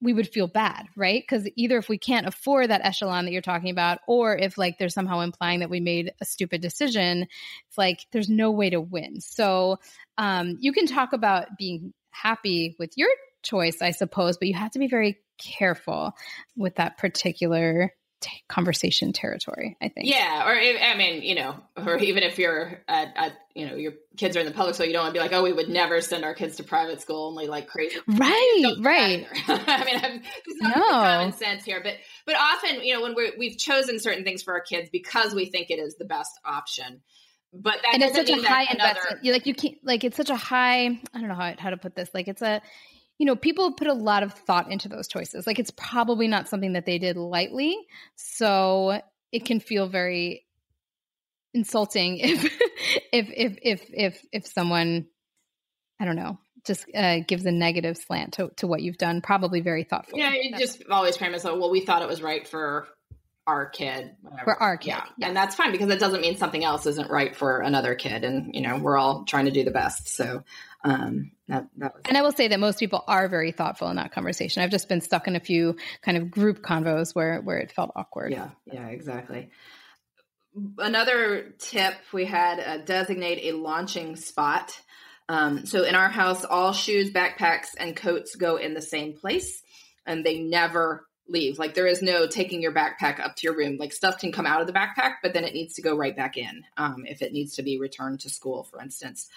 we 0.00 0.12
would 0.12 0.28
feel 0.28 0.48
bad 0.48 0.86
right? 0.96 1.22
Because 1.22 1.48
either 1.54 1.78
if 1.78 1.88
we 1.88 1.96
can't 1.96 2.26
afford 2.26 2.70
that 2.70 2.84
echelon 2.84 3.24
that 3.24 3.30
you're 3.30 3.40
talking 3.40 3.70
about 3.70 4.00
or 4.08 4.36
if 4.36 4.58
like 4.58 4.76
there's 4.78 4.94
somehow 4.94 5.20
implying 5.20 5.60
that 5.60 5.70
we 5.70 5.78
made 5.78 6.12
a 6.20 6.24
stupid 6.24 6.60
decision 6.60 7.28
it's 7.68 7.78
like 7.78 8.00
there's 8.10 8.28
no 8.28 8.50
way 8.50 8.70
to 8.70 8.80
win. 8.80 9.20
So 9.20 9.78
um, 10.18 10.56
you 10.58 10.72
can 10.72 10.86
talk 10.86 11.12
about 11.12 11.56
being 11.56 11.94
happy 12.10 12.76
with 12.78 12.92
your 12.96 13.08
choice 13.42 13.82
i 13.82 13.90
suppose 13.90 14.36
but 14.36 14.46
you 14.46 14.54
have 14.54 14.70
to 14.70 14.78
be 14.78 14.86
very 14.86 15.18
careful 15.38 16.12
with 16.56 16.76
that 16.76 16.96
particular 16.98 17.92
t- 18.22 18.42
conversation 18.48 19.12
territory. 19.12 19.76
I 19.82 19.88
think. 19.88 20.08
Yeah, 20.08 20.46
or 20.46 20.54
I 20.54 20.96
mean, 20.96 21.22
you 21.22 21.34
know, 21.34 21.56
or 21.76 21.98
even 21.98 22.22
if 22.22 22.38
you're 22.38 22.80
at, 22.88 23.12
at, 23.16 23.32
you 23.54 23.66
know 23.66 23.74
your 23.74 23.92
kids 24.16 24.36
are 24.36 24.40
in 24.40 24.46
the 24.46 24.52
public 24.52 24.74
school, 24.74 24.86
you 24.86 24.92
don't 24.92 25.02
want 25.02 25.14
to 25.14 25.18
be 25.18 25.22
like, 25.22 25.32
oh, 25.32 25.42
we 25.42 25.52
would 25.52 25.68
never 25.68 26.00
send 26.00 26.24
our 26.24 26.34
kids 26.34 26.56
to 26.56 26.64
private 26.64 27.00
school, 27.00 27.26
only 27.28 27.46
like 27.46 27.66
crazy. 27.66 27.96
Right, 28.06 28.74
right. 28.80 29.26
I 29.48 29.84
mean, 29.84 30.00
I'm, 30.02 30.22
not 30.60 30.76
no. 30.76 30.88
common 30.90 31.32
sense 31.32 31.64
here, 31.64 31.80
but 31.82 31.94
but 32.24 32.36
often, 32.36 32.82
you 32.82 32.94
know, 32.94 33.02
when 33.02 33.14
we 33.14 33.32
we've 33.38 33.58
chosen 33.58 34.00
certain 34.00 34.24
things 34.24 34.42
for 34.42 34.54
our 34.54 34.62
kids 34.62 34.88
because 34.90 35.34
we 35.34 35.46
think 35.46 35.70
it 35.70 35.78
is 35.78 35.96
the 35.96 36.06
best 36.06 36.32
option 36.44 37.02
but 37.52 37.74
that 37.82 37.94
and 37.94 38.02
it's 38.02 38.16
such 38.16 38.30
a 38.30 38.42
high 38.42 38.62
another... 38.62 38.90
investment. 38.90 39.24
You 39.24 39.32
like 39.32 39.46
you 39.46 39.54
can't 39.54 39.76
like 39.84 40.04
it's 40.04 40.16
such 40.16 40.30
a 40.30 40.36
high. 40.36 40.86
I 40.86 41.18
don't 41.20 41.28
know 41.28 41.34
how 41.34 41.54
how 41.58 41.70
to 41.70 41.76
put 41.76 41.94
this. 41.94 42.08
Like 42.14 42.28
it's 42.28 42.40
a 42.40 42.62
you 43.18 43.26
know, 43.26 43.36
people 43.36 43.72
put 43.74 43.86
a 43.86 43.92
lot 43.92 44.22
of 44.22 44.32
thought 44.32 44.70
into 44.70 44.88
those 44.88 45.08
choices. 45.08 45.46
Like 45.46 45.58
it's 45.58 45.70
probably 45.70 46.28
not 46.28 46.48
something 46.48 46.72
that 46.72 46.86
they 46.86 46.98
did 46.98 47.16
lightly. 47.16 47.76
So 48.16 49.00
it 49.30 49.44
can 49.44 49.60
feel 49.60 49.88
very 49.88 50.46
insulting 51.54 52.16
if 52.18 52.44
if 53.12 53.28
if 53.30 53.58
if 53.62 53.90
if 53.92 54.26
if 54.32 54.46
someone 54.46 55.06
I 56.00 56.04
don't 56.04 56.16
know 56.16 56.38
just 56.64 56.86
uh, 56.94 57.18
gives 57.26 57.44
a 57.44 57.50
negative 57.50 57.96
slant 57.96 58.34
to, 58.34 58.50
to 58.56 58.66
what 58.66 58.82
you've 58.82 58.98
done. 58.98 59.20
Probably 59.20 59.60
very 59.60 59.84
thoughtful. 59.84 60.18
Yeah, 60.18 60.32
it 60.32 60.58
just 60.58 60.84
always 60.88 61.20
as 61.20 61.44
like, 61.44 61.58
well, 61.58 61.70
we 61.70 61.80
thought 61.80 62.02
it 62.02 62.08
was 62.08 62.22
right 62.22 62.46
for 62.46 62.86
our 63.46 63.66
kid, 63.66 64.14
whatever. 64.22 64.44
for 64.44 64.62
our 64.62 64.76
kid, 64.76 64.88
yeah. 64.88 65.04
Yes. 65.16 65.28
and 65.28 65.36
that's 65.36 65.56
fine 65.56 65.72
because 65.72 65.90
it 65.90 65.98
doesn't 65.98 66.20
mean 66.20 66.36
something 66.36 66.64
else 66.64 66.86
isn't 66.86 67.10
right 67.10 67.34
for 67.34 67.60
another 67.60 67.94
kid, 67.94 68.24
and 68.24 68.54
you 68.54 68.60
know 68.60 68.78
we're 68.78 68.96
all 68.96 69.24
trying 69.24 69.46
to 69.46 69.50
do 69.50 69.64
the 69.64 69.70
best. 69.70 70.08
So 70.08 70.44
um, 70.84 71.32
that, 71.48 71.66
that 71.78 71.94
was 71.94 72.02
and 72.08 72.16
I 72.16 72.22
will 72.22 72.32
say 72.32 72.48
that 72.48 72.60
most 72.60 72.78
people 72.78 73.04
are 73.06 73.28
very 73.28 73.52
thoughtful 73.52 73.88
in 73.88 73.96
that 73.96 74.12
conversation. 74.12 74.62
I've 74.62 74.70
just 74.70 74.88
been 74.88 75.00
stuck 75.00 75.26
in 75.26 75.36
a 75.36 75.40
few 75.40 75.76
kind 76.02 76.16
of 76.16 76.30
group 76.30 76.62
convos 76.62 77.14
where 77.14 77.40
where 77.40 77.58
it 77.58 77.72
felt 77.72 77.92
awkward. 77.96 78.32
Yeah, 78.32 78.50
yeah, 78.66 78.88
exactly. 78.88 79.50
Another 80.78 81.54
tip 81.58 81.94
we 82.12 82.26
had 82.26 82.60
uh, 82.60 82.78
designate 82.78 83.52
a 83.52 83.56
launching 83.56 84.16
spot. 84.16 84.78
Um, 85.28 85.64
so 85.66 85.84
in 85.84 85.94
our 85.94 86.10
house, 86.10 86.44
all 86.44 86.72
shoes, 86.72 87.10
backpacks, 87.10 87.68
and 87.78 87.96
coats 87.96 88.36
go 88.36 88.56
in 88.56 88.74
the 88.74 88.82
same 88.82 89.14
place, 89.14 89.62
and 90.04 90.24
they 90.24 90.40
never 90.40 91.06
leave. 91.28 91.58
Like 91.58 91.74
there 91.74 91.86
is 91.86 92.02
no 92.02 92.26
taking 92.26 92.60
your 92.60 92.72
backpack 92.72 93.20
up 93.20 93.36
to 93.36 93.46
your 93.46 93.56
room. 93.56 93.76
Like 93.78 93.92
stuff 93.92 94.18
can 94.18 94.32
come 94.32 94.46
out 94.46 94.60
of 94.60 94.66
the 94.66 94.72
backpack, 94.72 95.14
but 95.22 95.32
then 95.32 95.44
it 95.44 95.54
needs 95.54 95.74
to 95.74 95.82
go 95.82 95.96
right 95.96 96.16
back 96.16 96.36
in 96.36 96.64
um, 96.76 97.04
if 97.06 97.22
it 97.22 97.32
needs 97.32 97.54
to 97.56 97.62
be 97.62 97.78
returned 97.78 98.20
to 98.20 98.30
school, 98.30 98.64
for 98.64 98.80
instance 98.80 99.28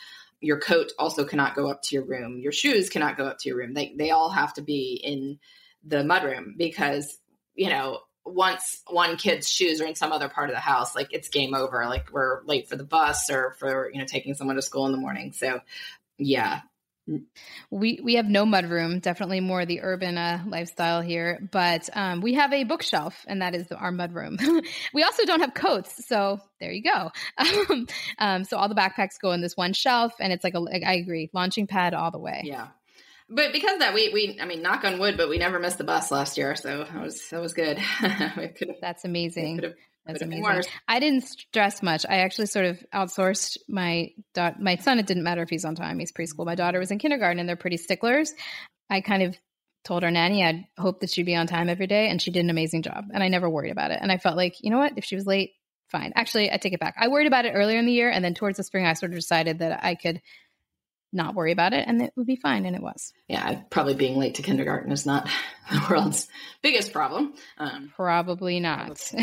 your 0.42 0.60
coat 0.60 0.92
also 1.00 1.26
cannot 1.26 1.56
go 1.56 1.70
up 1.70 1.82
to 1.84 1.96
your 1.96 2.06
room. 2.06 2.40
Your 2.40 2.52
shoes 2.52 2.90
cannot 2.90 3.18
go 3.18 3.26
up 3.26 3.40
to 3.40 3.50
your 3.50 3.58
room. 3.58 3.74
They 3.74 3.94
they 3.98 4.12
all 4.12 4.30
have 4.30 4.54
to 4.56 4.62
be 4.62 5.00
in 5.04 5.40
the 5.84 5.98
mudroom 5.98 6.58
because 6.58 7.18
you 7.56 7.70
know 7.70 8.00
once 8.26 8.82
one 8.88 9.18
kid's 9.18 9.50
shoes 9.50 9.82
are 9.82 9.86
in 9.86 9.96
some 9.96 10.12
other 10.12 10.30
part 10.30 10.50
of 10.50 10.56
the 10.56 10.60
house, 10.62 10.96
like 10.96 11.10
it's 11.12 11.30
game 11.30 11.54
over. 11.54 11.86
Like 11.86 12.12
we're 12.12 12.44
late 12.46 12.68
for 12.68 12.76
the 12.76 12.84
bus 12.84 13.30
or 13.30 13.56
for 13.60 13.90
you 13.92 14.00
know 14.00 14.06
taking 14.06 14.34
someone 14.34 14.56
to 14.56 14.62
school 14.62 14.86
in 14.86 14.92
the 14.92 14.98
morning. 14.98 15.32
So 15.32 15.60
yeah, 16.18 16.62
we 17.70 18.00
we 18.04 18.16
have 18.16 18.28
no 18.28 18.46
mudroom, 18.46 19.02
definitely 19.02 19.40
more 19.40 19.66
the 19.66 19.82
urban 19.82 20.18
uh, 20.18 20.44
lifestyle 20.48 21.02
here. 21.02 21.40
But 21.52 21.90
um, 21.94 22.22
we 22.22 22.34
have 22.34 22.52
a 22.52 22.64
bookshelf, 22.64 23.26
and 23.28 23.42
that 23.42 23.54
is 23.54 23.72
our 23.72 23.92
mudroom. 23.92 24.40
we 24.94 25.04
also 25.04 25.26
don't 25.26 25.42
have 25.42 25.54
coats, 25.54 26.06
so 26.08 26.40
there 26.60 26.72
you 26.72 26.84
go. 26.84 27.12
Um, 27.70 27.88
um, 28.20 28.44
so 28.44 28.58
all 28.58 28.70
the 28.70 28.76
backpacks 28.76 29.20
go 29.22 29.32
in 29.32 29.42
this 29.42 29.56
one 29.56 29.74
shelf, 29.74 30.14
and 30.20 30.34
it's 30.34 30.44
like 30.44 30.56
a. 30.56 30.66
I 30.86 30.96
agree, 30.96 31.30
launching 31.34 31.68
pad 31.68 31.94
all 31.94 32.12
the 32.12 32.20
way. 32.20 32.42
Yeah. 32.44 32.68
but 33.30 33.54
because 33.54 33.80
that 33.80 33.94
we 33.94 34.12
we 34.14 34.38
I 34.42 34.46
mean 34.46 34.62
knock 34.62 34.84
on 34.84 35.00
wood, 35.00 35.18
but 35.18 35.30
we 35.30 35.38
never 35.38 35.60
missed 35.60 35.78
the 35.78 35.84
bus 35.84 36.12
last 36.12 36.38
year, 36.38 36.56
so 36.56 36.86
that 36.86 37.02
was 37.02 37.30
that 37.30 37.42
was 37.42 37.54
good. 37.54 37.80
That's 38.82 39.06
amazing. 39.06 39.62
That's 40.06 40.22
amazing. 40.22 40.64
I 40.88 41.00
didn't 41.00 41.24
stress 41.24 41.82
much. 41.82 42.06
I 42.08 42.18
actually 42.18 42.48
sort 42.48 42.66
of 42.66 42.84
outsourced 42.94 43.58
my 43.68 44.10
daughter. 44.34 44.56
My 44.60 44.76
son. 44.76 45.00
It 45.00 45.08
didn't 45.08 45.24
matter 45.24 45.42
if 45.42 45.50
he's 45.50 45.66
on 45.66 45.76
time. 45.76 45.98
He's 45.98 46.12
preschool. 46.12 46.46
My 46.46 46.56
daughter 46.56 46.80
was 46.80 46.92
in 46.92 47.00
kindergarten, 47.00 47.40
and 47.40 47.50
they're 47.50 47.56
pretty 47.56 47.78
sticklers. 47.78 48.34
I 48.90 49.02
kind 49.02 49.24
of 49.24 49.36
told 49.84 50.04
our 50.04 50.12
nanny 50.12 50.44
I'd 50.44 50.66
hope 50.78 51.00
that 51.00 51.10
she'd 51.10 51.26
be 51.26 51.36
on 51.36 51.48
time 51.48 51.70
every 51.70 51.88
day, 51.88 52.10
and 52.10 52.22
she 52.22 52.32
did 52.32 52.44
an 52.44 52.50
amazing 52.50 52.84
job. 52.84 53.06
And 53.14 53.24
I 53.24 53.30
never 53.30 53.50
worried 53.50 53.72
about 53.72 53.92
it. 53.92 54.00
And 54.02 54.12
I 54.12 54.18
felt 54.18 54.38
like, 54.38 54.56
you 54.62 54.70
know 54.70 54.78
what? 54.78 54.94
If 54.96 55.06
she 55.06 55.16
was 55.16 55.26
late, 55.26 55.54
fine. 55.90 56.14
Actually, 56.16 56.52
I 56.52 56.58
take 56.58 56.74
it 56.74 56.80
back. 56.80 56.96
I 57.00 57.08
worried 57.08 57.28
about 57.28 57.46
it 57.46 57.54
earlier 57.54 57.80
in 57.80 57.86
the 57.86 57.92
year, 57.92 58.10
and 58.12 58.24
then 58.24 58.36
towards 58.36 58.58
the 58.58 58.64
spring, 58.64 58.86
I 58.86 58.94
sort 58.94 59.12
of 59.12 59.18
decided 59.18 59.60
that 59.60 59.84
I 59.84 59.96
could 59.96 60.22
not 61.16 61.36
worry 61.36 61.52
about 61.52 61.74
it 61.74 61.88
and 61.88 62.02
it 62.02 62.14
would 62.16 62.28
be 62.28 62.36
fine 62.36 62.66
and 62.66 62.76
it 62.76 62.82
was. 62.82 63.14
Yeah 63.28 63.62
probably 63.70 63.96
being 63.96 64.18
late 64.18 64.36
to 64.36 64.42
kindergarten 64.42 64.92
is 64.92 65.06
not 65.06 65.28
the 65.72 65.82
world's 65.90 66.28
biggest 66.62 66.94
problem. 66.94 67.34
Um, 67.58 67.92
probably. 67.96 68.60
not. 68.60 69.12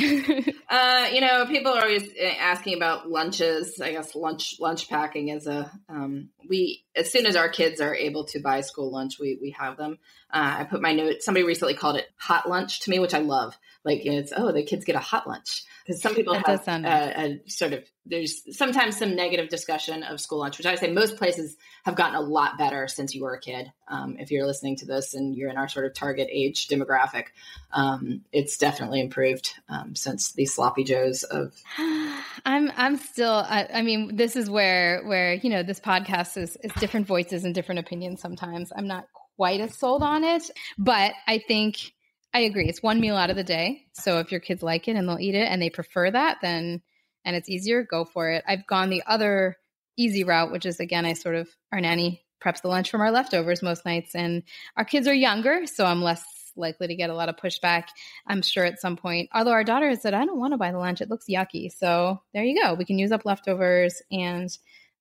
Uh, 0.72 1.10
you 1.12 1.20
know 1.20 1.44
people 1.44 1.70
are 1.70 1.82
always 1.82 2.08
eh, 2.18 2.34
asking 2.40 2.74
about 2.74 3.06
lunches. 3.06 3.78
I 3.78 3.92
guess 3.92 4.14
lunch 4.14 4.56
lunch 4.58 4.88
packing 4.88 5.28
is 5.28 5.46
a 5.46 5.70
um, 5.90 6.30
we 6.48 6.84
as 6.96 7.12
soon 7.12 7.26
as 7.26 7.36
our 7.36 7.50
kids 7.50 7.78
are 7.82 7.94
able 7.94 8.24
to 8.28 8.40
buy 8.40 8.62
school 8.62 8.90
lunch 8.90 9.18
we 9.20 9.38
we 9.38 9.50
have 9.50 9.76
them. 9.76 9.98
Uh, 10.32 10.60
i 10.60 10.64
put 10.64 10.80
my 10.80 10.94
note 10.94 11.22
somebody 11.22 11.44
recently 11.44 11.74
called 11.74 11.96
it 11.96 12.06
hot 12.16 12.48
lunch 12.48 12.80
to 12.80 12.90
me 12.90 12.98
which 12.98 13.12
i 13.12 13.18
love 13.18 13.54
like 13.84 14.04
it's 14.04 14.32
oh 14.36 14.52
the 14.52 14.62
kids 14.62 14.84
get 14.84 14.96
a 14.96 15.00
hot 15.00 15.26
lunch 15.26 15.64
because 15.84 16.00
some 16.00 16.14
people 16.14 16.34
that 16.34 16.46
have 16.46 16.84
a, 16.84 17.20
a, 17.20 17.50
sort 17.50 17.72
of 17.72 17.84
there's 18.04 18.56
sometimes 18.56 18.96
some 18.96 19.14
negative 19.14 19.48
discussion 19.48 20.02
of 20.02 20.20
school 20.20 20.40
lunch, 20.40 20.58
which 20.58 20.66
I 20.66 20.70
would 20.70 20.80
say 20.80 20.90
most 20.90 21.16
places 21.16 21.56
have 21.84 21.94
gotten 21.94 22.16
a 22.16 22.20
lot 22.20 22.58
better 22.58 22.88
since 22.88 23.14
you 23.14 23.22
were 23.22 23.34
a 23.34 23.40
kid. 23.40 23.72
Um, 23.86 24.16
if 24.18 24.30
you're 24.30 24.46
listening 24.46 24.76
to 24.76 24.86
this 24.86 25.14
and 25.14 25.36
you're 25.36 25.50
in 25.50 25.56
our 25.56 25.68
sort 25.68 25.86
of 25.86 25.94
target 25.94 26.28
age 26.30 26.66
demographic, 26.66 27.26
um, 27.72 28.22
it's 28.32 28.56
definitely 28.56 29.00
improved 29.00 29.54
um, 29.68 29.94
since 29.94 30.32
the 30.32 30.46
sloppy 30.46 30.82
joes 30.82 31.22
of. 31.22 31.54
I'm 31.78 32.72
I'm 32.76 32.96
still. 32.96 33.44
I, 33.48 33.68
I, 33.72 33.82
mean, 33.82 34.16
this 34.16 34.34
is 34.34 34.50
where 34.50 35.02
where 35.04 35.34
you 35.34 35.50
know 35.50 35.62
this 35.62 35.80
podcast 35.80 36.36
is 36.36 36.56
is 36.62 36.72
different 36.74 37.06
voices 37.06 37.44
and 37.44 37.54
different 37.54 37.78
opinions. 37.78 38.20
Sometimes 38.20 38.72
I'm 38.74 38.88
not 38.88 39.06
quite 39.36 39.60
as 39.60 39.78
sold 39.78 40.02
on 40.02 40.24
it, 40.24 40.50
but 40.76 41.12
I 41.26 41.38
think 41.38 41.92
I 42.34 42.40
agree. 42.40 42.68
It's 42.68 42.82
one 42.82 43.00
meal 43.00 43.16
out 43.16 43.30
of 43.30 43.36
the 43.36 43.44
day. 43.44 43.86
So 43.92 44.18
if 44.18 44.32
your 44.32 44.40
kids 44.40 44.62
like 44.62 44.88
it 44.88 44.96
and 44.96 45.08
they'll 45.08 45.20
eat 45.20 45.34
it 45.34 45.48
and 45.48 45.60
they 45.60 45.70
prefer 45.70 46.10
that, 46.10 46.38
then 46.40 46.82
and 47.24 47.36
it's 47.36 47.48
easier, 47.48 47.82
go 47.82 48.04
for 48.04 48.30
it. 48.30 48.44
I've 48.48 48.66
gone 48.66 48.90
the 48.90 49.02
other 49.06 49.56
easy 49.96 50.24
route, 50.24 50.50
which 50.50 50.66
is 50.66 50.80
again, 50.80 51.04
I 51.04 51.12
sort 51.12 51.36
of 51.36 51.48
our 51.70 51.80
nanny 51.80 52.22
preps 52.42 52.62
the 52.62 52.68
lunch 52.68 52.90
from 52.90 53.00
our 53.00 53.12
leftovers 53.12 53.62
most 53.62 53.84
nights, 53.84 54.14
and 54.14 54.42
our 54.76 54.84
kids 54.84 55.06
are 55.06 55.14
younger, 55.14 55.66
so 55.66 55.84
I'm 55.84 56.02
less 56.02 56.24
likely 56.56 56.88
to 56.88 56.96
get 56.96 57.10
a 57.10 57.14
lot 57.14 57.28
of 57.28 57.36
pushback. 57.36 57.84
I'm 58.26 58.42
sure 58.42 58.64
at 58.64 58.80
some 58.80 58.96
point, 58.96 59.30
although 59.32 59.52
our 59.52 59.64
daughter 59.64 59.88
has 59.88 60.02
said, 60.02 60.14
I 60.14 60.24
don't 60.24 60.38
want 60.38 60.52
to 60.52 60.58
buy 60.58 60.72
the 60.72 60.78
lunch, 60.78 61.00
it 61.00 61.08
looks 61.08 61.26
yucky. 61.30 61.70
So 61.72 62.20
there 62.34 62.44
you 62.44 62.60
go. 62.60 62.74
We 62.74 62.84
can 62.84 62.98
use 62.98 63.12
up 63.12 63.24
leftovers 63.24 64.02
and 64.10 64.50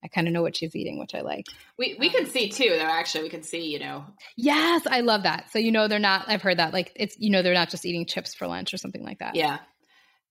I 0.04 0.08
kind 0.08 0.28
of 0.28 0.34
know 0.34 0.42
what 0.42 0.56
she's 0.56 0.76
eating, 0.76 1.00
which 1.00 1.14
I 1.14 1.22
like. 1.22 1.46
We 1.78 1.96
we 2.00 2.10
can 2.10 2.26
see 2.26 2.50
too, 2.50 2.70
though. 2.70 2.86
Actually, 2.86 3.24
we 3.24 3.30
can 3.30 3.44
see, 3.44 3.72
you 3.72 3.80
know. 3.80 4.06
Yes, 4.36 4.88
I 4.90 5.02
love 5.02 5.24
that. 5.24 5.52
So 5.52 5.60
you 5.60 5.72
know 5.72 5.88
they're 5.88 6.00
not. 6.00 6.26
I've 6.28 6.42
heard 6.42 6.58
that. 6.58 6.74
Like 6.74 6.92
it's 6.96 7.18
you 7.20 7.30
know 7.30 7.42
they're 7.42 7.54
not 7.54 7.70
just 7.70 7.86
eating 7.86 8.06
chips 8.06 8.34
for 8.34 8.48
lunch 8.48 8.74
or 8.74 8.78
something 8.78 9.04
like 9.04 9.20
that. 9.20 9.36
Yeah. 9.36 9.60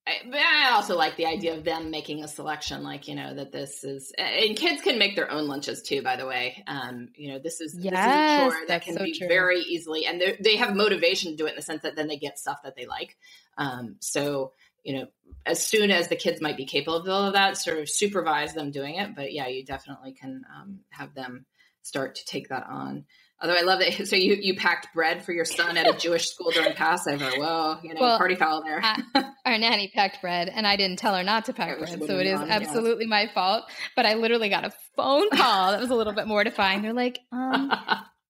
I, 0.06 0.14
but 0.30 0.40
I 0.40 0.70
also 0.72 0.96
like 0.96 1.16
the 1.16 1.26
idea 1.26 1.54
of 1.54 1.62
them 1.62 1.90
making 1.90 2.24
a 2.24 2.28
selection, 2.28 2.82
like 2.82 3.06
you 3.06 3.14
know 3.14 3.34
that 3.34 3.52
this 3.52 3.84
is, 3.84 4.12
and 4.18 4.56
kids 4.56 4.80
can 4.82 4.98
make 4.98 5.14
their 5.14 5.30
own 5.30 5.46
lunches 5.46 5.82
too. 5.82 6.02
By 6.02 6.16
the 6.16 6.26
way, 6.26 6.64
um, 6.66 7.10
you 7.14 7.30
know 7.30 7.38
this 7.38 7.60
is 7.60 7.76
yes, 7.78 7.92
this 7.92 8.50
is 8.50 8.54
a 8.54 8.58
chore 8.58 8.66
that 8.68 8.82
can 8.82 8.96
so 8.96 9.04
be 9.04 9.16
true. 9.16 9.28
very 9.28 9.60
easily, 9.60 10.06
and 10.06 10.22
they 10.40 10.56
have 10.56 10.74
motivation 10.74 11.32
to 11.32 11.36
do 11.36 11.46
it 11.46 11.50
in 11.50 11.56
the 11.56 11.62
sense 11.62 11.82
that 11.82 11.96
then 11.96 12.08
they 12.08 12.16
get 12.16 12.38
stuff 12.38 12.58
that 12.64 12.76
they 12.76 12.86
like. 12.86 13.16
Um, 13.58 13.96
so 14.00 14.52
you 14.84 14.98
know, 14.98 15.06
as 15.46 15.66
soon 15.66 15.90
as 15.90 16.08
the 16.08 16.16
kids 16.16 16.40
might 16.40 16.56
be 16.56 16.66
capable 16.66 17.10
of 17.10 17.32
that, 17.32 17.56
sort 17.56 17.78
of 17.78 17.88
supervise 17.88 18.54
them 18.54 18.70
doing 18.70 18.96
it. 18.96 19.14
But 19.14 19.32
yeah, 19.32 19.46
you 19.46 19.64
definitely 19.64 20.12
can 20.12 20.42
um, 20.54 20.80
have 20.90 21.14
them 21.14 21.46
start 21.82 22.16
to 22.16 22.24
take 22.24 22.48
that 22.48 22.66
on. 22.68 23.04
Although 23.42 23.54
I 23.54 23.62
love 23.62 23.80
that. 23.80 24.06
So 24.06 24.16
you 24.16 24.36
you 24.40 24.56
packed 24.56 24.88
bread 24.94 25.24
for 25.24 25.32
your 25.32 25.44
son 25.44 25.76
at 25.76 25.86
a 25.86 25.96
Jewish 25.96 26.30
school 26.30 26.50
during 26.50 26.74
Passover. 26.74 27.30
Well, 27.38 27.80
you 27.82 27.94
know, 27.94 28.00
well, 28.00 28.18
party 28.18 28.34
foul 28.34 28.62
there. 28.62 28.82
our 29.46 29.58
nanny 29.58 29.90
packed 29.94 30.20
bread, 30.20 30.48
and 30.48 30.66
I 30.66 30.76
didn't 30.76 30.98
tell 30.98 31.14
her 31.14 31.22
not 31.22 31.46
to 31.46 31.52
pack 31.52 31.78
bread, 31.78 32.02
so 32.06 32.18
it 32.18 32.26
is 32.26 32.40
on, 32.40 32.50
absolutely 32.50 33.06
my 33.06 33.30
fault. 33.32 33.64
But 33.96 34.04
I 34.04 34.14
literally 34.14 34.48
got 34.48 34.64
a 34.64 34.72
phone 34.96 35.30
call 35.30 35.70
that 35.70 35.80
was 35.80 35.90
a 35.90 35.94
little 35.94 36.12
bit 36.12 36.26
mortifying. 36.26 36.82
They're 36.82 36.92
like, 36.92 37.18
um, 37.32 37.72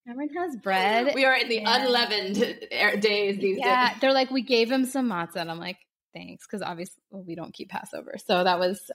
Cameron 0.06 0.28
has 0.36 0.56
bread. 0.56 1.12
We 1.14 1.24
are 1.24 1.36
in 1.36 1.48
the 1.48 1.56
yeah. 1.56 1.84
unleavened 1.84 2.34
days 3.00 3.38
these 3.38 3.58
yeah, 3.58 3.90
days. 3.90 4.00
They're 4.00 4.12
like, 4.12 4.30
we 4.30 4.42
gave 4.42 4.70
him 4.70 4.84
some 4.84 5.08
matzah. 5.08 5.36
And 5.36 5.50
I'm 5.50 5.58
like, 5.58 5.78
thanks 6.12 6.46
because 6.46 6.62
obviously 6.62 7.02
well, 7.10 7.22
we 7.22 7.34
don't 7.34 7.52
keep 7.52 7.68
passover. 7.68 8.16
So 8.24 8.44
that 8.44 8.58
was 8.58 8.90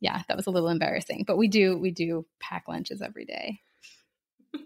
yeah 0.00 0.22
that 0.28 0.36
was 0.36 0.46
a 0.46 0.50
little 0.50 0.68
embarrassing 0.68 1.24
but 1.26 1.36
we 1.36 1.48
do 1.48 1.76
we 1.76 1.90
do 1.90 2.26
pack 2.40 2.68
lunches 2.68 3.02
every 3.02 3.24
day. 3.24 3.60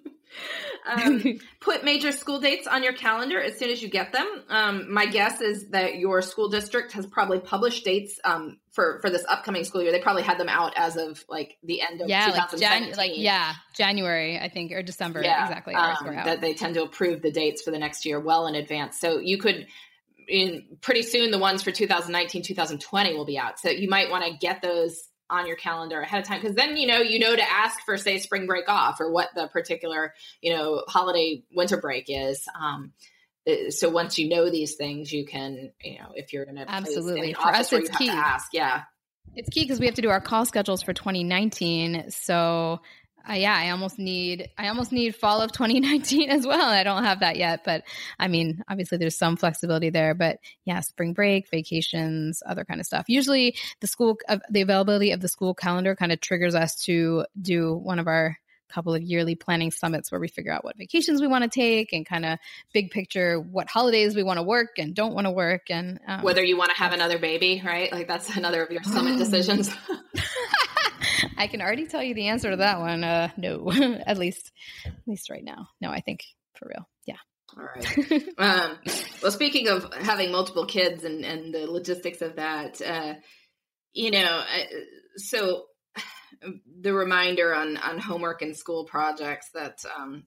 Um, 0.86 1.40
put 1.60 1.82
major 1.82 2.12
school 2.12 2.40
dates 2.40 2.66
on 2.66 2.82
your 2.82 2.92
calendar 2.92 3.40
as 3.40 3.58
soon 3.58 3.70
as 3.70 3.82
you 3.82 3.88
get 3.88 4.12
them. 4.12 4.26
Um, 4.50 4.92
my 4.92 5.06
guess 5.06 5.40
is 5.40 5.68
that 5.70 5.96
your 5.96 6.20
school 6.20 6.50
district 6.50 6.92
has 6.92 7.06
probably 7.06 7.40
published 7.40 7.86
dates 7.86 8.20
um, 8.22 8.58
for 8.72 8.98
for 9.00 9.08
this 9.08 9.24
upcoming 9.26 9.64
school 9.64 9.82
year. 9.82 9.92
They 9.92 10.00
probably 10.00 10.24
had 10.24 10.38
them 10.38 10.50
out 10.50 10.74
as 10.76 10.96
of 10.96 11.24
like 11.28 11.56
the 11.62 11.80
end 11.80 12.02
of 12.02 12.08
yeah 12.08 12.28
like, 12.28 12.60
Jan- 12.60 12.92
like 12.96 13.12
yeah 13.14 13.54
january 13.74 14.38
i 14.38 14.48
think 14.48 14.72
or 14.72 14.82
december 14.82 15.22
yeah, 15.22 15.44
exactly 15.44 15.74
um, 15.74 16.16
that 16.16 16.42
they 16.42 16.52
tend 16.52 16.74
to 16.74 16.82
approve 16.82 17.22
the 17.22 17.30
dates 17.30 17.62
for 17.62 17.70
the 17.70 17.78
next 17.78 18.04
year 18.04 18.20
well 18.20 18.46
in 18.46 18.54
advance. 18.54 19.00
So 19.00 19.18
you 19.20 19.38
could 19.38 19.66
in 20.28 20.64
pretty 20.80 21.02
soon 21.02 21.30
the 21.30 21.38
ones 21.38 21.62
for 21.62 21.70
2019 21.70 22.42
2020 22.42 23.14
will 23.14 23.24
be 23.24 23.38
out. 23.38 23.58
So 23.58 23.70
you 23.70 23.88
might 23.88 24.10
want 24.10 24.24
to 24.24 24.36
get 24.38 24.62
those 24.62 25.02
on 25.30 25.46
your 25.46 25.56
calendar 25.56 26.00
ahead 26.00 26.20
of 26.20 26.28
time 26.28 26.40
because 26.40 26.54
then 26.54 26.76
you 26.76 26.86
know 26.86 26.98
you 26.98 27.18
know 27.18 27.34
to 27.34 27.42
ask 27.42 27.80
for 27.84 27.96
say 27.96 28.18
spring 28.18 28.46
break 28.46 28.68
off 28.68 29.00
or 29.00 29.10
what 29.10 29.28
the 29.34 29.48
particular 29.48 30.12
you 30.40 30.54
know 30.54 30.82
holiday 30.88 31.42
winter 31.54 31.76
break 31.76 32.06
is. 32.08 32.46
Um, 32.60 32.92
uh, 33.48 33.70
so 33.70 33.90
once 33.90 34.18
you 34.18 34.28
know 34.28 34.50
these 34.50 34.74
things 34.74 35.12
you 35.12 35.24
can 35.24 35.72
you 35.82 35.98
know 35.98 36.12
if 36.14 36.32
you're 36.32 36.44
in 36.44 36.58
a 36.58 36.64
absolutely. 36.66 37.34
for 37.34 37.48
us 37.48 37.72
it's 37.72 37.96
key. 37.96 38.08
ask 38.10 38.52
yeah. 38.52 38.82
It's 39.36 39.48
key 39.48 39.64
because 39.64 39.80
we 39.80 39.86
have 39.86 39.96
to 39.96 40.02
do 40.02 40.10
our 40.10 40.20
call 40.20 40.44
schedules 40.44 40.82
for 40.82 40.92
2019 40.92 42.10
so 42.10 42.80
uh, 43.28 43.34
yeah, 43.34 43.56
I 43.56 43.70
almost 43.70 43.98
need 43.98 44.50
I 44.58 44.68
almost 44.68 44.92
need 44.92 45.14
fall 45.16 45.40
of 45.40 45.52
2019 45.52 46.30
as 46.30 46.46
well. 46.46 46.68
I 46.68 46.82
don't 46.82 47.04
have 47.04 47.20
that 47.20 47.36
yet, 47.36 47.62
but 47.64 47.84
I 48.18 48.28
mean, 48.28 48.62
obviously 48.68 48.98
there's 48.98 49.16
some 49.16 49.36
flexibility 49.36 49.90
there, 49.90 50.14
but 50.14 50.38
yeah, 50.64 50.80
spring 50.80 51.12
break, 51.12 51.48
vacations, 51.50 52.42
other 52.46 52.64
kind 52.64 52.80
of 52.80 52.86
stuff. 52.86 53.04
Usually 53.08 53.56
the 53.80 53.86
school 53.86 54.18
uh, 54.28 54.38
the 54.50 54.62
availability 54.62 55.12
of 55.12 55.20
the 55.20 55.28
school 55.28 55.54
calendar 55.54 55.96
kind 55.96 56.12
of 56.12 56.20
triggers 56.20 56.54
us 56.54 56.76
to 56.84 57.24
do 57.40 57.74
one 57.74 57.98
of 57.98 58.06
our 58.06 58.38
couple 58.74 58.94
of 58.94 59.02
yearly 59.02 59.36
planning 59.36 59.70
summits 59.70 60.10
where 60.10 60.20
we 60.20 60.26
figure 60.26 60.52
out 60.52 60.64
what 60.64 60.76
vacations 60.76 61.20
we 61.20 61.28
want 61.28 61.44
to 61.44 61.50
take 61.50 61.92
and 61.92 62.04
kind 62.04 62.24
of 62.24 62.38
big 62.72 62.90
picture 62.90 63.38
what 63.38 63.68
holidays 63.68 64.16
we 64.16 64.22
want 64.24 64.36
to 64.36 64.42
work 64.42 64.78
and 64.78 64.96
don't 64.96 65.14
want 65.14 65.26
to 65.26 65.30
work 65.30 65.70
and 65.70 66.00
um, 66.08 66.22
whether 66.22 66.42
you 66.42 66.56
want 66.56 66.70
to 66.72 66.76
have 66.76 66.92
another 66.92 67.18
baby, 67.18 67.62
right? 67.64 67.92
Like 67.92 68.08
that's 68.08 68.28
another 68.36 68.64
of 68.64 68.70
your 68.72 68.82
summit 68.82 69.16
decisions. 69.18 69.70
I 71.36 71.46
can 71.46 71.60
already 71.60 71.86
tell 71.86 72.02
you 72.02 72.14
the 72.14 72.28
answer 72.28 72.50
to 72.50 72.56
that 72.56 72.80
one. 72.80 73.04
Uh, 73.04 73.28
no, 73.36 73.70
at 74.06 74.18
least, 74.18 74.52
at 74.86 74.92
least 75.06 75.30
right 75.30 75.44
now. 75.44 75.68
No, 75.80 75.90
I 75.90 76.00
think 76.00 76.20
for 76.54 76.68
real. 76.68 76.88
Yeah. 77.06 77.16
All 77.56 77.64
right. 77.64 78.28
um, 78.38 78.78
well, 79.22 79.32
speaking 79.32 79.68
of 79.68 79.92
having 79.94 80.32
multiple 80.32 80.66
kids 80.66 81.04
and, 81.04 81.24
and 81.24 81.54
the 81.54 81.70
logistics 81.70 82.22
of 82.22 82.36
that, 82.36 82.80
uh, 82.82 83.14
you 83.92 84.10
know, 84.10 84.42
so 85.16 85.64
the 86.80 86.92
reminder 86.92 87.54
on, 87.54 87.76
on 87.76 87.98
homework 87.98 88.42
and 88.42 88.56
school 88.56 88.84
projects 88.84 89.50
that, 89.54 89.84
um, 89.96 90.24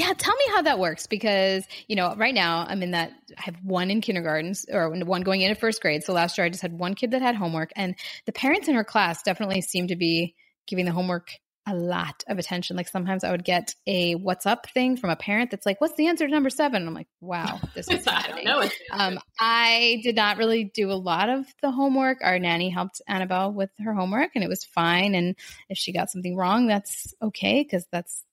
yeah, 0.00 0.14
tell 0.16 0.34
me 0.34 0.44
how 0.54 0.62
that 0.62 0.78
works 0.78 1.06
because, 1.06 1.62
you 1.86 1.94
know, 1.94 2.14
right 2.16 2.32
now 2.34 2.64
I'm 2.66 2.82
in 2.82 2.92
that 2.92 3.12
I 3.36 3.42
have 3.42 3.56
one 3.62 3.90
in 3.90 4.00
kindergarten 4.00 4.54
or 4.72 4.88
one 5.04 5.20
going 5.20 5.42
into 5.42 5.54
first 5.54 5.82
grade. 5.82 6.04
So 6.04 6.14
last 6.14 6.38
year 6.38 6.46
I 6.46 6.48
just 6.48 6.62
had 6.62 6.72
one 6.72 6.94
kid 6.94 7.10
that 7.10 7.20
had 7.20 7.36
homework 7.36 7.70
and 7.76 7.94
the 8.24 8.32
parents 8.32 8.66
in 8.66 8.74
her 8.76 8.84
class 8.84 9.22
definitely 9.22 9.60
seem 9.60 9.88
to 9.88 9.96
be 9.96 10.34
giving 10.66 10.86
the 10.86 10.92
homework 10.92 11.32
a 11.66 11.74
lot 11.74 12.24
of 12.28 12.38
attention. 12.38 12.78
Like 12.78 12.88
sometimes 12.88 13.24
I 13.24 13.30
would 13.30 13.44
get 13.44 13.74
a 13.86 14.14
what's 14.14 14.46
up 14.46 14.70
thing 14.70 14.96
from 14.96 15.10
a 15.10 15.16
parent 15.16 15.50
that's 15.50 15.66
like, 15.66 15.82
what's 15.82 15.96
the 15.96 16.06
answer 16.06 16.26
to 16.26 16.32
number 16.32 16.48
seven? 16.48 16.86
I'm 16.86 16.94
like, 16.94 17.08
wow, 17.20 17.60
this 17.74 17.86
is 17.88 18.06
happening. 18.06 18.48
I, 18.48 18.70
um, 18.90 19.20
I 19.38 20.00
did 20.02 20.16
not 20.16 20.38
really 20.38 20.64
do 20.64 20.90
a 20.90 20.94
lot 20.94 21.28
of 21.28 21.44
the 21.60 21.70
homework. 21.70 22.20
Our 22.22 22.38
nanny 22.38 22.70
helped 22.70 23.02
Annabelle 23.06 23.52
with 23.52 23.70
her 23.80 23.92
homework 23.92 24.30
and 24.34 24.42
it 24.42 24.48
was 24.48 24.64
fine. 24.64 25.14
And 25.14 25.36
if 25.68 25.76
she 25.76 25.92
got 25.92 26.10
something 26.10 26.36
wrong, 26.36 26.68
that's 26.68 27.12
okay 27.20 27.62
because 27.62 27.86
that's, 27.92 28.24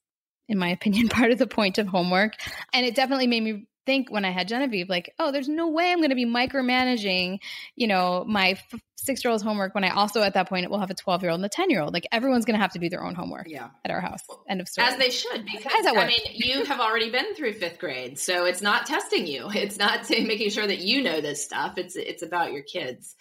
in 0.48 0.58
my 0.58 0.70
opinion, 0.70 1.08
part 1.10 1.32
of 1.32 1.40
the 1.40 1.48
point 1.48 1.78
of 1.78 1.88
homework. 1.88 2.34
And 2.74 2.86
it 2.86 2.96
definitely 2.96 3.28
made 3.28 3.44
me 3.44 3.68
think 3.88 4.12
when 4.12 4.26
I 4.26 4.32
had 4.32 4.48
Genevieve, 4.48 4.90
like, 4.90 5.16
oh, 5.18 5.32
there's 5.32 5.48
no 5.48 5.70
way 5.70 5.92
I'm 5.92 6.00
going 6.00 6.10
to 6.10 6.16
be 6.16 6.26
micromanaging, 6.26 7.40
you 7.76 7.88
know, 7.88 8.26
my 8.28 8.50
f- 8.50 8.82
six 8.98 9.24
year 9.24 9.32
old's 9.32 9.42
homework 9.42 9.74
when 9.74 9.86
I 9.86 9.90
also 9.90 10.22
at 10.22 10.34
that 10.34 10.50
point 10.50 10.70
will 10.70 10.80
have 10.80 10.92
a 10.92 10.94
12 10.94 11.24
year 11.24 11.32
old 11.32 11.40
and 11.40 11.46
a 11.46 11.50
10 11.50 11.70
year 11.70 11.82
old. 11.82 11.94
Like 11.94 12.06
everyone's 12.12 12.46
going 12.46 12.56
to 12.56 12.62
have 12.62 12.74
to 12.74 12.80
do 12.80 12.90
their 12.90 13.04
own 13.04 13.16
homework 13.16 13.48
yeah. 13.48 13.70
at 13.86 13.90
our 13.90 14.02
house. 14.02 14.20
End 14.48 14.60
of 14.60 14.68
story. 14.68 14.88
As 14.88 14.98
they 14.98 15.10
should, 15.10 15.46
because 15.46 15.86
I 15.88 16.06
mean, 16.06 16.20
you 16.34 16.66
have 16.66 16.82
already 16.82 17.10
been 17.10 17.34
through 17.34 17.54
fifth 17.54 17.80
grade. 17.80 18.20
So 18.20 18.46
it's 18.46 18.62
not 18.62 18.86
testing 18.86 19.26
you. 19.26 19.50
It's 19.68 19.80
not 19.80 20.08
making 20.10 20.52
sure 20.52 20.68
that 20.68 20.80
you 20.80 21.02
know 21.02 21.20
this 21.20 21.44
stuff. 21.44 21.78
It's, 21.78 21.96
it's 21.96 22.22
about 22.22 22.54
your 22.54 22.62
kids. 22.62 23.16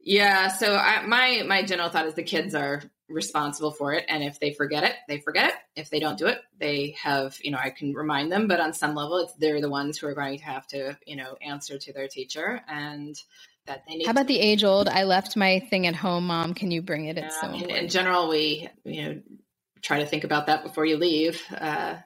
Yeah. 0.00 0.48
So 0.48 0.74
I, 0.74 1.04
my, 1.06 1.42
my 1.46 1.62
general 1.62 1.88
thought 1.88 2.06
is 2.06 2.14
the 2.14 2.22
kids 2.22 2.54
are 2.54 2.82
responsible 3.10 3.72
for 3.72 3.92
it. 3.92 4.04
And 4.08 4.22
if 4.22 4.38
they 4.40 4.52
forget 4.52 4.84
it, 4.84 4.94
they 5.08 5.18
forget 5.18 5.48
it. 5.48 5.54
If 5.76 5.90
they 5.90 6.00
don't 6.00 6.18
do 6.18 6.26
it, 6.26 6.40
they 6.58 6.96
have, 7.02 7.36
you 7.42 7.50
know, 7.50 7.58
I 7.62 7.70
can 7.70 7.92
remind 7.92 8.30
them, 8.30 8.48
but 8.48 8.60
on 8.60 8.72
some 8.72 8.94
level, 8.94 9.18
it's 9.18 9.34
they're 9.34 9.60
the 9.60 9.68
ones 9.68 9.98
who 9.98 10.06
are 10.06 10.14
going 10.14 10.38
to 10.38 10.44
have 10.44 10.66
to, 10.68 10.96
you 11.06 11.16
know, 11.16 11.36
answer 11.42 11.78
to 11.78 11.92
their 11.92 12.08
teacher 12.08 12.62
and 12.68 13.16
that 13.66 13.82
they 13.88 13.96
need. 13.96 14.06
How 14.06 14.12
about 14.12 14.28
the 14.28 14.38
age 14.38 14.64
old? 14.64 14.88
I 14.88 15.04
left 15.04 15.36
my 15.36 15.60
thing 15.70 15.86
at 15.86 15.94
home, 15.94 16.26
mom. 16.26 16.54
Can 16.54 16.70
you 16.70 16.82
bring 16.82 17.06
it? 17.06 17.18
It's 17.18 17.36
yeah, 17.42 17.52
so 17.52 17.64
in, 17.64 17.70
in, 17.70 17.88
general, 17.88 18.28
we, 18.28 18.68
you 18.84 19.02
know, 19.02 19.20
try 19.82 19.98
to 20.00 20.06
think 20.06 20.24
about 20.24 20.46
that 20.46 20.62
before 20.62 20.86
you 20.86 20.96
leave 20.96 21.42
uh, 21.56 21.96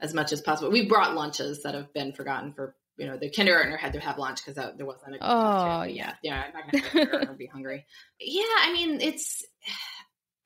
as 0.00 0.14
much 0.14 0.32
as 0.32 0.40
possible. 0.40 0.70
We 0.70 0.86
brought 0.86 1.14
lunches 1.14 1.62
that 1.62 1.74
have 1.74 1.92
been 1.92 2.12
forgotten 2.12 2.52
for 2.52 2.74
you 2.96 3.06
know, 3.06 3.18
the 3.18 3.28
kindergartner 3.28 3.76
had 3.76 3.92
to 3.92 4.00
have 4.00 4.18
lunch 4.18 4.44
because 4.44 4.54
there 4.76 4.86
wasn't 4.86 5.16
a. 5.16 5.18
Oh 5.20 5.82
yeah, 5.82 6.14
yeah. 6.22 6.44
I'm 6.54 6.72
not 6.94 7.20
gonna 7.20 7.34
be 7.34 7.46
hungry. 7.46 7.84
Yeah, 8.18 8.44
I 8.62 8.72
mean, 8.72 9.00
it's 9.02 9.44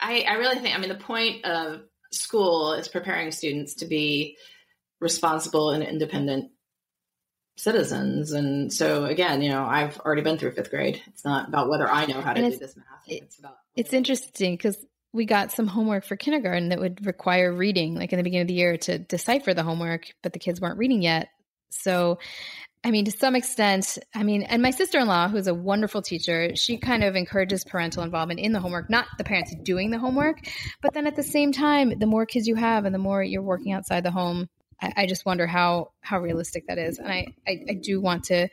I, 0.00 0.24
I 0.28 0.34
really 0.34 0.58
think, 0.58 0.74
I 0.74 0.78
mean, 0.78 0.88
the 0.88 0.94
point 0.94 1.44
of 1.44 1.82
school 2.12 2.72
is 2.72 2.88
preparing 2.88 3.30
students 3.32 3.74
to 3.74 3.86
be 3.86 4.36
responsible 5.00 5.70
and 5.70 5.82
independent 5.82 6.50
citizens. 7.56 8.32
And 8.32 8.72
so, 8.72 9.04
again, 9.04 9.42
you 9.42 9.50
know, 9.50 9.64
I've 9.64 9.98
already 10.00 10.22
been 10.22 10.38
through 10.38 10.52
fifth 10.52 10.70
grade. 10.70 11.02
It's 11.08 11.24
not 11.24 11.48
about 11.48 11.68
whether 11.68 11.88
I 11.88 12.06
know 12.06 12.20
how 12.20 12.32
to 12.32 12.50
do 12.50 12.56
this 12.56 12.76
math. 12.76 12.86
It's 13.06 13.38
about. 13.38 13.58
It's 13.76 13.92
interesting 13.92 14.54
because 14.54 14.76
we 15.12 15.24
got 15.26 15.52
some 15.52 15.66
homework 15.66 16.04
for 16.04 16.16
kindergarten 16.16 16.70
that 16.70 16.80
would 16.80 17.04
require 17.04 17.52
reading, 17.52 17.94
like 17.94 18.12
in 18.12 18.16
the 18.16 18.22
beginning 18.22 18.42
of 18.42 18.48
the 18.48 18.54
year, 18.54 18.76
to 18.78 18.98
decipher 18.98 19.54
the 19.54 19.62
homework, 19.62 20.06
but 20.22 20.32
the 20.32 20.38
kids 20.38 20.60
weren't 20.60 20.78
reading 20.78 21.02
yet. 21.02 21.28
So 21.70 22.18
I 22.82 22.90
mean, 22.90 23.04
to 23.04 23.10
some 23.10 23.36
extent, 23.36 23.98
I 24.14 24.22
mean, 24.22 24.42
and 24.42 24.62
my 24.62 24.70
sister 24.70 24.98
in 24.98 25.06
law, 25.06 25.28
who's 25.28 25.46
a 25.46 25.54
wonderful 25.54 26.00
teacher, 26.00 26.56
she 26.56 26.78
kind 26.78 27.04
of 27.04 27.14
encourages 27.14 27.62
parental 27.62 28.02
involvement 28.02 28.40
in 28.40 28.52
the 28.52 28.60
homework, 28.60 28.88
not 28.88 29.06
the 29.18 29.24
parents 29.24 29.54
doing 29.62 29.90
the 29.90 29.98
homework. 29.98 30.38
But 30.80 30.94
then 30.94 31.06
at 31.06 31.14
the 31.14 31.22
same 31.22 31.52
time, 31.52 31.98
the 31.98 32.06
more 32.06 32.24
kids 32.24 32.46
you 32.46 32.54
have 32.54 32.86
and 32.86 32.94
the 32.94 32.98
more 32.98 33.22
you're 33.22 33.42
working 33.42 33.72
outside 33.72 34.02
the 34.02 34.10
home, 34.10 34.48
I, 34.80 34.92
I 34.96 35.06
just 35.06 35.26
wonder 35.26 35.46
how 35.46 35.92
how 36.00 36.20
realistic 36.20 36.68
that 36.68 36.78
is. 36.78 36.98
And 36.98 37.08
I, 37.08 37.26
I, 37.46 37.64
I 37.68 37.74
do 37.74 38.00
want 38.00 38.24
to 38.24 38.48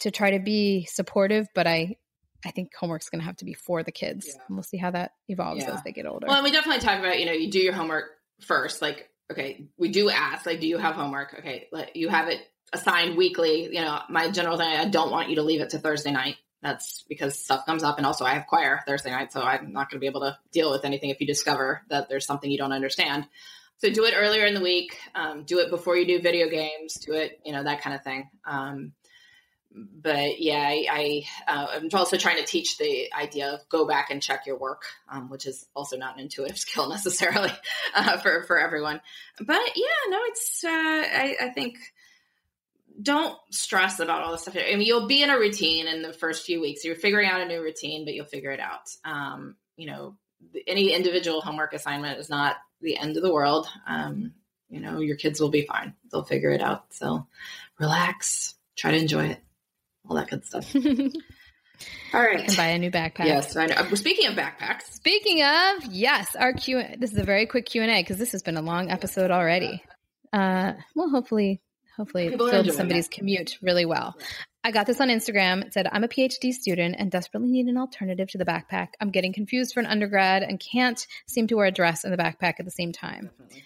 to 0.00 0.10
try 0.10 0.32
to 0.32 0.38
be 0.38 0.86
supportive, 0.90 1.48
but 1.54 1.66
I 1.66 1.96
I 2.44 2.50
think 2.50 2.74
homework's 2.74 3.08
going 3.08 3.20
to 3.20 3.26
have 3.26 3.36
to 3.36 3.44
be 3.44 3.54
for 3.54 3.82
the 3.82 3.92
kids. 3.92 4.26
Yeah. 4.28 4.42
we'll 4.48 4.62
see 4.62 4.78
how 4.78 4.90
that 4.90 5.12
evolves 5.28 5.62
yeah. 5.62 5.74
as 5.74 5.82
they 5.82 5.92
get 5.92 6.06
older. 6.06 6.26
Well, 6.26 6.42
we 6.42 6.50
definitely 6.50 6.80
talk 6.80 6.98
about, 6.98 7.18
you 7.18 7.26
know, 7.26 7.32
you 7.32 7.50
do 7.50 7.58
your 7.58 7.74
homework 7.74 8.04
first. 8.40 8.80
Like, 8.80 9.10
okay, 9.30 9.68
we 9.78 9.90
do 9.90 10.08
ask, 10.08 10.46
like, 10.46 10.60
do 10.60 10.66
you 10.66 10.78
have 10.78 10.94
homework? 10.94 11.34
Okay, 11.38 11.68
let, 11.70 11.96
you 11.96 12.08
have 12.08 12.28
it 12.28 12.40
assigned 12.72 13.16
weekly, 13.16 13.64
you 13.64 13.80
know, 13.80 14.00
my 14.08 14.30
general 14.30 14.56
thing, 14.56 14.68
I 14.68 14.86
don't 14.86 15.10
want 15.10 15.28
you 15.28 15.36
to 15.36 15.42
leave 15.42 15.60
it 15.60 15.70
to 15.70 15.78
Thursday 15.78 16.12
night. 16.12 16.36
That's 16.62 17.04
because 17.08 17.38
stuff 17.38 17.64
comes 17.64 17.82
up. 17.82 17.96
And 17.96 18.06
also, 18.06 18.24
I 18.24 18.34
have 18.34 18.46
choir 18.46 18.82
Thursday 18.86 19.10
night. 19.10 19.32
So 19.32 19.40
I'm 19.40 19.72
not 19.72 19.90
going 19.90 19.96
to 19.96 20.00
be 20.00 20.06
able 20.06 20.20
to 20.20 20.38
deal 20.52 20.70
with 20.70 20.84
anything 20.84 21.10
if 21.10 21.20
you 21.20 21.26
discover 21.26 21.82
that 21.88 22.08
there's 22.08 22.26
something 22.26 22.50
you 22.50 22.58
don't 22.58 22.72
understand. 22.72 23.26
So 23.78 23.90
do 23.90 24.04
it 24.04 24.14
earlier 24.14 24.44
in 24.44 24.52
the 24.52 24.60
week. 24.60 24.98
Um, 25.14 25.44
do 25.44 25.58
it 25.60 25.70
before 25.70 25.96
you 25.96 26.06
do 26.06 26.20
video 26.20 26.50
games. 26.50 26.94
Do 26.94 27.14
it, 27.14 27.40
you 27.46 27.52
know, 27.52 27.64
that 27.64 27.80
kind 27.80 27.96
of 27.96 28.04
thing. 28.04 28.28
Um, 28.44 28.92
but 29.72 30.40
yeah, 30.40 30.58
I, 30.58 30.86
I 30.90 31.24
uh, 31.46 31.66
I'm 31.74 31.88
also 31.92 32.16
trying 32.16 32.38
to 32.38 32.44
teach 32.44 32.76
the 32.76 33.12
idea 33.14 33.52
of 33.52 33.68
go 33.68 33.86
back 33.86 34.10
and 34.10 34.20
check 34.20 34.44
your 34.44 34.58
work, 34.58 34.82
um, 35.08 35.30
which 35.30 35.46
is 35.46 35.66
also 35.74 35.96
not 35.96 36.16
an 36.16 36.22
intuitive 36.22 36.58
skill 36.58 36.88
necessarily 36.88 37.52
uh, 37.94 38.18
for 38.18 38.42
for 38.44 38.58
everyone. 38.58 39.00
But 39.38 39.60
yeah, 39.76 40.08
no, 40.08 40.18
it's 40.24 40.64
uh, 40.64 40.68
I, 40.68 41.36
I 41.40 41.48
think 41.50 41.78
don't 43.00 43.36
stress 43.50 44.00
about 44.00 44.22
all 44.22 44.32
this 44.32 44.42
stuff. 44.42 44.56
I 44.56 44.76
mean, 44.76 44.86
you'll 44.86 45.06
be 45.06 45.22
in 45.22 45.30
a 45.30 45.38
routine 45.38 45.86
in 45.86 46.02
the 46.02 46.12
first 46.12 46.44
few 46.44 46.60
weeks. 46.60 46.84
You're 46.84 46.96
figuring 46.96 47.28
out 47.28 47.40
a 47.40 47.46
new 47.46 47.62
routine, 47.62 48.04
but 48.04 48.14
you'll 48.14 48.26
figure 48.26 48.50
it 48.50 48.60
out. 48.60 48.88
Um, 49.04 49.56
you 49.76 49.86
know, 49.86 50.16
any 50.66 50.92
individual 50.92 51.40
homework 51.40 51.72
assignment 51.72 52.18
is 52.18 52.28
not 52.28 52.56
the 52.80 52.96
end 52.96 53.16
of 53.16 53.22
the 53.22 53.32
world. 53.32 53.68
Um, 53.86 54.32
you 54.68 54.80
know, 54.80 55.00
your 55.00 55.16
kids 55.16 55.40
will 55.40 55.50
be 55.50 55.66
fine. 55.66 55.94
They'll 56.10 56.24
figure 56.24 56.50
it 56.50 56.62
out. 56.62 56.92
So 56.92 57.26
relax, 57.78 58.54
try 58.76 58.92
to 58.92 58.96
enjoy 58.96 59.26
it, 59.26 59.40
all 60.08 60.16
that 60.16 60.30
good 60.30 60.44
stuff. 60.44 60.74
All 62.12 62.20
right. 62.20 62.46
And 62.46 62.56
buy 62.56 62.66
a 62.66 62.78
new 62.78 62.90
backpack. 62.90 63.24
Yes, 63.24 63.56
I 63.56 63.66
know. 63.66 63.94
Speaking 63.94 64.26
of 64.26 64.34
backpacks. 64.34 64.82
Speaking 64.92 65.42
of, 65.42 65.86
yes, 65.86 66.36
our 66.36 66.52
Q. 66.52 66.82
This 66.98 67.12
is 67.12 67.18
a 67.18 67.24
very 67.24 67.46
quick 67.46 67.64
Q 67.64 67.80
and 67.80 67.90
A 67.90 68.02
because 68.02 68.18
this 68.18 68.32
has 68.32 68.42
been 68.42 68.58
a 68.58 68.62
long 68.62 68.90
episode 68.90 69.30
already. 69.30 69.82
Uh, 70.30 70.74
well, 70.94 71.08
hopefully 71.08 71.62
Hopefully, 72.00 72.28
it 72.28 72.38
filled 72.38 72.72
somebody's 72.72 73.08
that. 73.08 73.14
commute 73.14 73.58
really 73.60 73.84
well. 73.84 74.16
I 74.64 74.70
got 74.70 74.86
this 74.86 75.02
on 75.02 75.08
Instagram. 75.08 75.66
It 75.66 75.74
said, 75.74 75.86
I'm 75.92 76.02
a 76.02 76.08
PhD 76.08 76.54
student 76.54 76.96
and 76.98 77.10
desperately 77.10 77.50
need 77.50 77.66
an 77.66 77.76
alternative 77.76 78.30
to 78.30 78.38
the 78.38 78.46
backpack. 78.46 78.88
I'm 78.98 79.10
getting 79.10 79.34
confused 79.34 79.74
for 79.74 79.80
an 79.80 79.86
undergrad 79.86 80.42
and 80.42 80.58
can't 80.58 81.06
seem 81.28 81.46
to 81.48 81.56
wear 81.56 81.66
a 81.66 81.70
dress 81.70 82.04
and 82.04 82.12
the 82.12 82.16
backpack 82.16 82.54
at 82.58 82.64
the 82.64 82.70
same 82.70 82.92
time. 82.92 83.26
Definitely. 83.26 83.64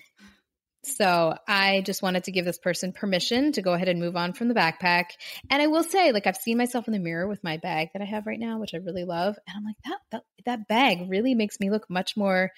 So 0.83 1.37
I 1.47 1.83
just 1.87 2.03
wanted 2.03 2.25
to 2.25 2.33
give 2.33 2.45
this 2.45 2.59
person 2.59 2.93
permission 2.93 3.53
to 3.53 3.63
go 3.63 3.73
ahead 3.73 3.89
and 3.89 4.01
move 4.01 4.17
on 4.17 4.33
from 4.33 4.49
the 4.49 4.55
backpack. 4.55 5.05
And 5.49 5.63
I 5.63 5.69
will 5.69 5.85
say, 5.85 6.11
like 6.11 6.27
I've 6.27 6.37
seen 6.37 6.59
myself 6.59 6.89
in 6.89 6.93
the 6.93 6.99
mirror 6.99 7.29
with 7.29 7.43
my 7.45 7.57
bag 7.57 7.91
that 7.93 8.03
I 8.03 8.05
have 8.05 8.27
right 8.27 8.39
now, 8.39 8.59
which 8.59 8.75
I 8.75 8.79
really 8.79 9.05
love. 9.05 9.37
And 9.47 9.57
I'm 9.57 9.65
like, 9.65 9.77
that 9.85 9.99
that, 10.11 10.23
that 10.45 10.69
bag 10.69 11.09
really 11.09 11.35
makes 11.35 11.61
me 11.61 11.71
look 11.71 11.89
much 11.89 12.17
more 12.17 12.51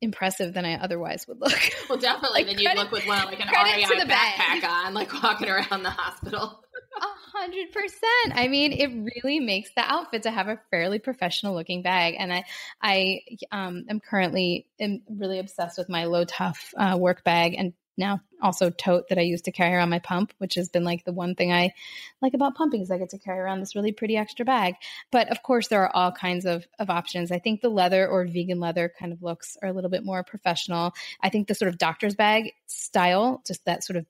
impressive 0.00 0.54
than 0.54 0.64
I 0.64 0.74
otherwise 0.74 1.26
would 1.28 1.40
look. 1.40 1.52
Well, 1.88 1.98
definitely. 1.98 2.44
like 2.44 2.46
then 2.46 2.58
you 2.58 2.74
look 2.74 2.90
with 2.90 3.06
one 3.06 3.26
like 3.26 3.40
an 3.40 3.48
REI 3.48 3.84
backpack 3.84 4.08
bag. 4.08 4.64
on, 4.64 4.94
like 4.94 5.12
walking 5.22 5.48
around 5.48 5.82
the 5.82 5.90
hospital. 5.90 6.64
A 6.96 7.38
hundred 7.38 7.72
percent. 7.72 8.34
I 8.34 8.48
mean, 8.48 8.72
it 8.72 8.86
really 9.24 9.40
makes 9.40 9.70
the 9.74 9.82
outfit 9.82 10.22
to 10.22 10.30
have 10.30 10.48
a 10.48 10.60
fairly 10.70 10.98
professional 10.98 11.54
looking 11.54 11.82
bag. 11.82 12.14
And 12.18 12.32
I, 12.32 12.44
I 12.80 13.20
um, 13.50 13.84
am 13.88 14.00
currently 14.00 14.66
am 14.78 15.02
really 15.10 15.40
obsessed 15.40 15.76
with 15.76 15.88
my 15.88 16.04
Lotuff 16.04 16.72
uh, 16.76 16.96
work 16.96 17.24
bag 17.24 17.54
and 17.58 17.74
now 17.96 18.20
also 18.42 18.70
tote 18.70 19.08
that 19.08 19.18
I 19.18 19.22
use 19.22 19.42
to 19.42 19.52
carry 19.52 19.74
around 19.74 19.90
my 19.90 19.98
pump, 19.98 20.32
which 20.38 20.54
has 20.56 20.68
been 20.68 20.84
like 20.84 21.04
the 21.04 21.12
one 21.12 21.34
thing 21.34 21.52
I 21.52 21.72
like 22.20 22.34
about 22.34 22.54
pumping 22.54 22.82
is 22.82 22.90
I 22.90 22.98
get 22.98 23.10
to 23.10 23.18
carry 23.18 23.38
around 23.38 23.60
this 23.60 23.74
really 23.74 23.92
pretty 23.92 24.16
extra 24.16 24.44
bag. 24.44 24.74
But 25.10 25.28
of 25.30 25.42
course, 25.42 25.68
there 25.68 25.82
are 25.82 25.94
all 25.94 26.12
kinds 26.12 26.44
of, 26.44 26.66
of 26.78 26.90
options. 26.90 27.32
I 27.32 27.38
think 27.38 27.60
the 27.60 27.68
leather 27.68 28.06
or 28.06 28.26
vegan 28.26 28.60
leather 28.60 28.92
kind 28.98 29.12
of 29.12 29.22
looks 29.22 29.56
are 29.62 29.68
a 29.68 29.72
little 29.72 29.90
bit 29.90 30.04
more 30.04 30.22
professional. 30.22 30.92
I 31.20 31.30
think 31.30 31.48
the 31.48 31.54
sort 31.54 31.70
of 31.70 31.78
doctor's 31.78 32.14
bag 32.14 32.52
style, 32.66 33.42
just 33.46 33.64
that 33.64 33.84
sort 33.84 33.96
of 33.96 34.06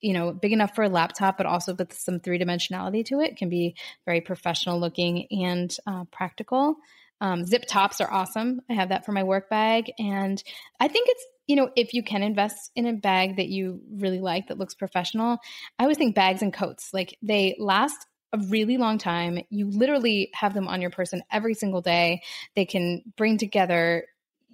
you 0.00 0.12
know, 0.12 0.32
big 0.32 0.52
enough 0.52 0.76
for 0.76 0.84
a 0.84 0.88
laptop, 0.88 1.36
but 1.36 1.46
also 1.46 1.74
with 1.74 1.92
some 1.92 2.20
three 2.20 2.38
dimensionality 2.38 3.04
to 3.04 3.18
it, 3.18 3.36
can 3.36 3.48
be 3.48 3.74
very 4.04 4.20
professional 4.20 4.78
looking 4.78 5.26
and 5.32 5.76
uh, 5.88 6.04
practical. 6.12 6.76
Um, 7.20 7.44
zip 7.44 7.64
tops 7.66 8.00
are 8.00 8.10
awesome. 8.10 8.60
I 8.70 8.74
have 8.74 8.90
that 8.90 9.04
for 9.04 9.12
my 9.12 9.24
work 9.24 9.50
bag. 9.50 9.90
And 9.98 10.42
I 10.78 10.88
think 10.88 11.08
it's 11.10 11.26
you 11.48 11.56
know, 11.56 11.70
if 11.74 11.94
you 11.94 12.04
can 12.04 12.22
invest 12.22 12.70
in 12.76 12.86
a 12.86 12.92
bag 12.92 13.36
that 13.36 13.48
you 13.48 13.80
really 13.90 14.20
like 14.20 14.48
that 14.48 14.58
looks 14.58 14.74
professional, 14.74 15.38
I 15.78 15.82
always 15.82 15.96
think 15.96 16.14
bags 16.14 16.42
and 16.42 16.52
coats, 16.52 16.90
like 16.92 17.16
they 17.22 17.56
last 17.58 17.96
a 18.32 18.38
really 18.48 18.76
long 18.76 18.98
time. 18.98 19.38
You 19.48 19.70
literally 19.70 20.30
have 20.34 20.52
them 20.52 20.68
on 20.68 20.82
your 20.82 20.90
person 20.90 21.22
every 21.32 21.54
single 21.54 21.80
day. 21.80 22.20
They 22.54 22.66
can 22.66 23.02
bring 23.16 23.38
together 23.38 24.04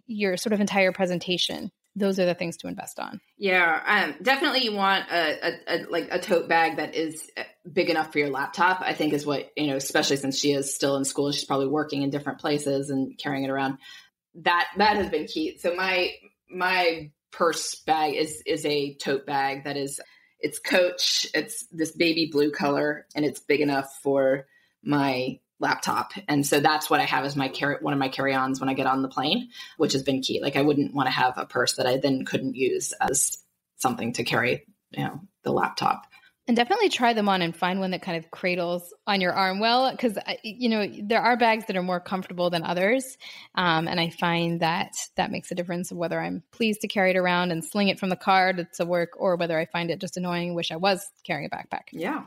your 0.07 0.37
sort 0.37 0.53
of 0.53 0.61
entire 0.61 0.93
presentation. 0.93 1.73
Those 1.97 2.21
are 2.21 2.27
the 2.27 2.35
things 2.35 2.57
to 2.59 2.69
invest 2.69 3.01
on. 3.01 3.21
Yeah, 3.39 3.81
um, 3.87 4.17
definitely. 4.23 4.65
You 4.65 4.75
want 4.75 5.11
a, 5.11 5.49
a, 5.49 5.53
a, 5.67 5.77
like 5.91 6.09
a 6.11 6.21
tote 6.21 6.49
bag 6.49 6.77
that 6.77 6.95
is 6.95 7.29
uh, 7.37 7.43
big 7.71 7.91
enough 7.91 8.13
for 8.13 8.19
your 8.19 8.31
laptop. 8.31 8.81
I 8.81 8.95
think 8.95 9.13
is 9.13 9.27
what 9.27 9.51
you 9.57 9.69
know, 9.69 9.77
especially 9.77 10.17
since 10.17 10.39
she 10.39 10.53
is 10.53 10.75
still 10.75 10.97
in 10.97 11.05
school. 11.05 11.31
She's 11.33 11.45
probably 11.45 11.69
working 11.69 12.03
in 12.03 12.11
different 12.11 12.41
places 12.41 12.91
and 12.91 13.17
carrying 13.17 13.45
it 13.45 13.51
around. 13.51 13.79
That 14.43 14.67
that 14.77 14.97
has 14.97 15.09
been 15.09 15.27
key. 15.27 15.57
So 15.59 15.75
my 15.75 16.11
my 16.55 17.11
purse 17.33 17.75
bag 17.87 18.15
is 18.15 18.43
is 18.47 18.65
a 18.65 18.95
tote 18.95 19.27
bag 19.27 19.65
that 19.65 19.77
is 19.77 20.01
it's 20.39 20.59
coach 20.59 21.27
it's 21.35 21.67
this 21.73 21.91
baby 21.93 22.29
blue 22.31 22.51
color 22.51 23.07
and 23.15 23.25
it's 23.25 23.41
big 23.41 23.61
enough 23.61 23.99
for 24.03 24.47
my 24.83 25.39
laptop. 25.61 26.13
And 26.29 26.47
so 26.47 26.61
that's 26.61 26.91
what 26.91 27.01
i 27.01 27.05
have 27.05 27.25
as 27.25 27.37
my 27.37 27.49
carry 27.49 27.77
one 27.81 27.93
of 27.93 27.99
my 27.99 28.09
carry-ons 28.09 28.61
when 28.61 28.69
i 28.69 28.75
get 28.75 28.87
on 28.87 29.03
the 29.03 29.09
plane 29.09 29.51
which 29.77 29.93
has 29.93 30.03
been 30.03 30.21
key. 30.21 30.41
Like 30.43 30.57
i 30.57 30.63
wouldn't 30.63 30.95
want 30.95 31.07
to 31.07 31.13
have 31.13 31.35
a 31.37 31.47
purse 31.47 31.75
that 31.77 31.87
i 31.87 31.97
then 31.97 32.25
couldn't 32.25 32.57
use 32.57 32.93
as 33.01 33.39
something 33.77 34.13
to 34.15 34.25
carry 34.25 34.67
you 34.91 35.05
know 35.05 35.21
the 35.43 35.53
laptop 35.53 36.07
And 36.47 36.55
definitely 36.55 36.91
try 36.91 37.15
them 37.15 37.27
on 37.31 37.41
and 37.41 37.57
find 37.57 37.81
one 37.81 37.93
that 37.93 38.03
kind 38.03 38.23
of 38.23 38.31
cradles 38.31 38.93
on 39.07 39.23
your 39.23 39.33
arm 39.33 39.61
well, 39.61 39.91
because 39.91 40.19
you 40.43 40.69
know 40.69 40.87
there 41.03 41.23
are 41.23 41.39
bags 41.39 41.65
that 41.67 41.77
are 41.77 41.83
more 41.83 42.01
comfortable 42.01 42.51
than 42.51 42.63
others, 42.63 43.17
um, 43.55 43.89
and 43.89 43.99
I 43.99 44.11
find 44.11 44.61
that 44.61 44.93
that 45.17 45.31
makes 45.31 45.51
a 45.51 45.55
difference 45.55 45.91
of 45.91 45.97
whether 45.97 46.21
I'm 46.21 46.43
pleased 46.51 46.83
to 46.83 46.89
carry 46.89 47.13
it 47.13 47.17
around 47.17 47.51
and 47.51 47.65
sling 47.65 47.89
it 47.89 47.99
from 47.99 48.11
the 48.11 48.17
car 48.17 48.53
to, 48.53 48.85
work, 48.85 49.13
or 49.17 49.37
whether 49.37 49.59
I 49.59 49.65
find 49.65 49.91
it 49.91 50.03
just 50.03 50.19
annoying, 50.19 50.55
wish 50.55 50.71
I 50.71 50.77
was 50.77 51.11
carrying 51.25 51.49
a 51.51 51.57
backpack. 51.57 51.89
Yeah. 51.93 52.25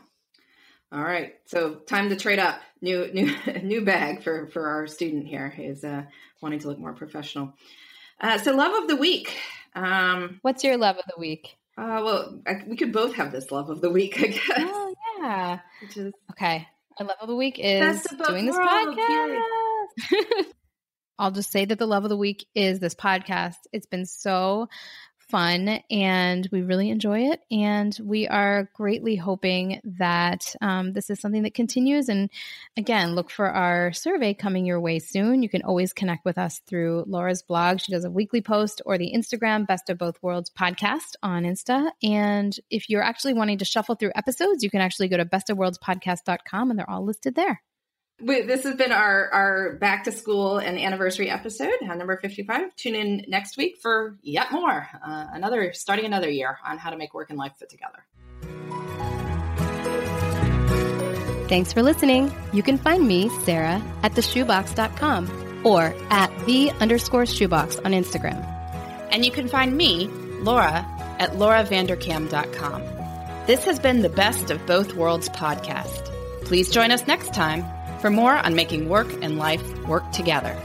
All 0.92 1.04
right, 1.04 1.36
so 1.46 1.76
time 1.76 2.10
to 2.10 2.16
trade 2.16 2.40
up. 2.40 2.60
New 2.82 3.12
new 3.14 3.36
new 3.62 3.86
bag 3.86 4.24
for 4.24 4.48
for 4.48 4.68
our 4.68 4.88
student 4.88 5.28
here 5.28 5.54
is 5.60 5.84
uh, 5.84 6.04
wanting 6.42 6.60
to 6.60 6.70
look 6.70 6.80
more 6.80 6.94
professional. 6.94 7.54
Uh, 8.20 8.40
so 8.40 8.56
love 8.56 8.82
of 8.82 8.88
the 8.88 8.96
week. 8.96 9.38
Um, 9.76 10.40
What's 10.42 10.64
your 10.64 10.78
love 10.78 10.98
of 10.98 11.04
the 11.06 11.20
week? 11.20 11.57
Uh, 11.78 12.02
well, 12.04 12.42
I, 12.48 12.64
we 12.68 12.76
could 12.76 12.92
both 12.92 13.14
have 13.16 13.32
this 13.32 13.52
love 13.52 13.70
of 13.70 13.82
the 13.82 13.90
week, 13.90 14.20
I 14.20 14.28
guess. 14.28 14.42
Oh 14.58 14.96
yeah. 15.20 15.60
Which 15.82 15.98
is 15.98 16.14
okay. 16.32 16.68
My 17.00 17.06
love 17.06 17.18
of 17.22 17.28
the 17.28 17.36
week 17.36 17.60
is 17.60 18.04
doing 18.28 18.48
this 18.48 18.58
podcast. 18.58 19.42
I'll 21.20 21.32
just 21.32 21.52
say 21.52 21.66
that 21.66 21.78
the 21.78 21.86
love 21.86 22.04
of 22.04 22.10
the 22.10 22.18
week 22.18 22.48
is 22.56 22.80
this 22.80 22.96
podcast. 22.96 23.58
It's 23.72 23.86
been 23.86 24.06
so 24.08 24.68
fun 25.30 25.82
and 25.92 26.48
we 26.52 26.62
really 26.62 26.90
enjoy 26.90 27.30
it. 27.32 27.42
And 27.52 27.98
we 28.04 28.28
are 28.28 28.70
greatly 28.74 29.16
hoping 29.16 29.82
that 29.84 30.56
um, 30.62 30.94
this 30.94 31.10
is 31.10 31.20
something 31.20 31.44
that 31.44 31.54
continues. 31.54 32.10
And 32.10 32.30
again, 32.76 33.16
look 33.16 33.30
for 33.30 33.48
our 33.48 33.92
survey 33.94 34.34
coming 34.34 34.66
your 34.66 34.80
way 34.80 35.00
soon. 35.00 35.44
You 35.44 35.50
can 35.50 35.64
always 35.64 35.94
connect 35.94 36.26
with 36.26 36.38
us 36.38 36.60
through 36.68 37.06
Laura's 37.08 37.42
blog. 37.42 37.80
She 37.80 37.92
does 37.92 38.06
a 38.06 38.12
weekly 38.12 38.42
post 38.42 38.82
or 38.86 38.98
the 38.98 39.14
Instagram 39.16 39.68
Best 39.68 39.90
of 39.90 39.98
Both 39.98 40.22
Worlds 40.22 40.50
podcast 40.50 41.16
on 41.22 41.44
Insta. 41.44 41.92
And 42.02 42.58
if 42.70 42.90
you're 42.90 43.04
actually 43.04 43.34
wanting 43.34 43.58
to 43.60 43.66
shuffle 43.66 43.96
through 43.96 44.12
episodes, 44.16 44.64
you 44.64 44.70
can 44.70 44.82
actually 44.82 45.10
go 45.10 45.18
to 45.18 45.26
bestofworldspodcast.com 45.26 46.70
and 46.70 46.80
they're 46.80 46.90
all 46.90 47.04
listed 47.04 47.36
there. 47.36 47.62
We, 48.20 48.42
this 48.42 48.64
has 48.64 48.76
been 48.76 48.92
our, 48.92 49.30
our 49.32 49.74
back 49.74 50.06
to 50.06 50.12
school 50.12 50.58
and 50.58 50.80
anniversary 50.80 51.30
episode, 51.30 51.74
uh, 51.88 51.94
number 51.94 52.18
55. 52.18 52.76
Tune 52.76 52.96
in 52.96 53.26
next 53.28 53.58
week 53.58 53.78
for 53.80 54.18
yet 54.24 54.52
more, 54.52 54.88
uh, 55.06 55.28
another 55.34 55.72
starting 55.74 56.06
another 56.06 56.30
year 56.30 56.58
on 56.66 56.80
how 56.80 56.90
to 56.90 56.98
make 56.98 57.14
work 57.14 57.30
and 57.30 57.38
life 57.38 57.54
fit 57.60 57.70
together. 57.70 58.04
Thanks 61.48 61.72
for 61.72 61.84
listening. 61.84 62.34
You 62.54 62.64
can 62.64 62.80
find 62.80 63.08
me, 63.08 63.30
Sarah, 63.44 63.84
at 64.02 64.14
theshoebox.com 64.14 65.62
or 65.64 65.94
at 66.10 66.46
the 66.48 66.72
underscore 66.80 67.28
shoebox 67.28 67.78
on 67.78 67.92
Instagram. 67.92 68.44
And 69.12 69.24
you 69.24 69.32
can 69.32 69.48
find 69.48 69.78
me, 69.78 70.08
Laura, 70.42 70.86
at 71.20 71.34
lauravanderkam.com. 71.34 72.82
This 73.46 73.64
has 73.64 73.80
been 73.80 74.02
the 74.02 74.10
Best 74.10 74.50
of 74.50 74.66
Both 74.66 74.96
Worlds 74.96 75.30
podcast. 75.30 76.12
Please 76.44 76.70
join 76.72 76.92
us 76.92 77.06
next 77.08 77.34
time 77.34 77.64
for 78.08 78.12
more 78.12 78.38
on 78.38 78.56
making 78.56 78.88
work 78.88 79.12
and 79.22 79.38
life 79.38 79.62
work 79.86 80.10
together. 80.14 80.56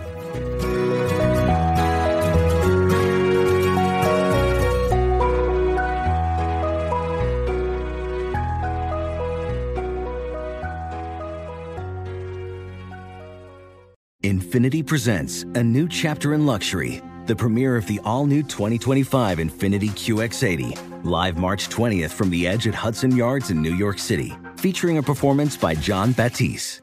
Infiniti 14.22 14.86
presents 14.86 15.42
a 15.42 15.64
new 15.64 15.88
chapter 15.88 16.34
in 16.34 16.46
luxury, 16.46 17.02
the 17.26 17.34
premiere 17.34 17.76
of 17.76 17.88
the 17.88 17.98
all 18.04 18.24
new 18.24 18.44
2025 18.44 19.38
Infiniti 19.38 19.90
QX80, 19.90 21.04
live 21.04 21.36
March 21.36 21.68
20th 21.68 22.10
from 22.10 22.30
the 22.30 22.46
edge 22.46 22.68
at 22.68 22.74
Hudson 22.74 23.16
Yards 23.16 23.50
in 23.50 23.60
New 23.60 23.74
York 23.74 23.98
City 23.98 24.32
featuring 24.62 24.98
a 24.98 25.02
performance 25.02 25.56
by 25.56 25.74
Jon 25.74 26.12
Batiste. 26.12 26.82